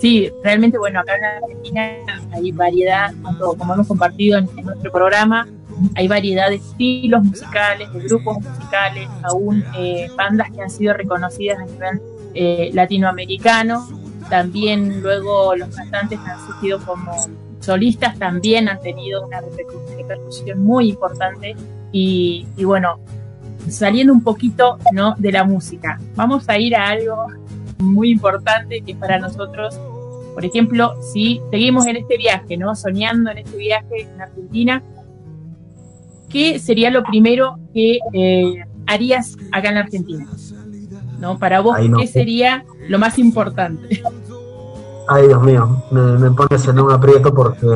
Sí, 0.00 0.30
realmente, 0.44 0.78
bueno, 0.78 1.00
acá 1.00 1.16
en 1.16 1.24
Argentina 1.24 1.82
hay 2.32 2.52
variedad, 2.52 3.14
como 3.58 3.74
hemos 3.74 3.86
compartido 3.86 4.38
en, 4.38 4.48
nuestro 4.62 4.92
programa, 4.92 5.48
hay 5.94 6.06
variedad 6.06 6.48
de 6.48 6.56
estilos 6.56 7.24
musicales, 7.24 7.92
de 7.92 8.00
grupos 8.00 8.38
musicales, 8.38 9.08
aún 9.22 9.64
eh, 9.76 10.08
bandas 10.16 10.50
que 10.50 10.62
han 10.62 10.70
sido 10.70 10.94
reconocidas 10.94 11.58
a 11.58 11.64
nivel 11.64 12.00
eh, 12.34 12.70
latinoamericano. 12.72 13.88
También 14.28 15.00
luego 15.00 15.56
los 15.56 15.74
cantantes 15.74 16.18
han 16.20 16.46
surgido 16.46 16.78
como 16.80 17.12
solistas 17.66 18.18
también 18.18 18.68
han 18.68 18.80
tenido 18.80 19.26
una 19.26 19.40
repercusión 19.96 20.64
muy 20.64 20.90
importante. 20.90 21.54
Y, 21.92 22.46
y 22.56 22.64
bueno, 22.64 22.98
saliendo 23.68 24.12
un 24.12 24.22
poquito 24.22 24.78
¿no? 24.92 25.14
de 25.18 25.32
la 25.32 25.44
música, 25.44 26.00
vamos 26.14 26.48
a 26.48 26.58
ir 26.58 26.74
a 26.76 26.88
algo 26.88 27.26
muy 27.78 28.10
importante 28.10 28.80
que 28.80 28.94
para 28.94 29.18
nosotros, 29.18 29.78
por 30.34 30.44
ejemplo, 30.44 30.94
si 31.02 31.40
seguimos 31.50 31.86
en 31.86 31.96
este 31.96 32.16
viaje, 32.16 32.56
¿no? 32.56 32.74
Soñando 32.74 33.30
en 33.30 33.38
este 33.38 33.56
viaje 33.56 34.02
en 34.02 34.20
Argentina, 34.20 34.82
¿qué 36.28 36.58
sería 36.58 36.90
lo 36.90 37.02
primero 37.02 37.58
que 37.74 37.98
eh, 38.12 38.64
harías 38.86 39.36
acá 39.52 39.70
en 39.70 39.76
Argentina? 39.78 40.26
¿No? 41.18 41.38
Para 41.38 41.60
vos, 41.60 41.78
¿qué 41.98 42.06
sería 42.06 42.64
lo 42.88 42.98
más 42.98 43.18
importante? 43.18 44.02
Ay, 45.08 45.28
Dios 45.28 45.42
mío, 45.42 45.82
me, 45.90 46.18
me 46.18 46.30
pones 46.32 46.66
en 46.66 46.80
un 46.80 46.90
aprieto 46.90 47.32
porque 47.32 47.66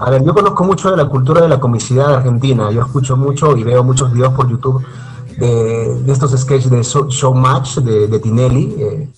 a 0.00 0.10
ver, 0.10 0.22
yo 0.22 0.32
conozco 0.32 0.64
mucho 0.64 0.90
de 0.90 0.96
la 0.96 1.08
cultura 1.08 1.40
de 1.40 1.48
la 1.48 1.58
comicidad 1.58 2.14
argentina. 2.14 2.70
Yo 2.70 2.82
escucho 2.82 3.16
mucho 3.16 3.56
y 3.56 3.64
veo 3.64 3.82
muchos 3.82 4.12
videos 4.12 4.32
por 4.32 4.48
YouTube 4.48 4.84
de, 5.38 6.12
estos 6.12 6.30
sketches 6.38 6.70
de 6.70 6.82
Showmatch 6.82 7.78
de, 7.78 8.18
Tinelli. 8.20 8.76
Eh, 8.78 9.08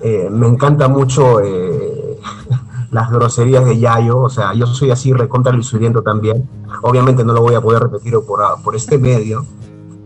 eh, 0.00 0.28
me 0.30 0.46
encanta 0.46 0.88
mucho 0.88 1.40
eh, 1.40 2.18
las 2.90 3.10
groserías 3.10 3.66
de 3.66 3.78
Yayo, 3.78 4.18
o 4.18 4.30
sea, 4.30 4.54
yo 4.54 4.66
soy 4.66 4.90
así 4.90 5.12
recontra 5.12 5.52
lucidiendo 5.52 6.02
también. 6.02 6.48
Obviamente 6.82 7.22
no 7.22 7.34
lo 7.34 7.42
voy 7.42 7.54
a 7.54 7.60
poder 7.60 7.82
repetir 7.82 8.14
por, 8.26 8.40
por 8.62 8.74
este 8.74 8.96
medio, 8.96 9.44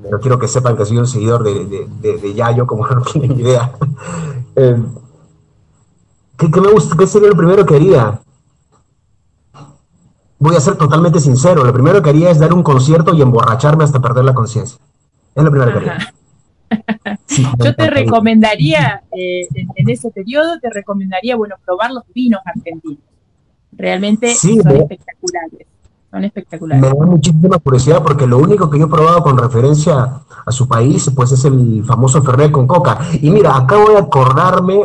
pero 0.03 0.19
quiero 0.19 0.39
que 0.39 0.49
sepan 0.49 0.77
que 0.77 0.85
soy 0.85 0.99
un 0.99 1.07
seguidor 1.07 1.45
de, 1.45 2.35
Yayo, 2.35 2.67
como 2.67 2.87
no 2.89 3.03
tienen 3.03 3.39
idea. 3.39 3.73
¿qué, 6.39 6.61
me 6.61 6.71
gusta? 6.71 6.97
¿Qué 6.97 7.07
sería 7.07 7.29
lo 7.29 7.37
primero 7.37 7.67
que 7.67 7.75
haría? 7.75 8.21
Voy 10.39 10.55
a 10.55 10.61
ser 10.61 10.77
totalmente 10.77 11.19
sincero, 11.19 11.65
lo 11.65 11.73
primero 11.73 12.01
que 12.01 12.11
haría 12.11 12.31
es 12.31 12.39
dar 12.39 12.53
un 12.53 12.63
concierto 12.63 13.13
y 13.13 13.21
emborracharme 13.21 13.85
hasta 13.85 14.01
perder 14.01 14.25
la 14.25 14.35
conciencia. 14.35 14.79
Es 15.35 15.43
lo 15.43 15.51
primero 15.51 15.73
que 15.81 15.91
Yo 17.65 17.75
te 17.75 17.91
recomendaría, 17.91 19.03
eh, 19.11 19.49
en, 19.55 19.89
ese 19.89 20.11
periodo, 20.11 20.59
te 20.61 20.71
recomendaría, 20.71 21.35
bueno, 21.37 21.57
probar 21.65 21.91
los 21.91 22.05
vinos 22.15 22.41
argentinos. 22.45 23.03
Realmente 23.73 24.35
son 24.35 24.71
espectaculares. 24.71 25.67
Son 26.11 26.25
espectaculares. 26.25 26.83
Me 26.83 26.89
da 26.89 27.07
muchísima 27.07 27.59
curiosidad 27.59 28.03
porque 28.03 28.27
lo 28.27 28.39
único 28.39 28.71
que 28.71 28.79
yo 28.79 28.87
he 28.87 28.89
probado 28.89 29.23
con 29.23 29.37
referencia 29.37 30.23
a 30.47 30.53
su 30.53 30.69
país, 30.69 31.11
pues 31.15 31.33
es 31.33 31.45
el 31.45 31.85
famoso 31.85 32.23
Fernet 32.23 32.51
con 32.51 32.67
coca. 32.67 32.99
Y 33.21 33.31
mira, 33.31 33.57
acabo 33.57 33.91
de 33.91 33.99
acordarme 33.99 34.79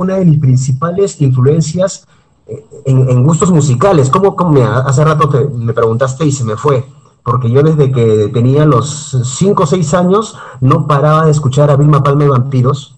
una 0.00 0.16
de 0.16 0.24
mis 0.24 0.40
principales 0.40 1.20
influencias 1.20 2.06
eh, 2.46 2.64
en, 2.86 3.22
gustos 3.22 3.50
musicales. 3.50 4.08
¿Cómo, 4.08 4.34
me, 4.50 4.62
hace 4.62 5.04
rato 5.04 5.50
me 5.54 5.72
preguntaste 5.72 6.24
y 6.24 6.32
se 6.32 6.44
me 6.44 6.56
fue? 6.56 6.84
porque 7.22 7.50
yo 7.50 7.62
desde 7.62 7.92
que 7.92 8.30
tenía 8.32 8.64
los 8.64 9.14
5 9.24 9.62
o 9.62 9.66
6 9.66 9.94
años 9.94 10.38
no 10.60 10.86
paraba 10.86 11.26
de 11.26 11.30
escuchar 11.30 11.70
a 11.70 11.76
Vilma 11.76 12.02
Palma 12.02 12.24
y 12.24 12.28
Vampiros, 12.28 12.96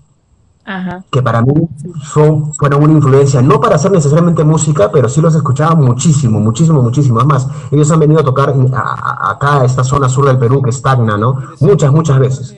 que 1.10 1.20
para 1.20 1.42
mí 1.42 1.52
fueron 2.04 2.84
una 2.84 2.92
influencia, 2.92 3.42
no 3.42 3.60
para 3.60 3.74
hacer 3.74 3.90
necesariamente 3.90 4.44
música, 4.44 4.92
pero 4.92 5.08
sí 5.08 5.20
los 5.20 5.34
escuchaba 5.34 5.74
muchísimo, 5.74 6.38
muchísimo, 6.38 6.80
muchísimo. 6.82 7.18
Además, 7.18 7.48
ellos 7.72 7.90
han 7.90 7.98
venido 7.98 8.20
a 8.20 8.24
tocar 8.24 8.54
acá, 8.72 9.60
a 9.60 9.64
esta 9.64 9.82
zona 9.82 10.08
sur 10.08 10.26
del 10.26 10.38
Perú 10.38 10.62
que 10.62 10.70
estagna, 10.70 11.18
¿no? 11.18 11.36
Muchas, 11.60 11.92
muchas 11.92 12.18
veces. 12.20 12.56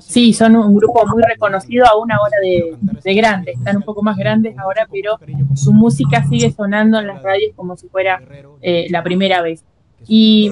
Sí, 0.00 0.32
son 0.32 0.56
un 0.56 0.74
grupo 0.74 1.06
muy 1.06 1.22
reconocido 1.22 1.86
aún 1.86 2.10
ahora 2.12 2.36
de, 2.42 2.76
de 3.02 3.14
grandes, 3.14 3.58
están 3.58 3.76
un 3.76 3.82
poco 3.82 4.02
más 4.02 4.16
grandes 4.16 4.56
ahora, 4.58 4.86
pero 4.90 5.18
su 5.54 5.72
música 5.72 6.24
sigue 6.28 6.50
sonando 6.52 6.98
en 6.98 7.06
las 7.06 7.22
radios 7.22 7.52
como 7.56 7.76
si 7.76 7.88
fuera 7.88 8.20
eh, 8.60 8.86
la 8.90 9.02
primera 9.02 9.42
vez. 9.42 9.64
Y 10.06 10.50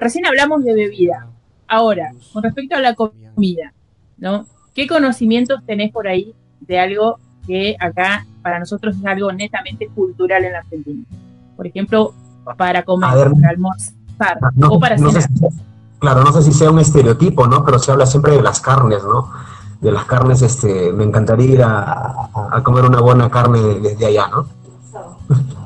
recién 0.00 0.26
hablamos 0.26 0.64
de 0.64 0.74
bebida. 0.74 1.26
Ahora, 1.68 2.12
con 2.32 2.42
respecto 2.42 2.74
a 2.76 2.80
la 2.80 2.94
comida, 2.94 3.72
¿no? 4.18 4.46
¿Qué 4.74 4.86
conocimientos 4.88 5.64
tenés 5.66 5.92
por 5.92 6.08
ahí 6.08 6.34
de 6.60 6.78
algo 6.78 7.18
que 7.46 7.76
acá 7.78 8.26
para 8.42 8.58
nosotros 8.58 8.96
es 8.96 9.04
algo 9.04 9.32
netamente 9.32 9.88
cultural 9.88 10.44
en 10.44 10.52
la 10.52 10.58
Argentina. 10.58 11.04
Por 11.56 11.66
ejemplo, 11.66 12.14
para 12.56 12.82
comer, 12.82 13.10
ver. 13.16 13.30
para 13.32 13.48
almorzar 13.50 14.38
No- 14.54 14.68
o 14.68 14.80
para 14.80 14.96
no 14.96 15.10
sé 15.10 15.22
cenar. 15.22 15.50
si- 15.52 15.60
claro, 16.00 16.24
no 16.24 16.32
sé 16.32 16.42
si 16.42 16.52
sea 16.52 16.70
un 16.70 16.80
estereotipo, 16.80 17.46
¿no? 17.46 17.64
Pero 17.64 17.78
se 17.78 17.92
habla 17.92 18.06
siempre 18.06 18.32
de 18.32 18.42
las 18.42 18.60
carnes, 18.60 19.02
¿no? 19.04 19.30
De 19.80 19.92
las 19.92 20.04
carnes, 20.06 20.42
este, 20.42 20.92
me 20.92 21.04
encantaría 21.04 21.46
ir 21.54 21.62
a, 21.62 22.28
a- 22.52 22.62
comer 22.62 22.84
una 22.84 23.00
buena 23.00 23.30
carne 23.30 23.60
desde 23.80 24.06
allá, 24.06 24.26
¿no? 24.28 24.46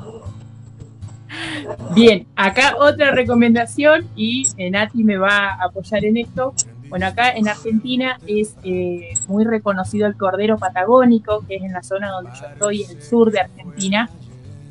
Bien, 1.95 2.27
acá 2.37 2.75
otra 2.79 3.11
recomendación 3.13 4.07
y 4.17 4.45
eh, 4.57 4.71
Nati 4.71 5.03
me 5.05 5.17
va 5.17 5.49
a 5.55 5.65
apoyar 5.65 6.05
en 6.05 6.17
esto. 6.17 6.55
Bueno, 6.89 7.07
acá 7.07 7.31
en 7.31 7.49
Argentina 7.49 8.19
es 8.27 8.55
eh, 8.63 9.15
muy 9.27 9.45
reconocido 9.45 10.07
el 10.07 10.17
cordero 10.17 10.59
patagónico, 10.59 11.45
que 11.49 11.57
es 11.57 11.63
en 11.63 11.73
la 11.73 11.83
zona 11.83 12.11
donde 12.11 12.31
yo 12.39 12.47
estoy, 12.53 12.83
el 12.85 13.03
sur 13.03 13.33
de 13.33 13.41
Argentina, 13.41 14.09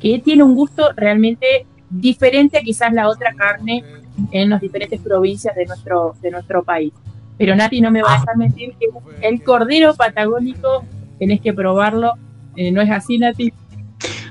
que 0.00 0.18
tiene 0.20 0.42
un 0.42 0.54
gusto 0.54 0.90
realmente 0.96 1.66
diferente 2.00 2.58
a 2.58 2.60
quizás 2.62 2.92
la 2.92 3.08
otra 3.08 3.32
carne 3.34 3.84
en 4.30 4.50
las 4.50 4.60
diferentes 4.60 5.00
provincias 5.00 5.54
de 5.56 5.66
nuestro, 5.66 6.14
de 6.22 6.30
nuestro 6.30 6.62
país. 6.62 6.92
Pero 7.36 7.56
Nati 7.56 7.80
no 7.80 7.90
me 7.90 8.02
va 8.02 8.14
a 8.14 8.20
dejar 8.20 8.36
mentir 8.36 8.74
que 8.78 8.86
el 9.26 9.42
cordero 9.42 9.94
patagónico 9.94 10.84
tenés 11.18 11.40
que 11.40 11.52
probarlo. 11.52 12.12
Eh, 12.56 12.70
¿No 12.70 12.80
es 12.80 12.90
así, 12.90 13.18
Nati? 13.18 13.52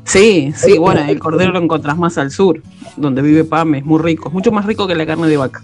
Sí, 0.05 0.53
sí, 0.55 0.77
bueno, 0.77 1.01
el 1.01 1.19
cordero 1.19 1.51
lo 1.53 1.59
encontrás 1.59 1.97
más 1.97 2.17
al 2.17 2.29
sur, 2.31 2.61
donde 2.97 3.21
vive 3.21 3.43
Pame, 3.43 3.79
es 3.79 3.85
muy 3.85 3.99
rico, 4.01 4.27
es 4.27 4.33
mucho 4.33 4.51
más 4.51 4.65
rico 4.65 4.85
que 4.87 4.95
la 4.95 5.05
carne 5.05 5.27
de 5.27 5.37
vaca. 5.37 5.63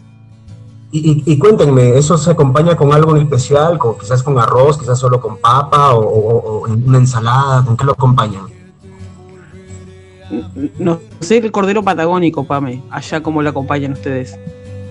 Y, 0.92 1.24
y- 1.26 1.34
y 1.34 1.38
cuéntenme, 1.38 1.98
¿eso 1.98 2.18
se 2.18 2.32
acompaña 2.32 2.76
con 2.76 2.92
algo 2.94 3.16
en 3.16 3.22
especial? 3.24 3.78
Con, 3.78 3.98
quizás 4.00 4.24
con 4.24 4.40
arroz, 4.40 4.78
quizás 4.80 4.98
solo 4.98 5.22
con 5.22 5.38
papa 5.38 5.94
o, 5.94 6.00
o- 6.02 6.60
o 6.62 6.68
en 6.68 6.88
una 6.88 6.98
ensalada, 6.98 7.64
¿con 7.64 7.78
qué 7.78 7.86
lo 7.86 7.92
acompañan? 7.92 8.44
No 10.78 11.00
sé 11.20 11.38
el 11.38 11.52
cordero 11.52 11.84
patagónico, 11.84 12.44
Pame, 12.46 12.82
allá 12.90 13.22
como 13.22 13.42
lo 13.42 13.50
acompañan 13.50 13.94
ustedes. 13.94 14.38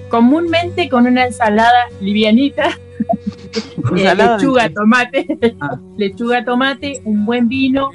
Comúnmente 0.09 0.89
con 0.89 1.07
una 1.07 1.27
ensalada 1.27 1.89
livianita, 2.01 2.71
eh, 2.71 3.63
Ensalada 3.93 4.37
lechuga, 4.39 4.71
tomate, 4.71 5.27
Ah. 5.61 5.79
lechuga, 5.97 6.45
tomate, 6.45 7.01
un 7.05 7.25
buen 7.27 7.49
vino, 7.49 7.91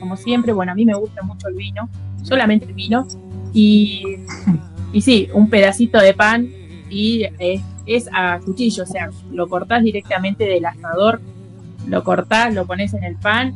como 0.00 0.16
siempre, 0.16 0.52
bueno, 0.52 0.72
a 0.72 0.74
mí 0.74 0.84
me 0.84 0.94
gusta 0.94 1.22
mucho 1.22 1.48
el 1.48 1.54
vino, 1.54 1.88
solamente 2.22 2.66
el 2.66 2.74
vino, 2.74 3.06
y, 3.54 4.02
y 4.92 5.00
sí, 5.00 5.28
un 5.32 5.48
pedacito 5.48 5.98
de 5.98 6.14
pan 6.14 6.48
y 6.90 7.24
es, 7.38 7.60
es 7.86 8.08
a 8.12 8.38
cuchillo, 8.44 8.82
o 8.82 8.86
sea, 8.86 9.10
lo 9.30 9.48
cortás 9.48 9.82
directamente 9.82 10.44
del 10.44 10.64
asador, 10.66 11.20
lo 11.86 12.02
cortás, 12.04 12.52
lo 12.54 12.66
pones 12.66 12.92
en 12.94 13.04
el 13.04 13.16
pan 13.16 13.54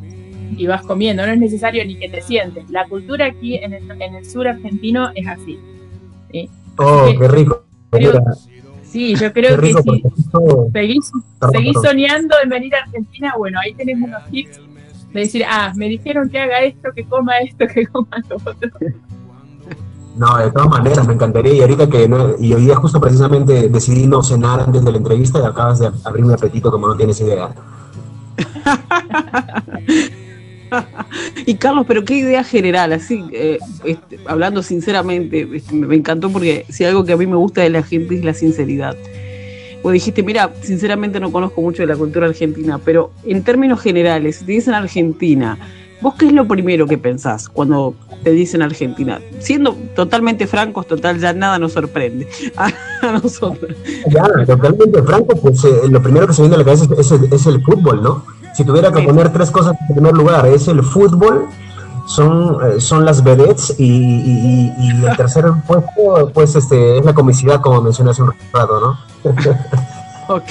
y 0.55 0.67
vas 0.67 0.83
comiendo, 0.83 1.25
no 1.25 1.31
es 1.33 1.39
necesario 1.39 1.83
ni 1.85 1.95
que 1.95 2.09
te 2.09 2.21
sientes. 2.21 2.69
La 2.69 2.85
cultura 2.87 3.25
aquí 3.25 3.55
en 3.55 3.73
el, 3.73 3.89
en 4.01 4.15
el 4.15 4.25
sur 4.29 4.47
argentino 4.47 5.09
es 5.15 5.27
así. 5.27 5.59
Oh, 6.77 7.05
que 7.07 7.17
qué 7.17 7.27
rico. 7.27 7.63
creo- 7.91 8.21
Sí, 8.83 9.15
yo 9.15 9.33
creo 9.33 9.59
que 9.59 9.73
sí. 9.73 10.01
justo- 10.01 10.69
seguís, 10.71 11.11
seguís 11.51 11.77
soñando 11.83 12.35
en 12.41 12.49
venir 12.49 12.73
a 12.75 12.79
Argentina, 12.83 13.33
bueno, 13.37 13.59
ahí 13.61 13.73
tenés 13.73 13.97
unos 14.01 14.23
tips 14.31 14.59
de 15.13 15.19
decir, 15.19 15.43
ah, 15.47 15.73
me 15.75 15.89
dijeron 15.89 16.29
que 16.29 16.39
haga 16.39 16.59
esto, 16.61 16.89
que 16.95 17.03
coma 17.03 17.37
esto, 17.39 17.67
que 17.67 17.85
coma 17.87 18.17
lo 18.29 18.35
otro. 18.37 18.69
No, 20.17 20.35
de 20.37 20.49
todas 20.49 20.67
maneras, 20.69 21.05
me 21.07 21.13
encantaría. 21.13 21.53
Y 21.53 21.61
ahorita 21.61 21.87
que 21.87 22.07
no, 22.09 22.35
y 22.39 22.51
hoy 22.51 22.65
día 22.65 22.75
justo 22.75 22.99
precisamente 22.99 23.69
decidí 23.69 24.07
no 24.07 24.23
cenar 24.23 24.61
antes 24.61 24.83
de 24.83 24.91
la 24.91 24.97
entrevista 24.97 25.37
y 25.39 25.43
acabas 25.45 25.77
de 25.77 25.91
abrir 26.05 26.25
mi 26.25 26.33
apetito 26.33 26.71
como 26.71 26.87
no 26.87 26.95
tienes 26.97 27.21
idea. 27.21 27.53
Y 31.45 31.55
Carlos, 31.55 31.85
pero 31.87 32.03
qué 32.03 32.15
idea 32.15 32.43
general, 32.43 32.93
así, 32.93 33.23
eh, 33.31 33.59
este, 33.83 34.19
hablando 34.25 34.63
sinceramente, 34.63 35.47
este, 35.53 35.73
me 35.73 35.95
encantó 35.95 36.29
porque 36.29 36.65
si 36.69 36.83
algo 36.83 37.05
que 37.05 37.13
a 37.13 37.17
mí 37.17 37.25
me 37.25 37.35
gusta 37.35 37.61
de 37.61 37.69
la 37.69 37.83
gente 37.83 38.15
es 38.15 38.23
la 38.23 38.33
sinceridad. 38.33 38.97
Vos 39.83 39.93
dijiste, 39.93 40.23
mira, 40.23 40.51
sinceramente 40.61 41.19
no 41.19 41.31
conozco 41.31 41.61
mucho 41.61 41.83
de 41.83 41.87
la 41.87 41.95
cultura 41.95 42.27
argentina, 42.27 42.79
pero 42.83 43.11
en 43.25 43.43
términos 43.43 43.79
generales, 43.79 44.37
si 44.37 44.45
te 44.45 44.51
dicen 44.53 44.73
Argentina, 44.73 45.57
¿vos 46.01 46.15
qué 46.15 46.25
es 46.25 46.33
lo 46.33 46.47
primero 46.47 46.87
que 46.87 46.97
pensás 46.97 47.47
cuando 47.47 47.95
te 48.23 48.31
dicen 48.31 48.61
Argentina? 48.61 49.21
Siendo 49.39 49.73
totalmente 49.95 50.47
francos, 50.47 50.87
total, 50.87 51.19
ya 51.19 51.31
nada 51.31 51.59
nos 51.59 51.73
sorprende 51.73 52.27
a 52.57 53.11
nosotros. 53.13 53.77
Ya, 54.09 54.45
totalmente 54.45 55.01
franco, 55.03 55.35
pues 55.37 55.63
eh, 55.63 55.69
lo 55.89 56.01
primero 56.01 56.27
que 56.27 56.33
se 56.33 56.41
viene 56.41 56.55
a 56.55 56.59
la 56.59 56.65
cabeza 56.65 56.87
es, 56.97 57.11
es 57.11 57.31
es 57.31 57.45
el 57.45 57.61
fútbol, 57.61 58.01
¿no? 58.01 58.25
Si 58.57 58.65
tuviera 58.65 58.91
que 58.91 59.03
poner 59.03 59.31
tres 59.31 59.51
cosas 59.51 59.75
en 59.87 59.93
primer 59.93 60.13
lugar, 60.13 60.47
es 60.47 60.67
el 60.67 60.81
fútbol, 60.81 61.45
son, 62.07 62.57
eh, 62.65 62.81
son 62.81 63.05
las 63.05 63.23
vedettes 63.23 63.75
y, 63.77 63.83
y- 63.85 64.73
y- 64.79 64.87
y 64.87 65.05
el 65.05 65.15
tercer 65.17 65.45
puesto, 65.67 66.31
pues 66.33 66.55
este, 66.55 66.97
es 66.97 67.05
la 67.05 67.13
comicidad, 67.13 67.61
como 67.61 67.83
mencioné 67.83 68.09
hace 68.11 68.23
un 68.23 68.33
rato, 68.51 68.79
¿no? 68.79 69.31
Ok, 70.29 70.43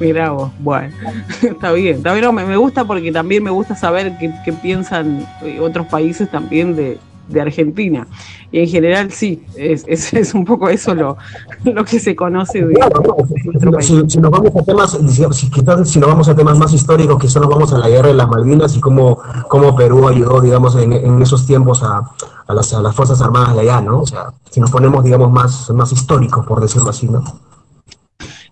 mira 0.00 0.30
vos, 0.30 0.50
bueno, 0.60 0.94
está 1.42 1.70
bien, 1.72 1.96
está 1.98 2.14
bien, 2.14 2.34
me, 2.34 2.56
gusta 2.56 2.84
porque 2.86 3.12
también 3.12 3.44
me 3.44 3.50
gusta 3.50 3.74
saber 3.76 4.16
qué, 4.18 4.32
qué 4.42 4.54
piensan 4.54 5.26
eh, 5.42 5.60
otros 5.60 5.86
países 5.88 6.30
también 6.30 6.74
de, 6.76 6.98
de 7.30 7.40
Argentina. 7.40 8.06
Y 8.52 8.60
en 8.60 8.68
general 8.68 9.10
sí, 9.10 9.42
es, 9.56 9.84
es, 9.86 10.12
es 10.14 10.34
un 10.34 10.44
poco 10.44 10.68
eso 10.68 10.94
lo, 10.94 11.16
lo 11.64 11.84
que 11.84 12.00
se 12.00 12.16
conoce 12.16 12.64
de, 12.64 12.74
Claro, 12.74 13.02
no, 13.02 13.60
de 13.60 13.70
país. 13.70 13.86
si, 13.86 14.02
si 14.08 14.18
nos 14.18 14.30
vamos 14.30 14.52
a 14.56 14.62
temas, 14.62 14.98
si, 15.08 15.24
si 15.32 15.50
quizás 15.50 15.88
si 15.88 15.98
nos 16.00 16.08
vamos 16.08 16.28
a 16.28 16.34
temas 16.34 16.58
más 16.58 16.72
históricos, 16.72 17.18
quizás 17.20 17.40
nos 17.42 17.50
vamos 17.50 17.72
a 17.72 17.78
la 17.78 17.88
guerra 17.88 18.08
de 18.08 18.14
las 18.14 18.28
Malvinas 18.28 18.76
y 18.76 18.80
cómo, 18.80 19.18
cómo 19.48 19.76
Perú 19.76 20.08
ayudó, 20.08 20.40
digamos, 20.40 20.76
en, 20.76 20.92
en 20.92 21.22
esos 21.22 21.46
tiempos 21.46 21.82
a, 21.82 22.10
a, 22.46 22.54
las, 22.54 22.72
a 22.74 22.80
las 22.80 22.94
Fuerzas 22.94 23.20
Armadas 23.20 23.54
de 23.54 23.60
allá, 23.62 23.80
¿no? 23.80 24.00
O 24.00 24.06
sea, 24.06 24.32
si 24.50 24.60
nos 24.60 24.70
ponemos, 24.70 25.04
digamos, 25.04 25.30
más, 25.30 25.70
más 25.70 25.92
históricos, 25.92 26.44
por 26.46 26.60
decirlo 26.60 26.90
así, 26.90 27.08
¿no? 27.08 27.22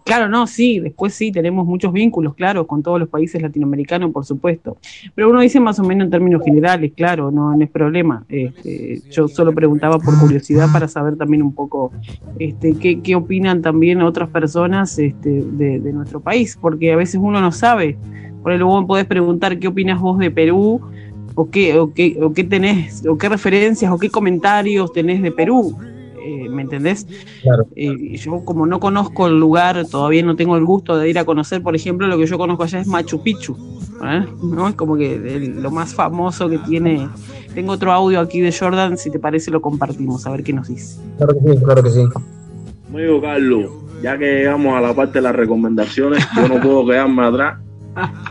Claro, 0.08 0.26
no, 0.26 0.46
sí, 0.46 0.80
después 0.80 1.12
sí, 1.12 1.30
tenemos 1.30 1.66
muchos 1.66 1.92
vínculos, 1.92 2.34
claro, 2.34 2.66
con 2.66 2.82
todos 2.82 2.98
los 2.98 3.10
países 3.10 3.42
latinoamericanos, 3.42 4.10
por 4.10 4.24
supuesto. 4.24 4.78
Pero 5.14 5.28
uno 5.28 5.40
dice 5.40 5.60
más 5.60 5.78
o 5.80 5.84
menos 5.84 6.06
en 6.06 6.10
términos 6.10 6.42
generales, 6.42 6.92
claro, 6.96 7.30
no, 7.30 7.52
es 7.60 7.68
problema. 7.68 8.24
Este, 8.30 9.02
yo 9.10 9.28
solo 9.28 9.52
preguntaba 9.52 9.98
por 9.98 10.18
curiosidad 10.18 10.72
para 10.72 10.88
saber 10.88 11.16
también 11.16 11.42
un 11.42 11.52
poco 11.52 11.92
este, 12.38 12.74
qué, 12.78 13.14
opinan 13.14 13.60
también 13.60 14.00
otras 14.00 14.30
personas 14.30 14.98
este, 14.98 15.44
de, 15.44 15.92
nuestro 15.92 16.20
país, 16.20 16.56
porque 16.58 16.90
a 16.90 16.96
veces 16.96 17.20
uno 17.22 17.42
no 17.42 17.52
sabe. 17.52 17.98
Por 18.42 18.58
vos 18.64 18.80
me 18.80 18.86
podés 18.86 19.04
preguntar 19.04 19.58
qué 19.58 19.68
opinas 19.68 20.00
vos 20.00 20.18
de 20.18 20.30
Perú, 20.30 20.80
o 21.34 21.50
qué, 21.50 21.78
o 21.78 21.92
qué, 21.92 22.18
o 22.22 22.32
qué 22.32 22.44
tenés, 22.44 23.06
o 23.06 23.18
qué 23.18 23.28
referencias, 23.28 23.92
o 23.92 23.98
qué 23.98 24.08
comentarios 24.08 24.90
tenés 24.90 25.20
de 25.20 25.32
Perú. 25.32 25.76
Eh, 26.28 26.46
¿Me 26.50 26.60
entendés? 26.62 27.06
Claro. 27.42 27.66
Eh, 27.74 28.16
yo 28.18 28.44
como 28.44 28.66
no 28.66 28.80
conozco 28.80 29.26
el 29.28 29.40
lugar, 29.40 29.86
todavía 29.86 30.22
no 30.22 30.36
tengo 30.36 30.56
el 30.58 30.64
gusto 30.66 30.96
de 30.98 31.08
ir 31.08 31.18
a 31.18 31.24
conocer, 31.24 31.62
por 31.62 31.74
ejemplo, 31.74 32.06
lo 32.06 32.18
que 32.18 32.26
yo 32.26 32.36
conozco 32.36 32.64
allá 32.64 32.80
es 32.80 32.86
Machu 32.86 33.22
Picchu, 33.22 33.56
¿eh? 34.04 34.26
¿no? 34.42 34.68
Es 34.68 34.74
como 34.74 34.96
que 34.96 35.14
el- 35.14 35.62
lo 35.62 35.70
más 35.70 35.94
famoso 35.94 36.48
que 36.50 36.58
tiene. 36.58 37.08
Tengo 37.54 37.72
otro 37.72 37.92
audio 37.92 38.20
aquí 38.20 38.40
de 38.42 38.52
Jordan, 38.52 38.98
si 38.98 39.10
te 39.10 39.18
parece 39.18 39.50
lo 39.50 39.62
compartimos, 39.62 40.26
a 40.26 40.30
ver 40.32 40.42
qué 40.42 40.52
nos 40.52 40.68
dice. 40.68 41.00
Claro 41.16 41.32
que 41.34 41.50
sí, 41.56 41.64
claro 41.64 41.82
que 41.82 41.90
sí. 41.90 42.00
Amigo 42.92 43.20
Carlos, 43.22 43.70
ya 44.02 44.18
que 44.18 44.26
llegamos 44.26 44.76
a 44.76 44.80
la 44.82 44.94
parte 44.94 45.14
de 45.14 45.22
las 45.22 45.34
recomendaciones, 45.34 46.26
yo 46.36 46.46
no 46.48 46.60
puedo 46.60 46.86
quedarme 46.86 47.24
atrás 47.24 47.58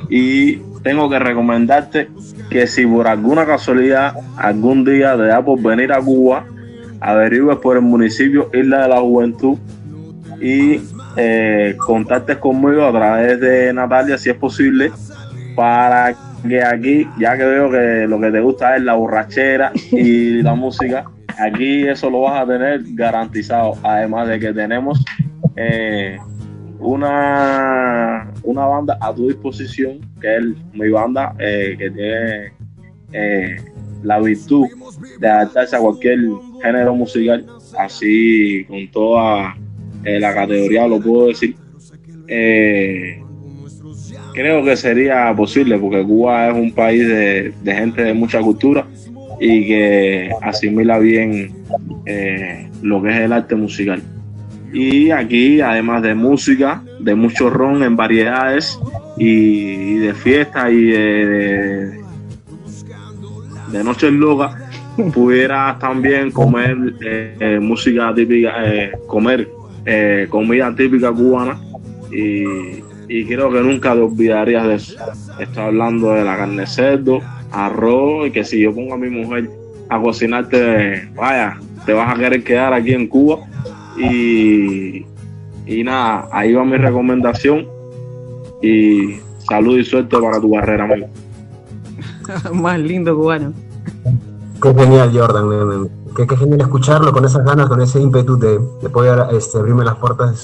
y 0.09 0.57
tengo 0.83 1.09
que 1.09 1.19
recomendarte 1.19 2.09
que 2.49 2.67
si 2.67 2.85
por 2.85 3.07
alguna 3.07 3.45
casualidad 3.45 4.13
algún 4.37 4.85
día 4.85 5.15
te 5.17 5.23
da 5.23 5.43
por 5.43 5.61
venir 5.61 5.91
a 5.91 5.99
Cuba, 6.01 6.45
averigües 6.99 7.57
por 7.57 7.77
el 7.77 7.83
municipio 7.83 8.49
Isla 8.53 8.83
de 8.83 8.87
la 8.89 8.99
Juventud 8.99 9.57
y 10.41 10.81
eh, 11.15 11.75
contactes 11.77 12.37
conmigo 12.37 12.85
a 12.85 12.91
través 12.91 13.39
de 13.39 13.73
Natalia 13.73 14.17
si 14.17 14.29
es 14.29 14.35
posible 14.35 14.91
para 15.55 16.15
que 16.47 16.63
aquí, 16.63 17.07
ya 17.17 17.35
que 17.35 17.45
veo 17.45 17.71
que 17.71 18.05
lo 18.07 18.19
que 18.19 18.31
te 18.31 18.39
gusta 18.39 18.75
es 18.75 18.83
la 18.83 18.93
borrachera 18.93 19.71
y 19.91 20.41
la 20.43 20.55
música, 20.55 21.05
aquí 21.39 21.87
eso 21.87 22.09
lo 22.09 22.21
vas 22.21 22.41
a 22.41 22.45
tener 22.45 22.81
garantizado, 22.93 23.73
además 23.83 24.27
de 24.27 24.39
que 24.39 24.53
tenemos 24.53 25.03
eh, 25.55 26.17
una, 26.79 28.31
una 28.43 28.65
banda 28.65 28.97
a 29.01 29.13
tu 29.13 29.27
disposición, 29.27 29.99
que 30.21 30.37
es 30.37 30.43
mi 30.73 30.89
banda, 30.89 31.33
eh, 31.39 31.75
que 31.77 31.89
tiene 31.89 32.53
eh, 33.13 33.55
la 34.03 34.19
virtud 34.19 34.67
de 35.19 35.27
adaptarse 35.27 35.75
a 35.75 35.79
cualquier 35.79 36.19
género 36.61 36.95
musical, 36.95 37.45
así 37.77 38.65
con 38.67 38.87
toda 38.89 39.55
eh, 40.03 40.19
la 40.19 40.33
categoría, 40.33 40.87
lo 40.87 40.99
puedo 40.99 41.27
decir. 41.27 41.55
Eh, 42.27 43.21
creo 44.33 44.63
que 44.63 44.75
sería 44.75 45.33
posible, 45.35 45.77
porque 45.77 46.03
Cuba 46.03 46.49
es 46.49 46.55
un 46.55 46.71
país 46.71 47.07
de, 47.07 47.53
de 47.63 47.73
gente 47.75 48.03
de 48.03 48.13
mucha 48.13 48.39
cultura 48.41 48.85
y 49.39 49.67
que 49.67 50.31
asimila 50.41 50.99
bien 50.99 51.51
eh, 52.05 52.67
lo 52.81 53.01
que 53.01 53.09
es 53.09 53.15
el 53.21 53.33
arte 53.33 53.55
musical. 53.55 54.01
Y 54.73 55.11
aquí, 55.11 55.61
además 55.61 56.01
de 56.03 56.13
música, 56.13 56.83
de 56.99 57.15
mucho 57.15 57.49
ron 57.49 57.83
en 57.83 57.95
variedades 57.95 58.77
y, 59.17 59.95
de 59.97 60.13
fiesta 60.13 60.69
y 60.69 60.83
de, 60.85 61.25
de- 61.25 62.07
de 63.71 63.83
Noche 63.83 64.09
Loca 64.11 64.66
pudieras 65.13 65.79
también 65.79 66.31
comer 66.31 66.77
eh, 67.01 67.59
música 67.61 68.13
típica, 68.15 68.53
comer 69.07 69.47
comida 70.29 70.75
típica 70.75 71.11
cubana 71.13 71.57
y, 72.11 72.43
y, 73.07 73.25
creo 73.25 73.51
que 73.51 73.61
nunca 73.61 73.93
te 73.93 74.01
olvidarías 74.01 74.67
de 74.67 74.75
eso. 74.75 74.97
Estoy 75.39 75.63
hablando 75.63 76.11
de 76.13 76.23
la 76.23 76.35
carne 76.35 76.67
cerdo, 76.67 77.21
arroz 77.51 78.27
y 78.27 78.31
que 78.31 78.43
si 78.43 78.61
yo 78.61 78.73
pongo 78.73 78.95
a 78.95 78.97
mi 78.97 79.09
mujer 79.09 79.49
a 79.89 80.01
cocinarte, 80.01 81.09
vaya, 81.15 81.57
te 81.85 81.93
vas 81.93 82.13
a 82.13 82.19
querer 82.19 82.43
quedar 82.43 82.73
aquí 82.73 82.93
en 82.93 83.07
Cuba 83.07 83.39
y, 83.97 85.05
y 85.65 85.83
nada, 85.83 86.27
ahí 86.31 86.53
va 86.53 86.65
mi 86.65 86.77
recomendación 86.77 87.67
y 88.61 89.15
salud 89.47 89.77
y 89.77 89.83
suerte 89.85 90.17
para 90.19 90.39
tu 90.39 90.51
carrera, 90.51 90.83
amigo. 90.83 91.07
Más 92.53 92.79
lindo 92.79 93.15
cubano. 93.15 93.53
Qué 94.61 94.73
genial, 94.73 95.11
Jordan. 95.13 95.89
Qué, 96.15 96.35
genial 96.35 96.61
escucharlo 96.61 97.11
con 97.11 97.25
esas 97.25 97.45
ganas, 97.45 97.67
con 97.67 97.79
ese 97.81 97.99
ímpetu 97.99 98.37
de, 98.37 98.59
poder 98.89 99.27
este, 99.31 99.59
abrirme 99.59 99.85
las 99.85 99.95
puertas 99.95 100.31
de 100.31 100.37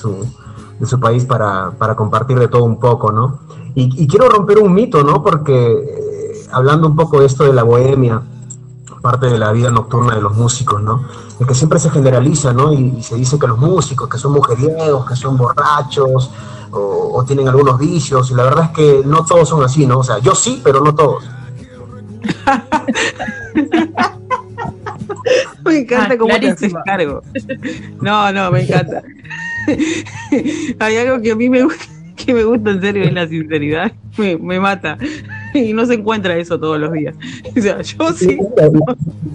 su, 0.86 1.00
país 1.00 1.26
para, 1.26 1.72
compartir 1.96 2.38
de 2.38 2.48
todo 2.48 2.64
un 2.64 2.80
poco, 2.80 3.12
¿no? 3.12 3.40
Y, 3.74 4.08
quiero 4.08 4.30
romper 4.30 4.60
un 4.60 4.74
mito, 4.74 5.04
¿no? 5.04 5.24
Porque 5.24 5.72
eh, 5.72 6.48
hablando 6.52 6.88
un 6.88 6.96
poco 6.96 7.20
de 7.20 7.26
esto 7.26 7.44
de 7.44 7.54
la 7.54 7.64
bohemia, 7.64 8.22
parte 9.02 9.26
de 9.28 9.38
la 9.40 9.52
vida 9.52 9.72
nocturna 9.72 10.16
de 10.16 10.22
los 10.22 10.36
músicos, 10.36 10.82
¿no? 10.82 11.04
De 11.40 11.46
que 11.46 11.56
siempre 11.56 11.80
se 11.80 11.90
generaliza, 11.90 12.54
¿no? 12.54 12.72
Y, 12.72 13.02
se 13.02 13.16
dice 13.16 13.40
que 13.40 13.48
los 13.48 13.58
músicos, 13.58 14.08
que 14.08 14.20
son 14.20 14.34
mujeriegos, 14.34 15.08
que 15.08 15.16
son 15.16 15.38
borrachos, 15.38 16.30
o, 16.72 17.24
tienen 17.26 17.48
algunos 17.48 17.78
vicios, 17.78 18.32
y 18.32 18.34
la 18.34 18.44
verdad 18.44 18.66
es 18.66 18.70
que 18.72 19.04
no 19.06 19.26
todos 19.26 19.50
son 19.50 19.64
así, 19.64 19.86
¿no? 19.86 20.00
O 20.00 20.04
sea, 20.04 20.20
yo 20.20 20.36
sí, 20.36 20.62
pero 20.64 20.82
no 20.82 20.94
todos. 20.94 21.24
me 25.66 25.80
encanta 25.80 26.14
ah, 26.14 26.18
cómo 26.18 26.40
te 26.40 26.50
haces 26.50 26.74
cargo. 26.86 27.22
No, 28.02 28.32
no, 28.32 28.52
me 28.52 28.64
encanta. 28.64 29.04
Hay 30.80 30.98
algo 30.98 31.22
que 31.22 31.32
a 31.32 31.36
mí 31.36 31.50
me 31.50 31.64
gusta, 31.64 31.86
que 32.16 32.34
me 32.34 32.44
gusta 32.44 32.72
en 32.72 32.82
serio, 32.82 33.04
es 33.04 33.14
la 33.14 33.28
sinceridad. 33.28 33.92
Me, 34.18 34.38
me 34.38 34.60
mata. 34.60 34.98
Y 35.56 35.72
no 35.72 35.86
se 35.86 35.94
encuentra 35.94 36.36
eso 36.36 36.60
todos 36.60 36.80
los 36.80 36.92
días. 36.92 37.16
O 37.56 37.62
sea, 37.62 37.80
yo 37.82 38.12
sí. 38.14 38.40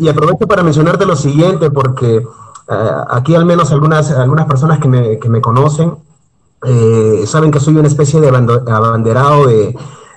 Y, 0.01 0.09
aprovecho 0.09 0.49
para 0.49 0.65
mencionarte 0.65 1.07
lo 1.07 1.15
siguiente, 1.15 1.71
porque 1.71 2.17
eh, 2.17 2.23
aquí 3.11 3.37
al 3.37 3.45
menos 3.45 3.71
algunas, 3.71 4.11
algunas 4.11 4.47
personas 4.47 4.81
que 4.81 4.89
me, 4.89 5.21
que 5.21 5.29
me 5.29 5.41
conocen 5.41 5.93
eh, 6.65 7.23
saben 7.27 7.53
que 7.53 7.61
soy 7.61 7.77
una 7.77 7.87
especie 7.87 8.21
de 8.21 8.29
abanderado 8.29 9.49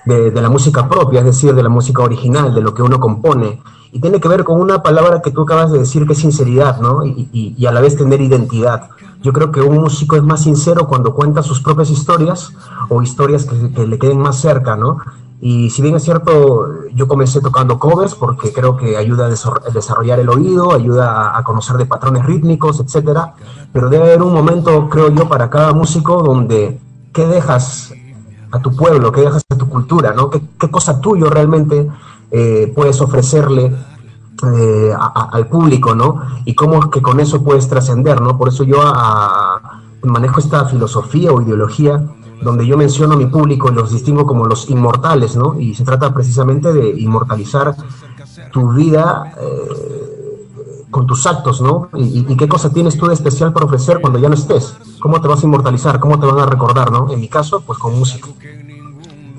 de, 0.04 0.32
la 0.32 0.48
música 0.48 0.88
propia, 0.88 1.20
es 1.20 1.26
decir, 1.26 1.54
de 1.54 1.62
la 1.62 1.68
música 1.68 2.02
original, 2.02 2.54
de 2.54 2.60
lo 2.60 2.74
que 2.74 2.82
uno 2.82 2.98
compone. 2.98 3.60
Y 3.92 4.00
tiene 4.00 4.20
que 4.20 4.28
ver 4.28 4.44
con 4.44 4.60
una 4.60 4.82
palabra 4.82 5.20
que 5.20 5.30
tú 5.30 5.42
acabas 5.42 5.70
de 5.70 5.80
decir, 5.80 6.06
que 6.06 6.14
es 6.14 6.18
sinceridad, 6.18 6.80
¿no? 6.80 7.04
Y, 7.04 7.54
y, 7.56 7.66
a 7.66 7.72
la 7.72 7.80
vez 7.80 7.96
tener 7.96 8.20
identidad. 8.20 8.88
Yo 9.22 9.32
creo 9.32 9.52
que 9.52 9.60
un 9.60 9.78
músico 9.78 10.16
es 10.16 10.22
más 10.22 10.42
sincero 10.42 10.88
cuando 10.88 11.14
cuenta 11.14 11.42
sus 11.42 11.60
propias 11.60 11.90
historias 11.90 12.52
o 12.88 13.02
historias 13.02 13.44
que, 13.44 13.72
que 13.72 13.86
le 13.86 13.98
queden 13.98 14.18
más 14.18 14.40
cerca, 14.40 14.76
¿no? 14.76 14.98
Y 15.44 15.70
si 15.70 15.82
bien 15.82 15.96
es 15.96 16.04
cierto, 16.04 16.88
yo 16.94 17.08
comencé 17.08 17.40
tocando 17.40 17.78
covers 17.78 18.14
porque 18.14 18.52
creo 18.52 18.76
que 18.76 18.96
ayuda 18.96 19.26
a 19.26 19.70
desarrollar 19.70 20.20
el 20.20 20.28
oído, 20.28 20.72
ayuda 20.72 21.36
a 21.36 21.42
conocer 21.42 21.76
de 21.76 21.84
patrones 21.84 22.24
rítmicos, 22.24 22.78
etcétera. 22.78 23.34
Pero 23.72 23.88
debe 23.88 24.04
haber 24.04 24.22
un 24.22 24.32
momento, 24.32 24.88
creo 24.88 25.10
yo, 25.10 25.28
para 25.28 25.50
cada 25.50 25.72
músico 25.72 26.22
donde 26.22 26.80
qué 27.12 27.26
dejas 27.26 27.92
a 28.52 28.60
tu 28.60 28.76
pueblo, 28.76 29.10
qué 29.10 29.22
dejas 29.22 29.44
a 29.48 29.56
tu 29.56 29.68
cultura, 29.68 30.12
¿no? 30.12 30.30
¿Qué, 30.30 30.70
cosa 30.70 31.00
tuyo 31.00 31.28
realmente 31.30 31.88
eh, 32.30 32.72
puedes 32.74 33.00
ofrecerle 33.00 33.74
eh, 34.54 34.92
al 34.96 35.46
público, 35.48 35.94
¿no? 35.94 36.22
Y 36.44 36.54
cómo 36.54 36.80
es 36.80 36.86
que 36.86 37.00
con 37.00 37.18
eso 37.20 37.42
puedes 37.42 37.68
trascender, 37.68 38.20
¿no? 38.20 38.36
Por 38.36 38.48
eso 38.48 38.64
yo 38.64 38.78
manejo 40.02 40.40
esta 40.40 40.64
filosofía 40.66 41.32
o 41.32 41.40
ideología 41.40 42.04
donde 42.42 42.66
yo 42.66 42.76
menciono 42.76 43.14
a 43.14 43.16
mi 43.16 43.26
público 43.26 43.70
y 43.70 43.74
los 43.74 43.92
distingo 43.92 44.26
como 44.26 44.46
los 44.46 44.68
inmortales, 44.68 45.36
¿no? 45.36 45.58
Y 45.58 45.74
se 45.74 45.84
trata 45.84 46.12
precisamente 46.12 46.72
de 46.72 46.90
inmortalizar 47.00 47.74
tu 48.52 48.72
vida 48.72 49.32
eh, 49.40 50.01
con 50.92 51.08
tus 51.08 51.26
actos, 51.26 51.60
¿no? 51.60 51.90
Y, 51.96 52.36
qué 52.36 52.46
cosa 52.46 52.72
tienes 52.72 52.96
tú 52.96 53.08
de 53.08 53.14
especial 53.14 53.52
para 53.52 53.66
ofrecer 53.66 53.98
cuando 54.00 54.20
ya 54.20 54.28
no 54.28 54.34
estés. 54.34 54.76
¿Cómo 55.00 55.20
te 55.20 55.26
vas 55.26 55.42
a 55.42 55.46
inmortalizar? 55.46 55.98
¿Cómo 55.98 56.20
te 56.20 56.26
van 56.26 56.38
a 56.38 56.46
recordar, 56.46 56.92
¿no? 56.92 57.12
En 57.12 57.18
mi 57.18 57.26
caso, 57.26 57.62
pues 57.66 57.80
con 57.80 57.98
música. 57.98 58.28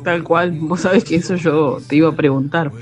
Tal 0.04 0.24
cual, 0.24 0.52
vos 0.60 0.82
sabés 0.82 1.06
que 1.06 1.16
eso 1.16 1.36
yo 1.36 1.78
te 1.88 1.96
iba 1.96 2.10
a 2.10 2.16
preguntar. 2.16 2.74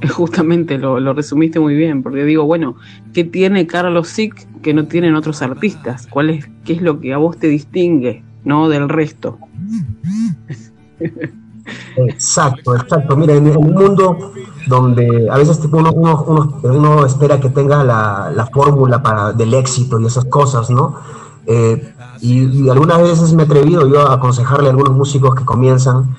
Justamente 0.14 0.76
lo, 0.76 1.14
resumiste 1.14 1.58
muy 1.58 1.74
bien, 1.74 2.02
porque 2.02 2.24
digo, 2.24 2.44
bueno, 2.44 2.76
¿qué 3.14 3.24
tiene 3.24 3.66
Carlos 3.66 4.08
Sick 4.08 4.46
que 4.60 4.74
no 4.74 4.84
tienen 4.84 5.14
otros 5.14 5.40
artistas? 5.40 6.06
¿Cuál 6.06 6.28
es, 6.28 6.50
¿Qué 6.66 6.74
es 6.74 6.82
lo 6.82 7.00
que 7.00 7.14
a 7.14 7.16
vos 7.16 7.38
te 7.38 7.46
distingue? 7.46 8.22
no 8.46 8.68
del 8.68 8.88
resto. 8.88 9.38
Exacto, 11.96 12.76
exacto. 12.76 13.16
Mira, 13.16 13.34
en, 13.34 13.56
un 13.56 13.72
mundo 13.72 14.32
donde 14.66 15.28
a 15.30 15.36
veces 15.38 15.60
uno, 15.70 15.92
uno, 16.62 17.06
espera 17.06 17.40
que 17.40 17.50
tenga 17.50 17.82
la, 17.84 18.48
fórmula 18.52 19.02
para 19.02 19.32
del 19.32 19.54
éxito 19.54 19.98
y 20.00 20.06
esas 20.06 20.26
cosas, 20.26 20.70
¿no? 20.70 20.96
Eh, 21.46 21.94
y, 22.20 22.68
algunas 22.68 23.02
veces 23.02 23.32
me 23.32 23.44
he 23.44 23.46
atrevido 23.46 23.86
yo 23.86 24.08
a 24.08 24.14
aconsejarle 24.14 24.68
a 24.68 24.70
algunos 24.70 24.92
músicos 24.92 25.34
que 25.34 25.44
comienzan 25.44 26.16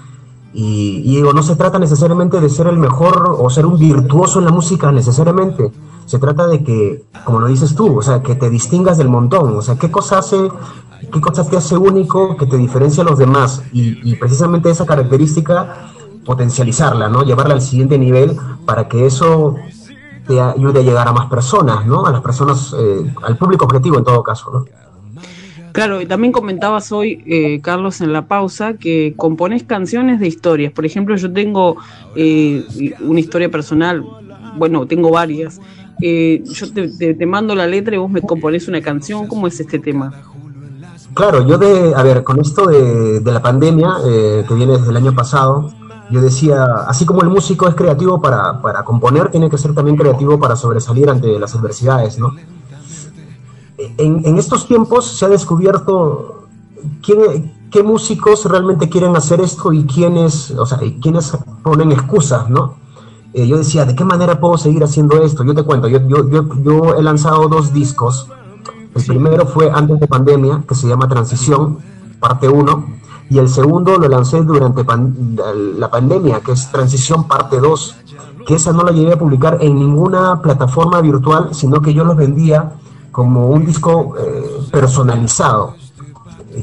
y, 0.53 1.01
digo, 1.03 1.33
no 1.33 1.43
se 1.43 1.55
trata 1.55 1.77
necesariamente 1.77 2.41
de 2.41 2.49
ser 2.49 2.67
el 2.67 2.77
mejor 2.77 3.35
o 3.37 3.49
ser 3.49 3.65
un 3.65 3.77
virtuoso 3.77 4.39
en 4.39 4.45
la 4.45 4.51
música 4.51 4.91
necesariamente. 4.91 5.71
Se 6.05 6.19
trata 6.19 6.47
de 6.47 6.63
que, 6.63 7.03
como 7.25 7.41
lo 7.41 7.47
dices 7.47 7.75
tú, 7.75 7.97
o 7.97 8.01
sea, 8.01 8.23
que 8.23 8.35
te 8.35 8.49
distingas 8.49 8.97
del 8.97 9.09
montón. 9.09 9.57
O 9.57 9.61
sea, 9.61 9.75
¿qué 9.75 9.91
cosa 9.91 10.19
hace 10.19 10.49
qué 11.11 11.21
cosas 11.21 11.49
te 11.49 11.57
hace 11.57 11.77
único, 11.77 12.35
que 12.37 12.45
te 12.45 12.57
diferencia 12.57 13.03
a 13.03 13.05
los 13.05 13.17
demás 13.17 13.63
y, 13.71 14.15
precisamente 14.15 14.69
esa 14.69 14.85
característica 14.85 15.91
potencializarla, 16.25 17.07
¿no? 17.09 17.23
Llevarla 17.23 17.53
al 17.53 17.61
siguiente 17.61 17.97
nivel 17.97 18.35
para 18.65 18.87
que 18.87 19.05
eso 19.05 19.55
te 20.27 20.41
ayude 20.41 20.81
a 20.81 20.83
llegar 20.83 21.07
a 21.07 21.13
más 21.13 21.29
personas, 21.29 21.85
¿no? 21.85 22.05
A 22.05 22.11
las 22.11 22.21
personas, 22.21 22.75
eh, 22.77 23.13
al 23.23 23.37
público 23.37 23.65
objetivo 23.65 23.97
en 23.97 24.03
todo 24.03 24.21
caso, 24.23 24.51
¿no? 24.51 24.65
Claro, 25.71 26.01
y 26.01 26.05
también 26.05 26.33
comentabas 26.33 26.91
hoy, 26.91 27.23
eh, 27.27 27.61
Carlos, 27.61 28.01
en 28.01 28.11
la 28.11 28.27
pausa, 28.27 28.73
que 28.73 29.13
compones 29.15 29.63
canciones 29.63 30.19
de 30.19 30.27
historias. 30.27 30.73
Por 30.73 30.85
ejemplo, 30.85 31.15
yo 31.15 31.31
tengo 31.31 31.77
eh, 32.15 32.65
una 33.01 33.19
historia 33.19 33.49
personal, 33.49 34.03
bueno, 34.57 34.85
tengo 34.87 35.11
varias. 35.11 35.61
yo 36.01 36.73
te, 36.73 37.13
te, 37.13 37.25
mando 37.25 37.53
la 37.53 37.67
letra 37.67 37.95
y 37.95 37.99
vos 37.99 38.09
me 38.09 38.21
compones 38.21 38.67
una 38.67 38.81
canción. 38.81 39.27
¿Cómo 39.27 39.47
es 39.47 39.59
este 39.59 39.77
tema? 39.77 40.11
Claro, 41.17 41.47
yo 41.47 41.57
de, 41.57 41.95
a 41.95 42.03
ver, 42.03 42.23
con 42.23 42.39
esto 42.39 42.67
de, 42.67 43.19
la 43.25 43.41
pandemia 43.41 43.95
eh, 44.05 44.45
que 44.47 44.53
viene 44.53 44.73
desde 44.77 44.91
el 44.91 44.97
año 44.97 45.15
pasado, 45.15 45.71
yo 46.11 46.21
decía, 46.21 46.63
así 46.87 47.07
como 47.07 47.23
el 47.23 47.29
músico 47.29 47.67
es 47.67 47.73
creativo 47.73 48.21
para, 48.21 48.83
componer, 48.85 49.31
tiene 49.31 49.49
que 49.49 49.57
ser 49.57 49.73
también 49.73 49.97
creativo 49.97 50.39
para 50.39 50.55
sobresalir 50.55 51.09
ante 51.09 51.39
las 51.39 51.55
adversidades, 51.55 52.19
¿no? 52.19 52.35
En, 53.77 54.37
estos 54.37 54.67
tiempos 54.67 55.07
se 55.07 55.25
ha 55.25 55.29
descubierto 55.29 56.43
qué 57.01 57.81
músicos 57.83 58.45
realmente 58.45 58.87
quieren 58.87 59.15
hacer 59.15 59.41
esto 59.41 59.73
y 59.73 59.85
quiénes, 59.87 60.51
o 60.51 60.67
sea, 60.67 60.77
quiénes 61.01 61.35
ponen 61.63 61.91
excusas, 61.93 62.47
¿no? 62.47 62.75
Eh, 63.33 63.47
yo 63.47 63.57
decía, 63.57 63.85
¿de 63.85 63.95
qué 63.95 64.03
manera 64.03 64.39
puedo 64.39 64.55
seguir 64.59 64.83
haciendo 64.83 65.19
esto? 65.23 65.43
Yo 65.43 65.55
te 65.55 65.63
cuento, 65.63 65.87
yo, 65.87 65.99
yo, 66.07 66.29
yo 66.61 66.95
he 66.95 67.01
lanzado 67.01 67.47
dos 67.47 67.73
discos 67.73 68.27
el 68.97 69.05
primero 69.05 69.45
fue 69.45 69.69
antes 69.71 69.99
de 69.99 70.07
pandemia, 70.07 70.63
que 70.67 70.75
se 70.75 70.87
llama 70.87 71.07
Transición, 71.07 71.77
parte 72.19 72.49
1, 72.49 72.85
y 73.29 73.37
el 73.37 73.47
segundo 73.47 73.97
lo 73.97 74.07
lancé 74.07 74.41
durante 74.41 74.83
la 74.83 75.91
pandemia, 75.91 76.39
que 76.39 76.53
es 76.53 76.71
Transición, 76.71 77.27
parte 77.27 77.59
2, 77.59 77.95
que 78.47 78.55
esa 78.55 78.71
no 78.71 78.83
la 78.83 78.91
llegué 78.91 79.13
a 79.13 79.19
publicar 79.19 79.57
en 79.61 79.75
ninguna 79.75 80.41
plataforma 80.41 81.01
virtual, 81.01 81.49
sino 81.53 81.81
que 81.81 81.93
yo 81.93 82.03
los 82.03 82.15
vendía 82.15 82.73
como 83.11 83.49
un 83.49 83.65
disco 83.65 84.15
eh, 84.17 84.67
personalizado. 84.71 85.75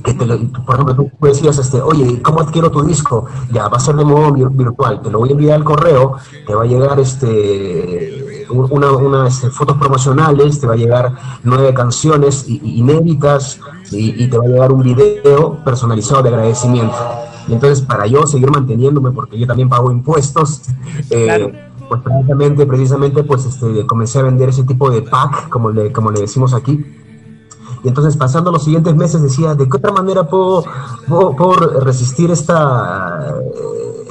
Que 0.02 0.14
por 0.14 0.74
ejemplo, 0.74 0.94
tú 0.94 1.10
decías, 1.20 1.58
este, 1.58 1.80
oye, 1.80 2.20
¿cómo 2.20 2.40
adquiero 2.40 2.70
tu 2.70 2.82
disco? 2.82 3.26
Ya, 3.52 3.68
va 3.68 3.76
a 3.76 3.80
ser 3.80 3.94
de 3.94 4.04
modo 4.04 4.32
virtual, 4.32 5.02
te 5.02 5.10
lo 5.10 5.20
voy 5.20 5.28
a 5.28 5.32
enviar 5.32 5.56
al 5.56 5.64
correo, 5.64 6.16
te 6.46 6.54
va 6.54 6.64
a 6.64 6.66
llegar 6.66 6.98
este 6.98 8.23
unas 8.50 9.34
este, 9.34 9.50
fotos 9.50 9.76
promocionales, 9.76 10.60
te 10.60 10.66
va 10.66 10.74
a 10.74 10.76
llegar 10.76 11.14
nueve 11.42 11.72
canciones 11.74 12.46
inéditas 12.48 13.60
y, 13.90 14.28
te 14.28 14.38
va 14.38 14.44
a 14.44 14.48
llegar 14.48 14.72
un 14.72 14.82
video 14.82 15.64
personalizado 15.64 16.22
de 16.22 16.28
agradecimiento. 16.30 16.96
Y 17.48 17.52
entonces 17.52 17.82
para 17.82 18.06
yo 18.06 18.26
seguir 18.26 18.50
manteniéndome, 18.50 19.10
porque 19.10 19.38
yo 19.38 19.46
también 19.46 19.68
pago 19.68 19.90
impuestos, 19.90 20.62
eh, 21.10 21.70
pues 21.88 22.00
precisamente, 22.02 22.66
precisamente 22.66 23.24
pues 23.24 23.44
este, 23.44 23.86
comencé 23.86 24.18
a 24.18 24.22
vender 24.22 24.48
ese 24.48 24.64
tipo 24.64 24.90
de 24.90 25.02
pack, 25.02 25.48
como 25.48 25.70
le, 25.70 25.92
como 25.92 26.10
le 26.10 26.20
decimos 26.20 26.54
aquí. 26.54 26.84
Y 27.84 27.88
entonces 27.88 28.16
pasando 28.16 28.50
los 28.50 28.64
siguientes 28.64 28.96
meses 28.96 29.22
decía, 29.22 29.54
¿de 29.54 29.68
qué 29.68 29.76
otra 29.76 29.92
manera 29.92 30.24
puedo, 30.24 30.64
puedo, 31.06 31.80
resistir 31.80 32.30
esta 32.30 33.34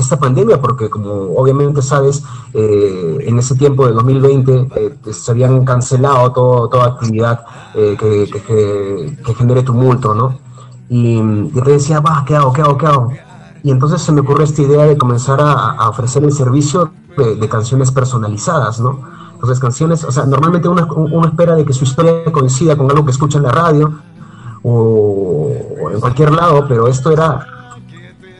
esta 0.03 0.17
pandemia, 0.17 0.61
porque 0.61 0.89
como 0.89 1.33
obviamente 1.35 1.81
sabes, 1.81 2.23
eh, 2.53 3.17
en 3.21 3.39
ese 3.39 3.55
tiempo 3.55 3.87
de 3.87 3.93
2020 3.93 4.67
eh, 4.75 4.97
se 5.11 5.31
habían 5.31 5.65
cancelado 5.65 6.31
todo, 6.31 6.69
toda 6.69 6.85
actividad 6.85 7.45
que, 7.73 7.97
que, 7.97 9.17
que, 9.25 9.33
genere 9.33 9.63
tumulto, 9.63 10.13
¿no? 10.13 10.37
Y, 10.89 11.17
y 11.17 11.61
te 11.63 11.71
decía, 11.71 11.99
va, 11.99 12.23
¿qué 12.25 12.35
hago, 12.35 12.53
qué 12.53 12.61
hago, 12.61 12.77
qué 12.77 12.85
hago? 12.85 13.11
Y 13.63 13.71
entonces 13.71 14.01
se 14.01 14.11
me 14.11 14.21
ocurrió 14.21 14.43
esta 14.43 14.61
idea 14.61 14.85
de 14.85 14.97
comenzar 14.97 15.39
a, 15.41 15.89
ofrecer 15.89 16.23
el 16.23 16.33
servicio 16.33 16.91
de, 17.17 17.47
canciones 17.47 17.91
personalizadas, 17.91 18.79
¿no? 18.81 18.99
Entonces 19.33 19.59
canciones, 19.59 20.03
o 20.03 20.11
sea, 20.11 20.25
normalmente 20.25 20.67
uno, 20.67 20.87
uno 20.95 21.27
espera 21.27 21.55
de 21.55 21.65
que 21.65 21.73
su 21.73 21.85
historia 21.85 22.23
coincida 22.31 22.77
con 22.77 22.89
algo 22.91 23.05
que 23.05 23.11
escucha 23.11 23.37
en 23.37 23.43
la 23.43 23.51
radio, 23.51 23.93
o, 24.63 25.49
en 25.93 25.99
cualquier 25.99 26.31
lado, 26.31 26.65
pero 26.67 26.87
esto 26.87 27.11
era, 27.11 27.45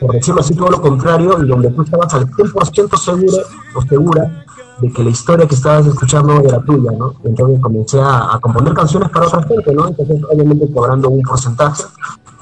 por 0.04 0.14
decirlo 0.14 0.40
así, 0.40 0.54
todo 0.54 0.70
lo 0.70 0.80
contrario, 0.82 1.42
y 1.42 1.48
donde 1.48 1.70
tú 1.70 1.82
estabas 1.82 2.12
al 2.14 2.26
100% 2.26 2.98
seguro 2.98 3.36
o 3.74 3.82
segura 3.82 4.44
de 4.80 4.92
que 4.92 5.04
la 5.04 5.10
historia 5.10 5.46
que 5.46 5.54
estabas 5.54 5.86
escuchando 5.86 6.40
era 6.40 6.60
tuya, 6.62 6.92
¿no? 6.92 7.14
Entonces 7.24 7.60
comencé 7.60 7.98
a, 8.02 8.38
componer 8.40 8.74
canciones 8.74 9.08
para 9.08 9.26
otra 9.26 9.42
gente, 9.44 9.72
¿no? 9.72 9.88
Entonces, 9.88 10.20
obviamente, 10.30 10.70
cobrando 10.72 11.08
un 11.08 11.22
porcentaje. 11.22 11.84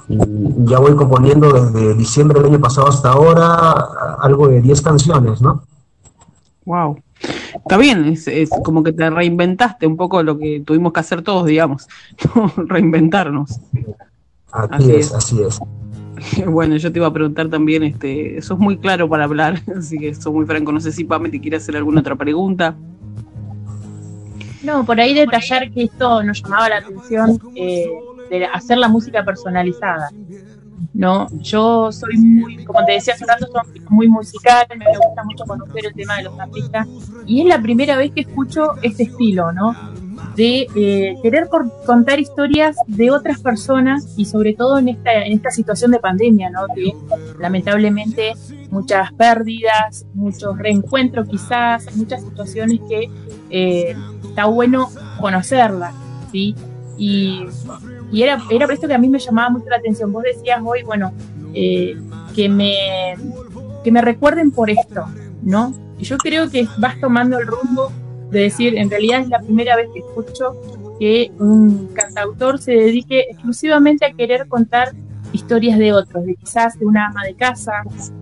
Y 0.09 0.19
ya 0.65 0.79
voy 0.79 0.97
componiendo 0.97 1.53
desde 1.53 1.95
diciembre 1.95 2.41
del 2.41 2.51
año 2.51 2.61
pasado 2.61 2.89
hasta 2.89 3.11
ahora 3.11 3.73
algo 4.21 4.49
de 4.49 4.61
10 4.61 4.83
canciones, 4.83 5.41
¿no? 5.41 5.63
Wow. 6.65 6.99
Está 7.55 7.77
bien, 7.77 8.07
es, 8.07 8.27
es, 8.27 8.51
como 8.65 8.83
que 8.83 8.93
te 8.93 9.09
reinventaste 9.09 9.87
un 9.87 9.97
poco 9.97 10.23
lo 10.23 10.39
que 10.39 10.61
tuvimos 10.67 10.93
que 10.93 11.01
hacer 11.01 11.23
todos, 11.23 11.47
digamos, 11.47 11.87
reinventarnos. 12.57 13.61
Así, 14.51 14.91
es, 14.93 15.15
así 15.15 15.43
es. 15.43 15.61
Bueno, 16.47 16.77
yo 16.77 16.93
te 16.93 16.99
iba 16.99 17.07
a 17.07 17.13
preguntar 17.13 17.49
también, 17.49 17.83
este, 17.83 18.41
sos 18.43 18.59
muy 18.59 18.77
claro 18.77 19.09
para 19.09 19.25
hablar, 19.25 19.61
así 19.77 19.99
que 19.99 20.15
sos 20.15 20.33
muy 20.33 20.47
franco. 20.47 20.73
No 20.73 20.81
sé 20.81 20.93
si 20.93 21.05
Pame 21.05 21.29
te 21.29 21.41
quiere 21.41 21.57
hacer 21.57 21.77
alguna 21.77 22.01
otra 22.01 22.17
pregunta. 22.17 22.75
No, 24.63 24.85
por 24.85 25.01
ahí 25.01 25.13
detallar 25.13 25.71
que 25.73 25.85
esto 25.85 26.23
nos 26.23 26.43
llamaba 26.43 26.69
la 26.69 26.77
atención 26.77 27.39
eh, 27.57 27.91
de 28.31 28.45
hacer 28.47 28.79
la 28.79 28.89
música 28.89 29.25
personalizada. 29.25 30.11
¿no? 30.95 31.27
Yo 31.41 31.91
soy 31.91 32.17
muy, 32.17 32.65
como 32.65 32.85
te 32.85 32.93
decía 32.93 33.15
hace 33.15 33.25
rato, 33.25 33.47
soy 33.47 33.81
muy 33.89 34.09
musical, 34.09 34.67
me 34.77 34.85
gusta 34.87 35.25
mucho 35.25 35.45
conocer 35.45 35.87
el 35.87 35.95
tema 35.95 36.17
de 36.17 36.25
los 36.25 36.39
artistas 36.39 36.87
y 37.27 37.41
es 37.41 37.47
la 37.47 37.61
primera 37.61 37.97
vez 37.97 38.13
que 38.13 38.23
escucho 38.23 38.75
este 38.83 39.05
estilo, 39.05 39.53
¿no? 39.53 39.75
De 40.37 40.67
eh, 40.75 41.15
querer 41.23 41.49
contar 41.85 42.19
historias 42.19 42.77
de 42.87 43.11
otras 43.11 43.41
personas 43.41 44.15
y 44.17 44.25
sobre 44.25 44.55
todo 44.55 44.79
en 44.79 44.89
esta, 44.89 45.51
situación 45.51 45.91
de 45.91 45.99
pandemia, 45.99 46.49
¿no? 46.51 46.67
Que 46.75 46.95
lamentablemente 47.39 48.33
muchas 48.71 49.13
pérdidas, 49.13 50.07
muchos 50.15 50.57
reencuentros 50.57 51.29
quizás, 51.29 51.95
muchas 51.97 52.23
situaciones 52.23 52.81
que 52.89 53.11
eh, 53.51 53.95
está 54.25 54.47
bueno 54.47 54.89
conocerlas, 55.21 55.95
¿sí? 56.33 56.55
Y 56.97 57.47
y 58.13 58.23
era, 58.23 58.39
era 58.51 58.67
por 58.67 58.75
esto 58.75 58.87
que 58.87 58.95
a 58.95 58.99
mí 58.99 59.09
me 59.09 59.19
llamaba 59.19 59.49
mucho 59.49 59.71
la 59.71 59.77
atención. 59.77 60.13
Vos 60.13 60.23
decías 60.23 60.61
hoy, 60.63 60.83
bueno, 60.83 61.13
eh, 61.55 61.97
que, 62.37 62.49
me, 62.49 63.17
que 63.83 63.91
me 63.91 64.03
recuerden 64.03 64.51
por 64.51 64.69
esto, 64.69 65.07
¿no? 65.43 65.75
Y 65.99 66.05
yo 66.05 66.19
creo 66.19 66.51
que 66.51 66.69
vas 66.77 67.01
tomando 67.01 67.39
el 67.39 67.47
rumbo 67.47 67.91
de 68.33 68.41
decir, 68.41 68.77
en 68.77 68.91
realidad 68.91 69.21
es 69.21 69.29
la 69.29 69.41
primera 69.41 69.77
vez 69.77 69.89
que 69.93 70.01
escucho 70.01 70.57
que 70.99 71.31
un 71.39 71.89
cantautor 71.89 72.59
se 72.59 72.73
dedique 72.73 73.27
exclusivamente 73.31 74.07
a 74.07 74.13
querer 74.13 74.49
contar 74.49 74.93
historias 75.33 75.79
de 75.79 75.93
otros, 75.93 76.25
de 76.25 76.35
quizás 76.35 76.79
de 76.79 76.87
una 76.87 77.07
ama 77.07 77.25
de 77.25 77.35
casa, 77.35 77.73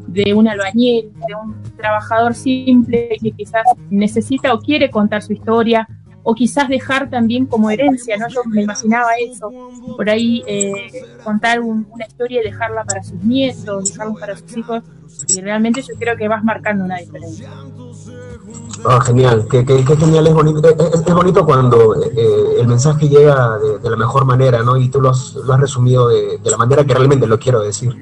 de 0.07 0.35
un 0.35 0.49
albañil, 0.49 1.13
de 1.29 1.35
un 1.35 1.63
trabajador 1.77 2.35
simple 2.35 3.17
que 3.23 3.33
quizás 3.33 3.63
necesita 3.91 4.53
o 4.53 4.61
quiere 4.61 4.91
contar 4.91 5.23
su 5.23 5.33
historia 5.33 5.89
o 6.23 6.35
quizás 6.35 6.69
dejar 6.69 7.09
también 7.09 7.47
como 7.47 7.71
herencia, 7.71 8.17
¿no? 8.17 8.29
Yo 8.29 8.43
me 8.47 8.63
imaginaba 8.63 9.11
eso, 9.19 9.51
por 9.97 10.11
ahí 10.11 10.43
eh, 10.47 10.91
contar 11.25 11.61
una 11.61 12.07
historia 12.07 12.43
y 12.43 12.45
dejarla 12.45 12.85
para 12.85 13.03
sus 13.03 13.23
nietos, 13.23 13.93
dejarla 13.93 14.15
para 14.21 14.37
sus 14.37 14.57
hijos, 14.57 14.83
y 15.29 15.41
realmente 15.41 15.81
yo 15.81 15.95
creo 15.99 16.17
que 16.17 16.29
vas 16.29 16.45
marcando 16.45 16.85
una 16.85 16.99
diferencia. 16.99 17.49
Ah, 18.85 19.01
genial, 19.05 19.47
qué, 19.51 19.65
genial, 19.65 20.27
es 20.27 20.35
bonito, 20.35 20.69
es, 20.69 21.05
bonito 21.05 21.45
cuando 21.45 22.03
eh, 22.03 22.61
el 22.61 22.67
mensaje 22.67 23.09
llega 23.09 23.59
de, 23.59 23.91
la 23.91 23.97
mejor 23.97 24.25
manera, 24.25 24.63
¿no? 24.63 24.77
Y 24.77 24.89
tú 24.89 25.01
lo 25.01 25.11
has, 25.11 25.35
lo 25.35 25.53
has 25.53 25.61
resumido 25.61 26.09
de, 26.09 26.39
la 26.45 26.57
manera 26.57 26.85
que 26.85 26.95
realmente 26.95 27.27
lo 27.27 27.39
quiero 27.39 27.61
decir. 27.61 27.95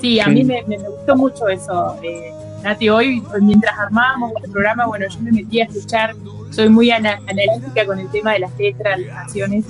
Sí, 0.00 0.20
a 0.20 0.28
mí 0.28 0.44
me, 0.44 0.62
me 0.66 0.78
gustó 0.78 1.16
mucho 1.16 1.48
eso. 1.48 1.96
Eh, 2.02 2.32
Nati, 2.64 2.88
hoy 2.88 3.22
mientras 3.42 3.78
armábamos 3.78 4.32
este 4.36 4.48
programa, 4.48 4.86
bueno, 4.86 5.06
yo 5.08 5.20
me 5.20 5.30
metí 5.32 5.60
a 5.60 5.64
escuchar, 5.64 6.16
soy 6.50 6.70
muy 6.70 6.90
analítica 6.90 7.84
con 7.84 7.98
el 7.98 8.08
tema 8.10 8.32
de 8.32 8.38
las 8.38 8.58
letras, 8.58 8.98
las 9.00 9.14
canciones, 9.14 9.66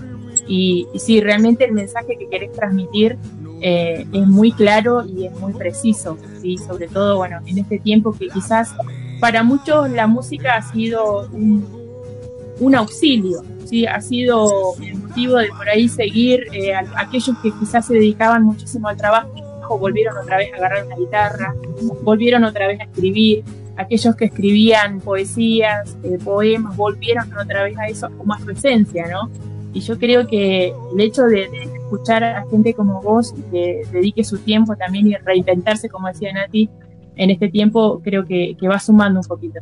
y, 0.47 0.87
sí, 0.97 1.20
realmente 1.20 1.64
el 1.64 1.72
mensaje 1.72 2.16
que 2.16 2.28
querés 2.28 2.53
transmitir 2.53 3.18
eh, 3.66 4.06
es 4.12 4.26
muy 4.26 4.52
claro 4.52 5.04
y 5.06 5.24
es 5.24 5.32
muy 5.40 5.54
preciso, 5.54 6.18
¿sí? 6.42 6.58
sobre 6.58 6.86
todo, 6.86 7.16
bueno, 7.16 7.40
en 7.46 7.56
este 7.56 7.78
tiempo 7.78 8.12
que 8.12 8.28
quizás 8.28 8.74
para 9.20 9.42
muchos 9.42 9.90
la 9.90 10.06
música 10.06 10.56
ha 10.56 10.62
sido 10.62 11.28
un, 11.32 12.74
auxilio, 12.74 13.42
¿sí? 13.64 13.86
ha 13.86 14.02
sido 14.02 14.74
el 14.82 14.96
motivo 14.96 15.38
de 15.38 15.48
por 15.48 15.66
ahí 15.68 15.88
seguir 15.88 16.46
eh, 16.52 16.74
a 16.74 16.84
aquellos 16.96 17.38
que 17.42 17.50
quizás 17.58 17.86
se 17.86 17.94
dedicaban 17.94 18.42
muchísimo 18.42 18.88
al 18.88 18.98
trabajo 18.98 19.30
volvieron 19.78 20.16
otra 20.18 20.36
vez 20.36 20.52
a 20.52 20.56
agarrar 20.56 20.86
una 20.86 20.96
guitarra, 20.96 21.54
volvieron 22.02 22.44
otra 22.44 22.66
vez 22.66 22.80
a 22.80 22.84
escribir, 22.84 23.44
aquellos 23.76 24.14
que 24.16 24.26
escribían 24.26 25.00
poesías, 25.00 25.96
eh, 26.04 26.18
poemas, 26.22 26.76
volvieron 26.76 27.32
otra 27.36 27.64
vez 27.64 27.78
a 27.78 27.86
eso 27.86 28.10
como 28.18 28.34
a 28.34 28.38
su 28.40 28.50
esencia, 28.50 29.06
¿no? 29.08 29.30
Y 29.72 29.80
yo 29.80 29.98
creo 29.98 30.26
que 30.26 30.72
el 30.92 31.00
hecho 31.00 31.22
de, 31.22 31.48
escuchar 31.95 32.24
a 32.24 32.45
gente 32.51 32.74
como 32.74 33.01
vos 33.01 33.34
que 33.51 33.82
dedique 33.92 34.24
su 34.24 34.38
tiempo 34.38 34.76
también 34.76 35.07
y 35.07 35.14
reinventarse, 35.14 35.88
como 35.88 36.09
decía 36.09 36.32
Nati, 36.32 36.68
en 37.16 37.30
este 37.30 37.49
tiempo 37.49 38.01
creo 38.03 38.24
que, 38.24 38.57
va 38.68 38.78
sumando 38.78 39.20
un 39.20 39.26
poquito. 39.26 39.61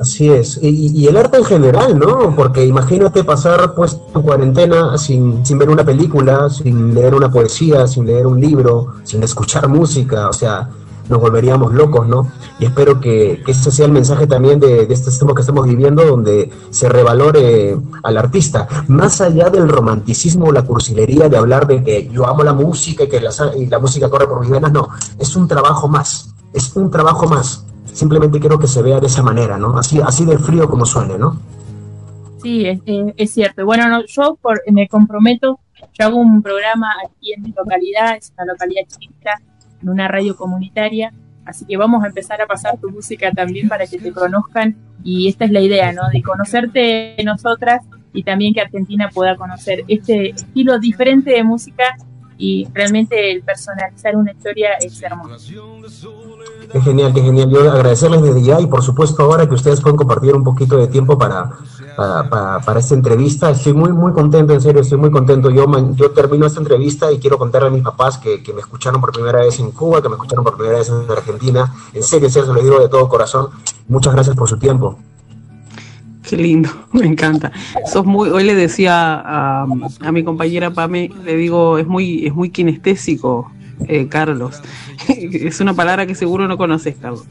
Así 0.00 0.28
es, 0.28 0.60
y, 0.62 1.06
el 1.06 1.16
arte 1.16 1.38
en 1.38 1.44
general, 1.44 1.98
¿no? 1.98 2.34
Porque 2.36 2.64
imagínate 2.64 3.24
pasar 3.24 3.74
pues 3.74 3.98
tu 4.12 4.22
cuarentena 4.22 4.96
sin, 4.96 5.44
sin 5.44 5.58
ver 5.58 5.70
una 5.70 5.84
película, 5.84 6.48
sin 6.50 6.94
leer 6.94 7.14
una 7.14 7.30
poesía, 7.30 7.86
sin 7.88 8.06
leer 8.06 8.26
un 8.26 8.40
libro, 8.40 8.94
sin 9.02 9.22
escuchar 9.24 9.68
música, 9.68 10.28
o 10.28 10.32
sea, 10.32 10.70
nos 11.08 11.20
volveríamos 11.20 11.72
locos, 11.72 12.06
¿no? 12.06 12.30
Y 12.58 12.66
espero 12.66 13.00
que, 13.00 13.42
que 13.44 13.52
ese 13.52 13.70
sea 13.70 13.86
el 13.86 13.92
mensaje 13.92 14.26
también 14.26 14.60
de, 14.60 14.86
de 14.86 14.94
este 14.94 15.10
tiempo 15.10 15.34
que 15.34 15.42
estamos 15.42 15.66
viviendo, 15.66 16.04
donde 16.04 16.50
se 16.70 16.88
revalore 16.88 17.76
al 18.02 18.16
artista, 18.16 18.68
más 18.88 19.20
allá 19.20 19.50
del 19.50 19.68
romanticismo 19.68 20.46
o 20.46 20.52
la 20.52 20.62
cursilería 20.62 21.28
de 21.28 21.36
hablar 21.36 21.66
de 21.66 21.82
que 21.82 22.08
yo 22.08 22.26
amo 22.26 22.42
la 22.42 22.52
música 22.52 23.04
y 23.04 23.08
que 23.08 23.20
la, 23.20 23.30
y 23.56 23.66
la 23.66 23.78
música 23.78 24.08
corre 24.08 24.26
por 24.26 24.40
mis 24.40 24.50
venas, 24.50 24.72
no, 24.72 24.88
es 25.18 25.34
un 25.36 25.48
trabajo 25.48 25.88
más, 25.88 26.34
es 26.52 26.74
un 26.76 26.90
trabajo 26.90 27.26
más 27.26 27.64
simplemente 27.98 28.38
quiero 28.38 28.58
que 28.58 28.68
se 28.68 28.80
vea 28.80 29.00
de 29.00 29.08
esa 29.08 29.22
manera, 29.22 29.58
¿no? 29.58 29.76
Así, 29.76 30.00
así 30.00 30.24
de 30.24 30.38
frío 30.38 30.68
como 30.68 30.86
suene, 30.86 31.18
¿no? 31.18 31.40
Sí, 32.40 32.64
es, 32.64 32.80
es 33.16 33.30
cierto. 33.32 33.64
Bueno, 33.64 33.88
no, 33.88 34.04
yo 34.06 34.38
por, 34.40 34.62
me 34.70 34.86
comprometo, 34.88 35.58
yo 35.98 36.06
hago 36.06 36.18
un 36.18 36.40
programa 36.40 36.86
aquí 37.04 37.32
en 37.32 37.42
mi 37.42 37.52
localidad, 37.52 38.16
es 38.16 38.32
una 38.36 38.52
localidad 38.52 38.82
chiquita, 38.86 39.32
en 39.82 39.88
una 39.88 40.08
radio 40.08 40.36
comunitaria, 40.36 41.12
así 41.44 41.64
que 41.64 41.76
vamos 41.76 42.04
a 42.04 42.08
empezar 42.08 42.40
a 42.40 42.46
pasar 42.46 42.78
tu 42.78 42.90
música 42.90 43.32
también 43.32 43.68
para 43.68 43.86
que 43.86 43.98
te 43.98 44.12
conozcan 44.12 44.76
y 45.02 45.28
esta 45.28 45.44
es 45.44 45.50
la 45.50 45.60
idea, 45.60 45.92
¿no? 45.92 46.02
De 46.12 46.22
conocerte 46.22 47.16
nosotras 47.24 47.82
y 48.12 48.22
también 48.22 48.54
que 48.54 48.60
Argentina 48.60 49.08
pueda 49.12 49.36
conocer 49.36 49.84
este 49.88 50.30
estilo 50.30 50.78
diferente 50.78 51.30
de 51.30 51.44
música 51.44 51.84
y 52.38 52.68
realmente 52.72 53.32
el 53.32 53.42
personalizar 53.42 54.16
una 54.16 54.30
historia 54.30 54.70
es 54.80 55.02
hermoso. 55.02 55.52
Qué 56.72 56.80
genial, 56.80 57.12
qué 57.12 57.20
genial. 57.20 57.50
Yo 57.50 57.70
agradecerles 57.70 58.22
desde 58.22 58.42
ya 58.42 58.60
y 58.60 58.66
por 58.66 58.82
supuesto 58.82 59.22
ahora 59.22 59.46
que 59.48 59.54
ustedes 59.54 59.80
pueden 59.80 59.96
compartir 59.96 60.34
un 60.34 60.44
poquito 60.44 60.76
de 60.76 60.86
tiempo 60.86 61.18
para, 61.18 61.50
para, 61.98 62.78
esta 62.78 62.94
entrevista. 62.94 63.50
Estoy 63.50 63.72
muy, 63.72 63.92
muy 63.92 64.12
contento, 64.12 64.52
en 64.52 64.60
serio, 64.60 64.82
estoy 64.82 64.98
muy 64.98 65.10
contento. 65.10 65.50
Yo, 65.50 65.66
yo 65.96 66.10
termino 66.12 66.46
esta 66.46 66.60
entrevista 66.60 67.10
y 67.10 67.18
quiero 67.18 67.38
contarle 67.38 67.68
a 67.68 67.70
mis 67.72 67.82
papás 67.82 68.18
que, 68.18 68.40
me 68.54 68.60
escucharon 68.60 69.00
por 69.00 69.12
primera 69.12 69.40
vez 69.40 69.58
en 69.58 69.72
Cuba, 69.72 70.00
que 70.00 70.08
me 70.08 70.14
escucharon 70.14 70.44
por 70.44 70.56
primera 70.56 70.78
vez 70.78 70.88
en 70.88 71.10
Argentina. 71.10 71.74
En 71.92 72.04
serio, 72.04 72.28
en 72.28 72.32
serio, 72.32 72.46
se 72.46 72.54
lo 72.54 72.62
digo 72.62 72.78
de 72.78 72.88
todo 72.88 73.08
corazón. 73.08 73.48
Muchas 73.88 74.14
gracias 74.14 74.36
por 74.36 74.48
su 74.48 74.56
tiempo. 74.58 74.96
Qué 76.22 76.36
lindo, 76.36 76.70
me 76.92 77.04
encanta. 77.04 77.50
Sos 77.92 78.06
muy, 78.06 78.30
hoy 78.30 78.44
le 78.44 78.54
decía 78.54 79.14
a, 79.16 79.66
a, 80.00 80.12
mi 80.12 80.22
compañera 80.22 80.70
Pame, 80.70 81.10
le 81.24 81.36
digo, 81.36 81.78
es 81.78 81.86
muy, 81.88 82.26
es 82.26 82.32
muy 82.32 82.50
kinestésico, 82.50 83.50
eh, 83.88 84.06
Carlos. 84.06 84.62
es 85.08 85.58
una 85.60 85.74
palabra 85.74 86.06
que 86.06 86.14
seguro 86.14 86.46
no 86.46 86.56
conoces, 86.56 86.94
Carlos. 87.00 87.24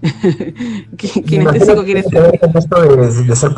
kinestésico 0.96 1.82
decir. 1.82 2.18
Esto 2.54 2.82
de, 2.82 3.24
de 3.24 3.36
ser, 3.36 3.50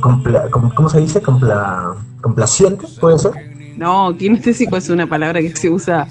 ¿cómo 0.00 0.88
se 0.88 1.00
dice? 1.00 1.20
Compla, 1.20 1.94
complaciente, 2.20 2.86
¿puede 3.00 3.18
ser? 3.18 3.32
No, 3.76 4.16
kinestésico 4.16 4.76
es 4.76 4.88
una 4.88 5.06
palabra 5.06 5.40
que 5.40 5.54
se 5.54 5.70
usa 5.70 6.08